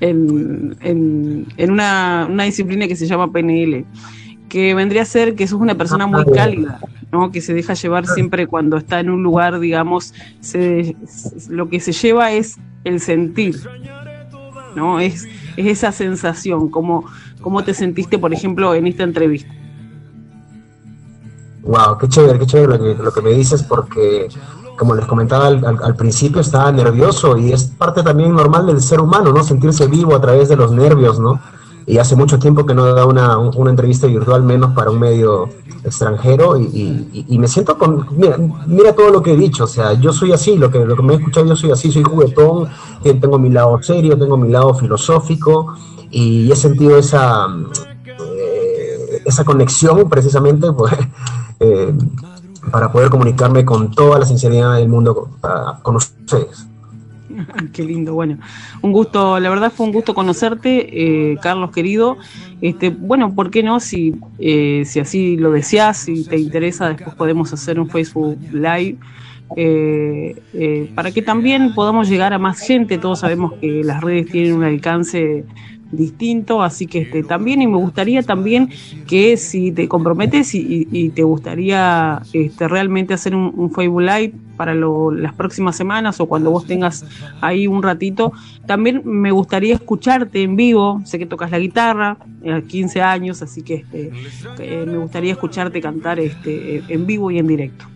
en, 0.00 0.76
en, 0.80 1.70
una, 1.70 2.26
una, 2.28 2.44
disciplina 2.44 2.86
que 2.86 2.96
se 2.96 3.06
llama 3.06 3.32
PNL, 3.32 3.84
que 4.48 4.74
vendría 4.74 5.02
a 5.02 5.06
ser 5.06 5.34
que 5.34 5.46
sos 5.46 5.60
una 5.60 5.74
persona 5.74 6.06
muy 6.06 6.22
ah, 6.22 6.32
cálida, 6.32 6.80
¿no? 7.12 7.30
que 7.30 7.40
se 7.40 7.54
deja 7.54 7.74
llevar 7.74 8.06
siempre 8.06 8.46
cuando 8.46 8.76
está 8.76 9.00
en 9.00 9.10
un 9.10 9.22
lugar, 9.22 9.58
digamos, 9.60 10.12
se, 10.40 10.96
lo 11.48 11.68
que 11.68 11.80
se 11.80 11.92
lleva 11.92 12.32
es 12.32 12.58
el 12.84 13.00
sentir, 13.00 13.56
¿no? 14.76 15.00
Es, 15.00 15.26
es 15.56 15.66
esa 15.66 15.92
sensación, 15.92 16.68
como 16.68 17.04
cómo 17.42 17.62
te 17.64 17.74
sentiste, 17.74 18.18
por 18.18 18.32
ejemplo, 18.32 18.74
en 18.74 18.86
esta 18.86 19.02
entrevista. 19.02 19.52
Wow, 21.62 21.98
qué 21.98 22.08
chévere, 22.08 22.38
qué 22.38 22.46
chévere 22.46 22.78
lo 22.78 22.78
que, 22.78 23.02
lo 23.02 23.12
que 23.12 23.20
me 23.20 23.30
dices, 23.30 23.62
porque 23.62 24.28
como 24.78 24.94
les 24.94 25.04
comentaba 25.06 25.48
al, 25.48 25.96
principio, 25.96 26.40
estaba 26.40 26.70
nervioso 26.70 27.36
y 27.36 27.52
es 27.52 27.64
parte 27.64 28.02
también 28.02 28.32
normal 28.32 28.66
del 28.66 28.80
ser 28.80 29.00
humano, 29.00 29.32
¿no? 29.32 29.42
Sentirse 29.42 29.88
vivo 29.88 30.14
a 30.14 30.20
través 30.20 30.48
de 30.48 30.56
los 30.56 30.70
nervios, 30.70 31.18
¿no? 31.18 31.40
Y 31.84 31.98
hace 31.98 32.14
mucho 32.14 32.38
tiempo 32.38 32.64
que 32.64 32.74
no 32.74 32.84
da 32.94 33.04
una, 33.04 33.38
una 33.38 33.70
entrevista 33.70 34.06
virtual, 34.06 34.42
menos 34.44 34.72
para 34.74 34.90
un 34.90 35.00
medio 35.00 35.48
extranjero, 35.84 36.58
y, 36.58 37.38
me 37.38 37.48
siento 37.48 37.76
con. 37.76 38.06
Mira, 38.16 38.36
mira, 38.66 38.94
todo 38.94 39.10
lo 39.10 39.22
que 39.22 39.32
he 39.32 39.36
dicho, 39.36 39.64
o 39.64 39.66
sea, 39.66 39.94
yo 39.94 40.12
soy 40.12 40.32
así, 40.32 40.56
lo 40.56 40.70
que, 40.70 40.84
lo 40.84 40.94
que 40.94 41.02
me 41.02 41.14
he 41.14 41.16
escuchado, 41.16 41.46
yo 41.46 41.56
soy 41.56 41.72
así, 41.72 41.90
soy 41.90 42.04
juguetón, 42.04 42.68
tengo 43.02 43.38
mi 43.38 43.50
lado 43.50 43.82
serio, 43.82 44.16
tengo 44.16 44.36
mi 44.36 44.48
lado 44.48 44.74
filosófico, 44.74 45.74
y 46.10 46.50
he 46.50 46.56
sentido 46.56 46.98
esa, 46.98 47.46
eh, 48.06 49.22
esa 49.24 49.44
conexión 49.44 50.08
precisamente, 50.08 50.72
pues. 50.72 50.94
Eh, 51.60 51.92
para 52.70 52.92
poder 52.92 53.10
comunicarme 53.10 53.64
con 53.64 53.90
toda 53.90 54.20
la 54.20 54.24
sinceridad 54.24 54.76
del 54.76 54.88
mundo 54.88 55.28
con, 55.82 55.96
ustedes. 55.96 56.68
Qué 57.72 57.82
lindo, 57.82 58.14
bueno, 58.14 58.38
un 58.80 58.92
gusto, 58.92 59.40
la 59.40 59.50
verdad 59.50 59.72
fue 59.74 59.86
un 59.86 59.92
gusto 59.92 60.14
conocerte, 60.14 61.32
eh, 61.32 61.36
Carlos 61.42 61.72
querido. 61.72 62.16
Este, 62.60 62.90
bueno, 62.90 63.34
¿por 63.34 63.50
qué 63.50 63.64
no? 63.64 63.80
Si, 63.80 64.14
si 64.38 65.00
así 65.00 65.36
lo 65.36 65.50
deseas, 65.50 65.96
si 65.96 66.22
te 66.22 66.38
interesa, 66.38 66.90
después 66.90 67.16
podemos 67.16 67.52
hacer 67.52 67.80
un 67.80 67.90
Facebook 67.90 68.38
Live. 68.52 68.98
Para 70.94 71.10
que 71.10 71.22
también 71.22 71.74
podamos 71.74 72.08
llegar 72.08 72.32
a 72.32 72.38
más 72.38 72.60
gente. 72.60 72.98
Todos 72.98 73.18
sabemos 73.18 73.54
que 73.54 73.82
las 73.82 74.00
redes 74.00 74.30
tienen 74.30 74.52
un 74.52 74.62
alcance 74.62 75.44
distinto, 75.90 76.62
así 76.62 76.86
que 76.86 77.00
este, 77.00 77.22
también, 77.22 77.62
y 77.62 77.66
me 77.66 77.76
gustaría 77.76 78.22
también 78.22 78.70
que 79.06 79.36
si 79.36 79.72
te 79.72 79.88
comprometes 79.88 80.54
y, 80.54 81.08
te 81.14 81.22
gustaría 81.22 82.22
este, 82.32 82.68
realmente 82.68 83.14
hacer 83.14 83.34
un, 83.34 83.72
Facebook 83.74 84.02
Live 84.02 84.34
para 84.56 84.74
las 84.74 85.34
próximas 85.34 85.76
semanas 85.76 86.20
o 86.20 86.26
cuando 86.26 86.50
vos 86.50 86.66
tengas 86.66 87.04
ahí 87.40 87.66
un 87.66 87.82
ratito, 87.82 88.32
también 88.66 89.02
me 89.04 89.30
gustaría 89.30 89.74
escucharte 89.74 90.42
en 90.42 90.56
vivo, 90.56 91.00
sé 91.04 91.18
que 91.18 91.26
tocas 91.26 91.50
la 91.50 91.58
guitarra, 91.58 92.16
a 92.50 92.60
15 92.60 93.02
años, 93.02 93.42
así 93.42 93.62
que 93.62 93.74
este, 93.92 94.12
eh, 94.58 94.86
me 94.86 94.98
gustaría 94.98 95.32
escucharte 95.32 95.80
cantar 95.80 96.18
este, 96.18 96.82
en 96.88 97.06
vivo 97.06 97.30
y 97.30 97.38
en 97.38 97.46
directo. 97.46 97.86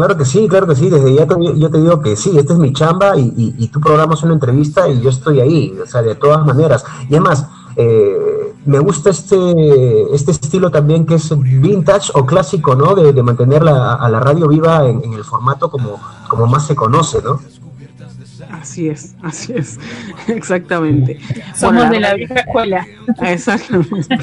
Claro 0.00 0.16
que 0.16 0.24
sí, 0.24 0.48
claro 0.48 0.66
que 0.66 0.74
sí. 0.74 0.88
Desde 0.88 1.12
ya 1.12 1.26
te, 1.26 1.34
yo 1.58 1.70
te 1.70 1.78
digo 1.78 2.00
que 2.00 2.16
sí, 2.16 2.32
esta 2.38 2.54
es 2.54 2.58
mi 2.58 2.72
chamba 2.72 3.18
y, 3.18 3.34
y, 3.36 3.54
y, 3.58 3.68
tú 3.68 3.82
programas 3.82 4.22
una 4.22 4.32
entrevista 4.32 4.88
y 4.88 4.98
yo 5.02 5.10
estoy 5.10 5.40
ahí, 5.40 5.76
o 5.78 5.86
sea, 5.86 6.00
de 6.00 6.14
todas 6.14 6.42
maneras. 6.46 6.86
Y 7.10 7.16
además, 7.16 7.46
eh, 7.76 8.54
me 8.64 8.78
gusta 8.78 9.10
este, 9.10 10.14
este 10.14 10.30
estilo 10.30 10.70
también 10.70 11.04
que 11.04 11.16
es 11.16 11.38
vintage 11.38 12.12
o 12.14 12.24
clásico, 12.24 12.74
¿no? 12.74 12.94
De, 12.94 13.12
de 13.12 13.22
mantener 13.22 13.62
la, 13.62 13.92
a 13.92 14.08
la 14.08 14.20
radio 14.20 14.48
viva 14.48 14.88
en, 14.88 15.12
el 15.12 15.22
formato 15.22 15.70
como, 15.70 16.00
como 16.28 16.46
más 16.46 16.66
se 16.66 16.74
conoce, 16.74 17.20
¿no? 17.20 17.38
Así 18.50 18.88
es, 18.88 19.16
así 19.22 19.52
es, 19.52 19.78
exactamente. 20.28 21.20
Somos 21.54 21.90
de 21.90 22.00
la 22.00 22.14
vieja 22.14 22.36
escuela. 22.36 22.86
Exactamente. 23.20 24.16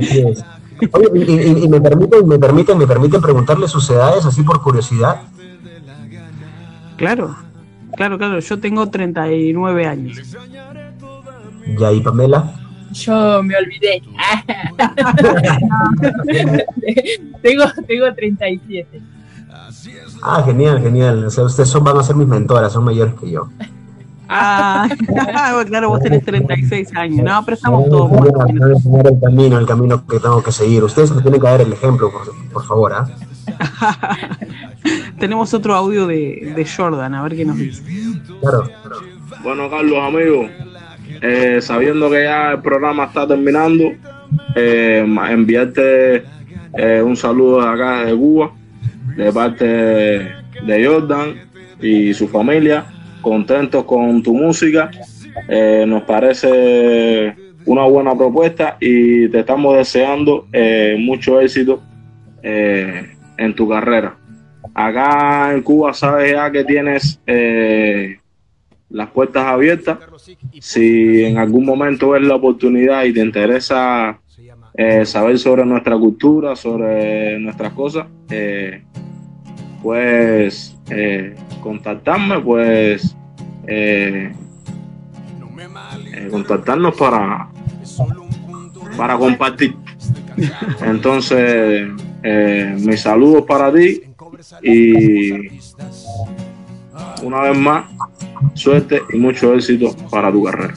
así 0.00 0.20
es. 0.20 0.44
Oye, 0.92 1.62
y, 1.62 1.68
me 1.68 1.80
permiten, 1.80 2.26
me 2.26 2.38
permiten, 2.38 2.78
me 2.78 2.86
permiten 2.86 3.20
preguntarle 3.20 3.68
sus 3.68 3.88
edades 3.90 4.24
así 4.24 4.42
por 4.42 4.62
curiosidad. 4.62 5.22
Claro, 6.96 7.36
claro, 7.96 8.18
claro. 8.18 8.40
Yo 8.40 8.60
tengo 8.60 8.90
39 8.90 9.86
años. 9.86 10.18
¿Ya 11.78 11.92
y 11.92 12.00
Pamela? 12.00 12.54
Yo 12.92 13.42
me 13.42 13.56
olvidé. 13.56 14.02
tengo, 17.42 17.64
tengo 17.86 18.14
37. 18.14 19.02
Ah, 20.22 20.42
genial, 20.44 20.80
genial. 20.80 21.24
O 21.24 21.30
sea, 21.30 21.44
ustedes 21.44 21.68
son, 21.68 21.84
van 21.84 21.98
a 21.98 22.02
ser 22.02 22.16
mis 22.16 22.26
mentoras, 22.26 22.72
son 22.72 22.84
mayores 22.84 23.14
que 23.14 23.30
yo. 23.30 23.48
Ah, 24.32 24.88
claro, 25.66 25.88
vos 25.88 26.00
tenés 26.00 26.24
36 26.24 26.94
años. 26.94 27.24
No, 27.24 27.44
pero 27.44 27.56
estamos 27.56 27.88
todos 27.88 28.12
el 28.12 29.20
camino, 29.20 29.58
el 29.58 29.66
camino 29.66 30.06
que 30.06 30.20
tengo 30.20 30.40
que 30.40 30.52
seguir. 30.52 30.84
Ustedes 30.84 31.10
me 31.10 31.20
tienen 31.20 31.40
que 31.40 31.46
dar 31.48 31.60
el 31.60 31.72
ejemplo, 31.72 32.12
por, 32.52 32.64
favor. 32.64 32.92
¿ah? 32.92 33.08
Tenemos 35.18 35.52
otro 35.52 35.74
audio 35.74 36.06
de, 36.06 36.52
de, 36.54 36.64
Jordan, 36.64 37.12
a 37.12 37.24
ver 37.24 37.34
qué 37.34 37.44
nos 37.44 37.56
dice. 37.58 37.82
Claro, 38.40 38.70
Bueno, 39.42 39.68
Carlos, 39.68 39.98
amigo, 39.98 40.48
eh, 41.22 41.58
sabiendo 41.60 42.08
que 42.08 42.22
ya 42.22 42.52
el 42.52 42.62
programa 42.62 43.06
está 43.06 43.26
terminando, 43.26 43.92
eh, 44.54 45.04
enviarte 45.28 46.22
eh, 46.74 47.02
un 47.04 47.16
saludo 47.16 47.62
de 47.62 47.68
acá 47.68 48.04
de 48.04 48.14
Cuba, 48.14 48.52
de 49.16 49.32
parte 49.32 49.64
de 49.66 50.86
Jordan 50.86 51.34
y 51.82 52.14
su 52.14 52.28
familia 52.28 52.86
contentos 53.20 53.84
con 53.84 54.22
tu 54.22 54.34
música. 54.34 54.90
Eh, 55.48 55.84
nos 55.86 56.02
parece 56.02 57.34
una 57.64 57.84
buena 57.84 58.14
propuesta 58.16 58.76
y 58.80 59.28
te 59.28 59.40
estamos 59.40 59.76
deseando 59.76 60.46
eh, 60.52 60.96
mucho 60.98 61.40
éxito 61.40 61.82
eh, 62.42 63.14
en 63.36 63.54
tu 63.54 63.68
carrera. 63.68 64.16
Acá 64.74 65.52
en 65.52 65.62
Cuba 65.62 65.92
sabes 65.92 66.32
ya 66.32 66.50
que 66.50 66.64
tienes 66.64 67.20
las 68.88 69.10
puertas 69.10 69.44
abiertas. 69.44 69.98
Si 70.60 71.24
en 71.24 71.38
algún 71.38 71.64
momento 71.64 72.10
ves 72.10 72.22
la 72.22 72.36
oportunidad 72.36 73.04
y 73.04 73.12
te 73.12 73.20
interesa 73.20 74.20
saber 75.04 75.38
sobre 75.38 75.64
nuestra 75.64 75.96
cultura, 75.96 76.56
sobre 76.56 77.38
nuestras 77.38 77.72
cosas, 77.72 78.06
pues 79.82 80.79
contactarme, 81.62 82.40
pues 82.40 83.16
eh, 83.66 84.32
eh, 86.12 86.28
contactarnos 86.30 86.96
para, 86.96 87.48
para 88.96 89.16
compartir. 89.18 89.76
Entonces, 90.82 91.88
eh, 92.22 92.76
mis 92.80 93.00
saludos 93.00 93.44
para 93.46 93.72
ti 93.72 94.02
y 94.62 95.60
una 97.22 97.42
vez 97.42 97.58
más, 97.58 97.84
suerte 98.54 99.02
y 99.12 99.18
mucho 99.18 99.54
éxito 99.54 99.94
para 100.10 100.32
tu 100.32 100.42
carrera. 100.44 100.74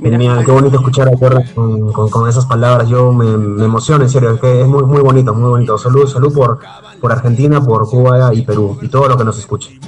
Mira, 0.00 0.44
qué 0.44 0.50
bonito 0.52 0.76
escuchar 0.76 1.08
a 1.08 1.12
Corre 1.12 1.44
con, 1.54 1.90
con, 1.92 2.28
esas 2.28 2.46
palabras. 2.46 2.88
Yo 2.88 3.12
me, 3.12 3.36
me 3.36 3.64
emociono, 3.64 4.04
en 4.04 4.10
serio, 4.10 4.34
es 4.34 4.40
que 4.40 4.60
es 4.60 4.66
muy, 4.66 4.84
muy 4.84 5.00
bonito, 5.00 5.34
muy 5.34 5.50
bonito. 5.50 5.76
Salud, 5.76 6.06
salud 6.06 6.32
por, 6.32 6.60
por 7.00 7.12
Argentina, 7.12 7.60
por 7.60 7.88
Cuba 7.88 8.34
y 8.34 8.42
Perú 8.42 8.78
y 8.82 8.88
todo 8.88 9.08
lo 9.08 9.16
que 9.16 9.24
nos 9.24 9.38
escuche. 9.38 9.78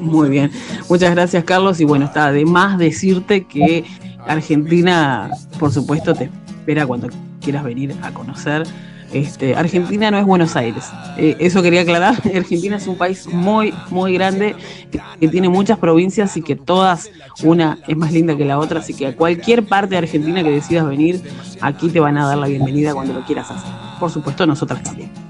Muy 0.00 0.28
bien, 0.28 0.50
muchas 0.88 1.10
gracias 1.12 1.44
Carlos 1.44 1.80
y 1.80 1.84
bueno, 1.84 2.04
está 2.04 2.32
de 2.32 2.44
más 2.44 2.78
decirte 2.78 3.44
que 3.44 3.84
Argentina, 4.26 5.30
por 5.58 5.72
supuesto, 5.72 6.14
te 6.14 6.30
espera 6.48 6.86
cuando 6.86 7.08
quieras 7.40 7.64
venir 7.64 7.94
a 8.02 8.12
conocer. 8.12 8.66
Este, 9.12 9.54
Argentina 9.54 10.10
no 10.10 10.18
es 10.18 10.24
Buenos 10.24 10.56
Aires, 10.56 10.90
eh, 11.16 11.36
eso 11.38 11.62
quería 11.62 11.82
aclarar. 11.82 12.14
Argentina 12.34 12.76
es 12.76 12.86
un 12.88 12.96
país 12.96 13.28
muy, 13.28 13.72
muy 13.90 14.14
grande 14.14 14.56
que, 14.90 15.28
tiene 15.28 15.48
muchas 15.48 15.78
provincias 15.78 16.36
y 16.36 16.42
que 16.42 16.56
todas, 16.56 17.10
una 17.44 17.78
es 17.86 17.96
más 17.96 18.12
linda 18.12 18.36
que 18.36 18.44
la 18.44 18.58
otra, 18.58 18.80
así 18.80 18.92
que 18.92 19.06
a 19.06 19.16
cualquier 19.16 19.64
parte 19.64 19.90
de 19.90 19.98
Argentina 19.98 20.42
que 20.42 20.50
decidas 20.50 20.88
venir, 20.88 21.22
aquí 21.60 21.90
te 21.90 22.00
van 22.00 22.18
a 22.18 22.26
dar 22.26 22.38
la 22.38 22.48
bienvenida 22.48 22.92
cuando 22.92 23.12
lo 23.12 23.24
quieras 23.24 23.52
hacer. 23.52 23.70
Por 24.00 24.10
supuesto, 24.10 24.46
nosotras 24.46 24.82
también. 24.82 25.23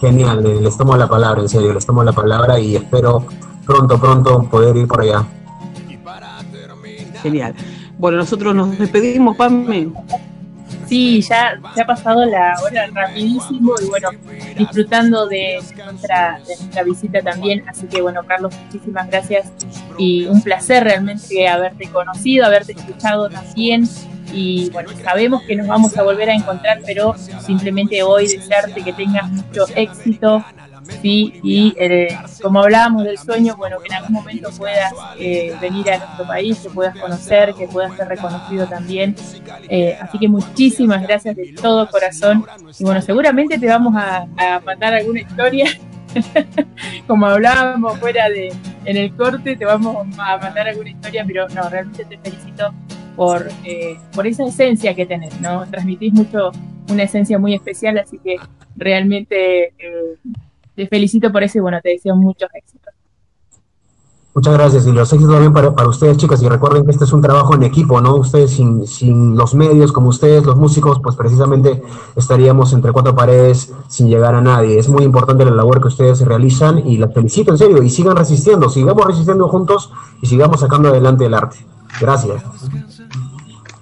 Genial, 0.00 0.62
les 0.62 0.76
tomo 0.76 0.96
la 0.96 1.08
palabra, 1.08 1.42
en 1.42 1.48
serio, 1.48 1.72
les 1.74 1.84
tomo 1.84 2.04
la 2.04 2.12
palabra 2.12 2.58
y 2.58 2.76
espero 2.76 3.26
pronto, 3.66 3.98
pronto 3.98 4.42
poder 4.44 4.76
ir 4.76 4.86
por 4.86 5.00
allá. 5.00 5.26
Genial. 7.22 7.54
Bueno, 7.98 8.18
nosotros 8.18 8.54
nos 8.54 8.78
despedimos, 8.78 9.36
Pame. 9.36 9.90
Sí, 10.86 11.20
ya 11.20 11.60
se 11.74 11.82
ha 11.82 11.86
pasado 11.86 12.24
la 12.24 12.54
hora 12.62 12.86
rapidísimo 12.94 13.74
y 13.82 13.88
bueno, 13.88 14.08
disfrutando 14.56 15.26
de 15.26 15.60
nuestra, 15.84 16.40
de 16.46 16.56
nuestra 16.56 16.82
visita 16.82 17.20
también. 17.20 17.68
Así 17.68 17.86
que 17.86 18.00
bueno, 18.00 18.22
Carlos, 18.26 18.54
muchísimas 18.64 19.08
gracias 19.08 19.52
y 19.98 20.26
un 20.26 20.40
placer 20.40 20.84
realmente 20.84 21.46
haberte 21.46 21.90
conocido, 21.90 22.46
haberte 22.46 22.72
escuchado 22.72 23.28
también 23.28 23.86
y 24.32 24.70
bueno, 24.70 24.90
sabemos 25.02 25.42
que 25.42 25.56
nos 25.56 25.66
vamos 25.66 25.96
a 25.96 26.02
volver 26.02 26.30
a 26.30 26.34
encontrar, 26.34 26.80
pero 26.84 27.14
simplemente 27.40 28.02
hoy 28.02 28.26
desearte 28.26 28.82
que 28.82 28.92
tengas 28.92 29.30
mucho 29.30 29.66
éxito 29.74 30.44
Sí, 31.02 31.40
y 31.42 31.74
eh, 31.78 32.16
como 32.42 32.60
hablábamos 32.60 33.04
del 33.04 33.18
sueño, 33.18 33.56
bueno, 33.56 33.78
que 33.78 33.88
en 33.88 33.94
algún 33.94 34.12
momento 34.12 34.50
puedas 34.56 34.92
eh, 35.18 35.54
venir 35.60 35.90
a 35.90 35.98
nuestro 35.98 36.26
país, 36.26 36.58
que 36.58 36.70
puedas 36.70 36.96
conocer, 36.98 37.54
que 37.54 37.68
puedas 37.68 37.94
ser 37.96 38.08
reconocido 38.08 38.66
también. 38.66 39.14
Eh, 39.68 39.96
así 40.00 40.18
que 40.18 40.28
muchísimas 40.28 41.02
gracias 41.02 41.36
de 41.36 41.52
todo 41.52 41.88
corazón. 41.88 42.44
Y 42.78 42.84
bueno, 42.84 43.02
seguramente 43.02 43.58
te 43.58 43.66
vamos 43.66 43.94
a, 43.96 44.26
a 44.36 44.60
mandar 44.60 44.94
alguna 44.94 45.20
historia 45.20 45.66
como 47.06 47.26
hablábamos 47.26 47.98
fuera 47.98 48.28
de 48.28 48.52
en 48.84 48.96
el 48.96 49.14
corte, 49.14 49.56
te 49.56 49.64
vamos 49.64 50.06
a 50.18 50.38
mandar 50.38 50.68
alguna 50.68 50.90
historia, 50.90 51.24
pero 51.26 51.48
no, 51.48 51.68
realmente 51.68 52.04
te 52.04 52.18
felicito 52.18 52.72
por, 53.18 53.48
eh, 53.64 53.98
por 54.14 54.28
esa 54.28 54.44
esencia 54.44 54.94
que 54.94 55.04
tenés, 55.04 55.40
¿no? 55.40 55.66
Transmitís 55.68 56.12
mucho 56.12 56.52
una 56.88 57.02
esencia 57.02 57.36
muy 57.36 57.52
especial, 57.52 57.98
así 57.98 58.16
que 58.18 58.36
realmente 58.76 59.74
eh, 59.76 60.16
te 60.76 60.86
felicito 60.86 61.32
por 61.32 61.42
eso 61.42 61.58
y 61.58 61.60
bueno, 61.60 61.80
te 61.82 61.90
deseo 61.90 62.14
muchos 62.14 62.48
éxitos. 62.54 62.94
Muchas 64.34 64.54
gracias 64.54 64.86
y 64.86 64.92
los 64.92 65.12
éxitos 65.12 65.34
también 65.34 65.52
para, 65.52 65.74
para, 65.74 65.88
ustedes, 65.88 66.16
chicas. 66.16 66.40
Y 66.44 66.48
recuerden 66.48 66.84
que 66.84 66.92
este 66.92 67.06
es 67.06 67.12
un 67.12 67.20
trabajo 67.20 67.56
en 67.56 67.64
equipo, 67.64 68.00
¿no? 68.00 68.14
Ustedes 68.14 68.52
sin, 68.52 68.86
sin 68.86 69.36
los 69.36 69.52
medios 69.52 69.90
como 69.90 70.10
ustedes, 70.10 70.46
los 70.46 70.54
músicos, 70.54 71.00
pues 71.02 71.16
precisamente 71.16 71.82
estaríamos 72.14 72.72
entre 72.72 72.92
cuatro 72.92 73.16
paredes 73.16 73.74
sin 73.88 74.08
llegar 74.08 74.36
a 74.36 74.40
nadie. 74.40 74.78
Es 74.78 74.88
muy 74.88 75.02
importante 75.02 75.44
la 75.44 75.50
labor 75.50 75.80
que 75.80 75.88
ustedes 75.88 76.20
realizan 76.20 76.86
y 76.86 76.98
las 76.98 77.12
felicito 77.12 77.50
en 77.50 77.58
serio 77.58 77.82
y 77.82 77.90
sigan 77.90 78.16
resistiendo, 78.16 78.68
sigamos 78.68 79.04
resistiendo 79.04 79.48
juntos 79.48 79.90
y 80.22 80.28
sigamos 80.28 80.60
sacando 80.60 80.90
adelante 80.90 81.26
el 81.26 81.34
arte. 81.34 81.66
Gracias. 82.00 82.44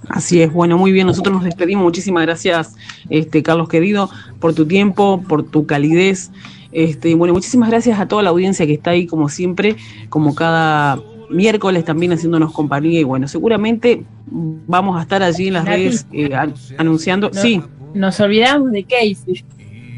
Así 0.08 0.40
es, 0.40 0.52
bueno, 0.52 0.78
muy 0.78 0.92
bien, 0.92 1.06
nosotros 1.06 1.34
nos 1.34 1.44
despedimos. 1.44 1.84
Muchísimas 1.84 2.24
gracias, 2.24 2.76
este 3.10 3.42
Carlos 3.42 3.68
querido, 3.68 4.10
por 4.40 4.54
tu 4.54 4.66
tiempo, 4.66 5.22
por 5.28 5.42
tu 5.42 5.66
calidez. 5.66 6.30
Este, 6.72 7.14
bueno, 7.14 7.32
muchísimas 7.34 7.70
gracias 7.70 7.98
a 7.98 8.06
toda 8.06 8.22
la 8.22 8.30
audiencia 8.30 8.66
que 8.66 8.74
está 8.74 8.90
ahí, 8.90 9.06
como 9.06 9.28
siempre, 9.28 9.76
como 10.08 10.34
cada 10.34 11.00
miércoles 11.30 11.84
también 11.84 12.12
haciéndonos 12.12 12.52
compañía. 12.52 13.00
Y 13.00 13.04
bueno, 13.04 13.28
seguramente 13.28 14.04
vamos 14.26 14.98
a 14.98 15.02
estar 15.02 15.22
allí 15.22 15.48
en 15.48 15.54
las 15.54 15.64
redes 15.64 16.06
eh, 16.12 16.30
anunciando. 16.78 17.30
No, 17.32 17.40
sí. 17.40 17.62
Nos 17.94 18.20
olvidamos 18.20 18.72
de 18.72 18.84
Casey. 18.84 19.44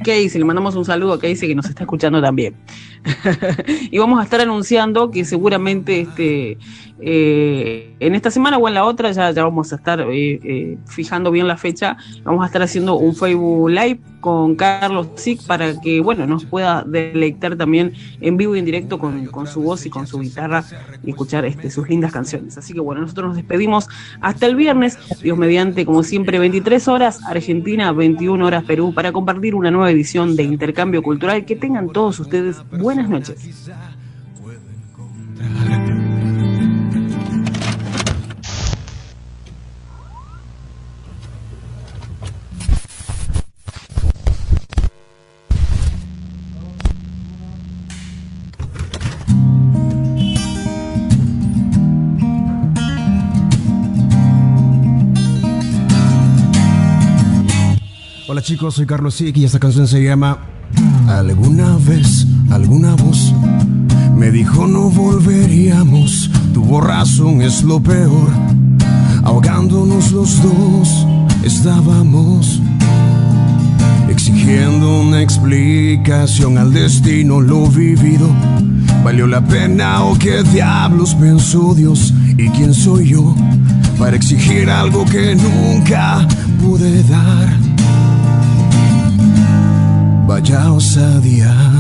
Casey, 0.05 0.39
le 0.39 0.45
mandamos 0.45 0.77
un 0.77 0.85
saludo 0.85 1.15
a 1.15 1.19
Casey 1.19 1.49
que 1.49 1.55
nos 1.55 1.69
está 1.69 1.83
escuchando 1.83 2.23
también. 2.23 2.55
y 3.91 3.99
vamos 3.99 4.21
a 4.21 4.25
estar 4.25 4.41
anunciando 4.41 5.11
que 5.11 5.25
seguramente 5.25 6.01
este 6.01 6.59
eh, 7.01 7.95
en 8.01 8.15
esta 8.17 8.31
semana 8.31 8.59
o 8.59 8.67
en 8.67 8.75
la 8.75 8.85
otra 8.85 9.13
ya, 9.13 9.31
ya 9.31 9.45
vamos 9.45 9.73
a 9.73 9.77
estar 9.77 10.01
eh, 10.01 10.41
eh, 10.43 10.79
fijando 10.87 11.31
bien 11.31 11.47
la 11.47 11.57
fecha. 11.57 11.97
Vamos 12.25 12.43
a 12.43 12.47
estar 12.47 12.63
haciendo 12.63 12.97
un 12.97 13.15
Facebook 13.15 13.71
Live 13.71 14.01
con 14.21 14.57
Carlos 14.57 15.09
Sick 15.15 15.47
para 15.47 15.81
que 15.81 16.01
bueno 16.01 16.27
nos 16.27 16.45
pueda 16.45 16.83
deleitar 16.85 17.57
también 17.57 17.93
en 18.21 18.37
vivo 18.37 18.57
y 18.57 18.59
en 18.59 18.65
directo 18.65 18.99
con, 18.99 19.27
con 19.27 19.47
su 19.47 19.63
voz 19.63 19.87
y 19.87 19.91
con 19.91 20.09
su 20.09 20.19
guitarra 20.19 20.65
y 21.05 21.11
escuchar 21.11 21.45
este, 21.45 21.71
sus 21.71 21.89
lindas 21.89 22.13
canciones. 22.13 22.59
Así 22.59 22.73
que 22.73 22.81
bueno, 22.81 23.01
nosotros 23.01 23.29
nos 23.29 23.37
despedimos 23.37 23.87
hasta 24.21 24.47
el 24.47 24.57
viernes, 24.57 24.99
Dios 25.23 25.39
mediante, 25.39 25.87
como 25.87 26.03
siempre, 26.03 26.39
23 26.41 26.89
horas 26.89 27.21
Argentina, 27.25 27.93
21 27.93 28.45
horas 28.45 28.65
Perú, 28.65 28.93
para 28.93 29.13
compartir 29.13 29.55
una 29.55 29.71
nueva 29.71 29.91
edición 29.91 30.35
de 30.35 30.43
Intercambio 30.43 31.03
Cultural. 31.03 31.45
Que 31.45 31.55
tengan 31.55 31.91
todos 31.91 32.19
ustedes 32.19 32.57
buenas 32.89 33.11
noches. 33.11 33.37
Hola 58.27 58.41
chicos, 58.43 58.77
soy 58.77 58.87
Carlos 58.87 59.15
Sick 59.15 59.37
y 59.37 59.45
esta 59.45 59.59
canción 59.59 59.87
se 59.87 60.03
llama 60.03 60.39
Alguna 61.07 61.77
vez, 61.79 62.27
alguna 62.51 62.95
voz 62.95 63.35
me 64.19 64.33
dijo 64.33 64.67
no 64.67 64.91
volveríamos. 64.91 66.29
Tuvo 66.53 66.81
razón, 66.81 67.41
es 67.41 67.63
lo 67.63 67.81
peor. 67.81 68.31
Ahogándonos 69.23 70.11
los 70.11 70.43
dos, 70.43 71.07
estábamos 71.45 72.61
exigiendo 74.09 75.03
una 75.03 75.23
explicación 75.23 76.59
al 76.59 76.73
destino, 76.73 77.41
lo 77.41 77.69
vivido. 77.69 78.29
¿Valió 79.05 79.29
la 79.29 79.41
pena 79.41 80.03
o 80.03 80.19
qué 80.19 80.43
diablos 80.43 81.15
pensó 81.15 81.75
Dios? 81.75 82.13
¿Y 82.37 82.49
quién 82.49 82.75
soy 82.75 83.11
yo 83.11 83.37
para 84.01 84.17
exigir 84.17 84.69
algo 84.69 85.05
que 85.05 85.37
nunca 85.37 86.27
pude 86.61 87.05
dar? 87.05 87.49
Vaya 90.27 90.73
osadía. 90.73 91.78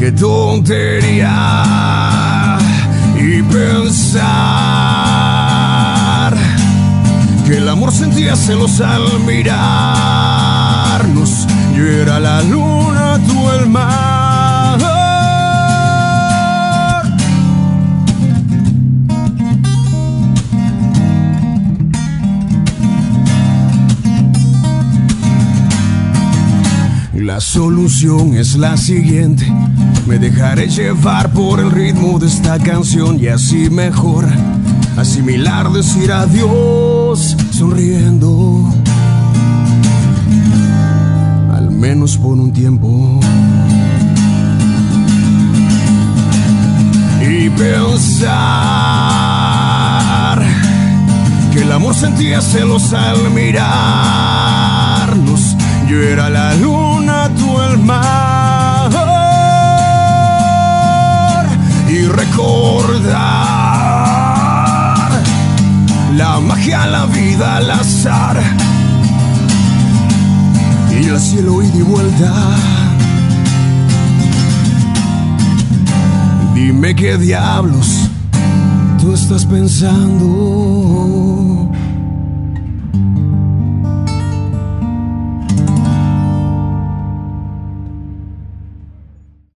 Qué 0.00 0.10
tontería. 0.12 1.28
Y 3.18 3.42
pensar 3.42 4.24
que 7.46 7.58
el 7.58 7.68
amor 7.68 7.92
sentía 7.92 8.34
celos 8.34 8.80
al 8.80 9.20
mirarnos. 9.26 9.46
Yo 11.76 11.84
era 11.84 12.18
la 12.18 12.40
luna, 12.40 13.20
tú 13.26 13.50
el 13.50 13.68
mar. 13.68 14.80
La 27.12 27.38
solución 27.38 28.34
es 28.34 28.56
la 28.56 28.78
siguiente. 28.78 29.52
Me 30.10 30.18
dejaré 30.18 30.66
llevar 30.66 31.30
por 31.30 31.60
el 31.60 31.70
ritmo 31.70 32.18
de 32.18 32.26
esta 32.26 32.58
canción 32.58 33.20
y 33.20 33.28
así 33.28 33.70
mejor 33.70 34.26
asimilar, 34.96 35.70
decir 35.70 36.10
adiós 36.10 37.36
sonriendo. 37.52 38.68
Al 41.54 41.70
menos 41.70 42.16
por 42.16 42.32
un 42.32 42.52
tiempo. 42.52 43.20
Y 47.22 47.48
pensar 47.50 48.32
que 51.52 51.62
el 51.62 51.70
amor 51.70 51.94
sentía 51.94 52.40
celos 52.40 52.92
al 52.92 53.30
mirarnos. 53.30 53.60
Yo 55.88 56.02
era 56.02 56.28
la 56.28 56.56
luna, 56.56 57.30
tú 57.38 57.60
el 57.60 57.78
mar. 57.78 58.29
La 66.16 66.40
magia, 66.40 66.86
la 66.86 67.06
vida, 67.06 67.56
al 67.56 67.70
azar. 67.70 68.40
Y 70.90 71.06
el 71.06 71.18
cielo 71.18 71.62
y 71.62 71.82
vuelta. 71.82 72.32
Dime 76.54 76.94
qué 76.94 77.16
diablos 77.16 78.10
tú 79.00 79.14
estás 79.14 79.46
pensando. 79.46 80.26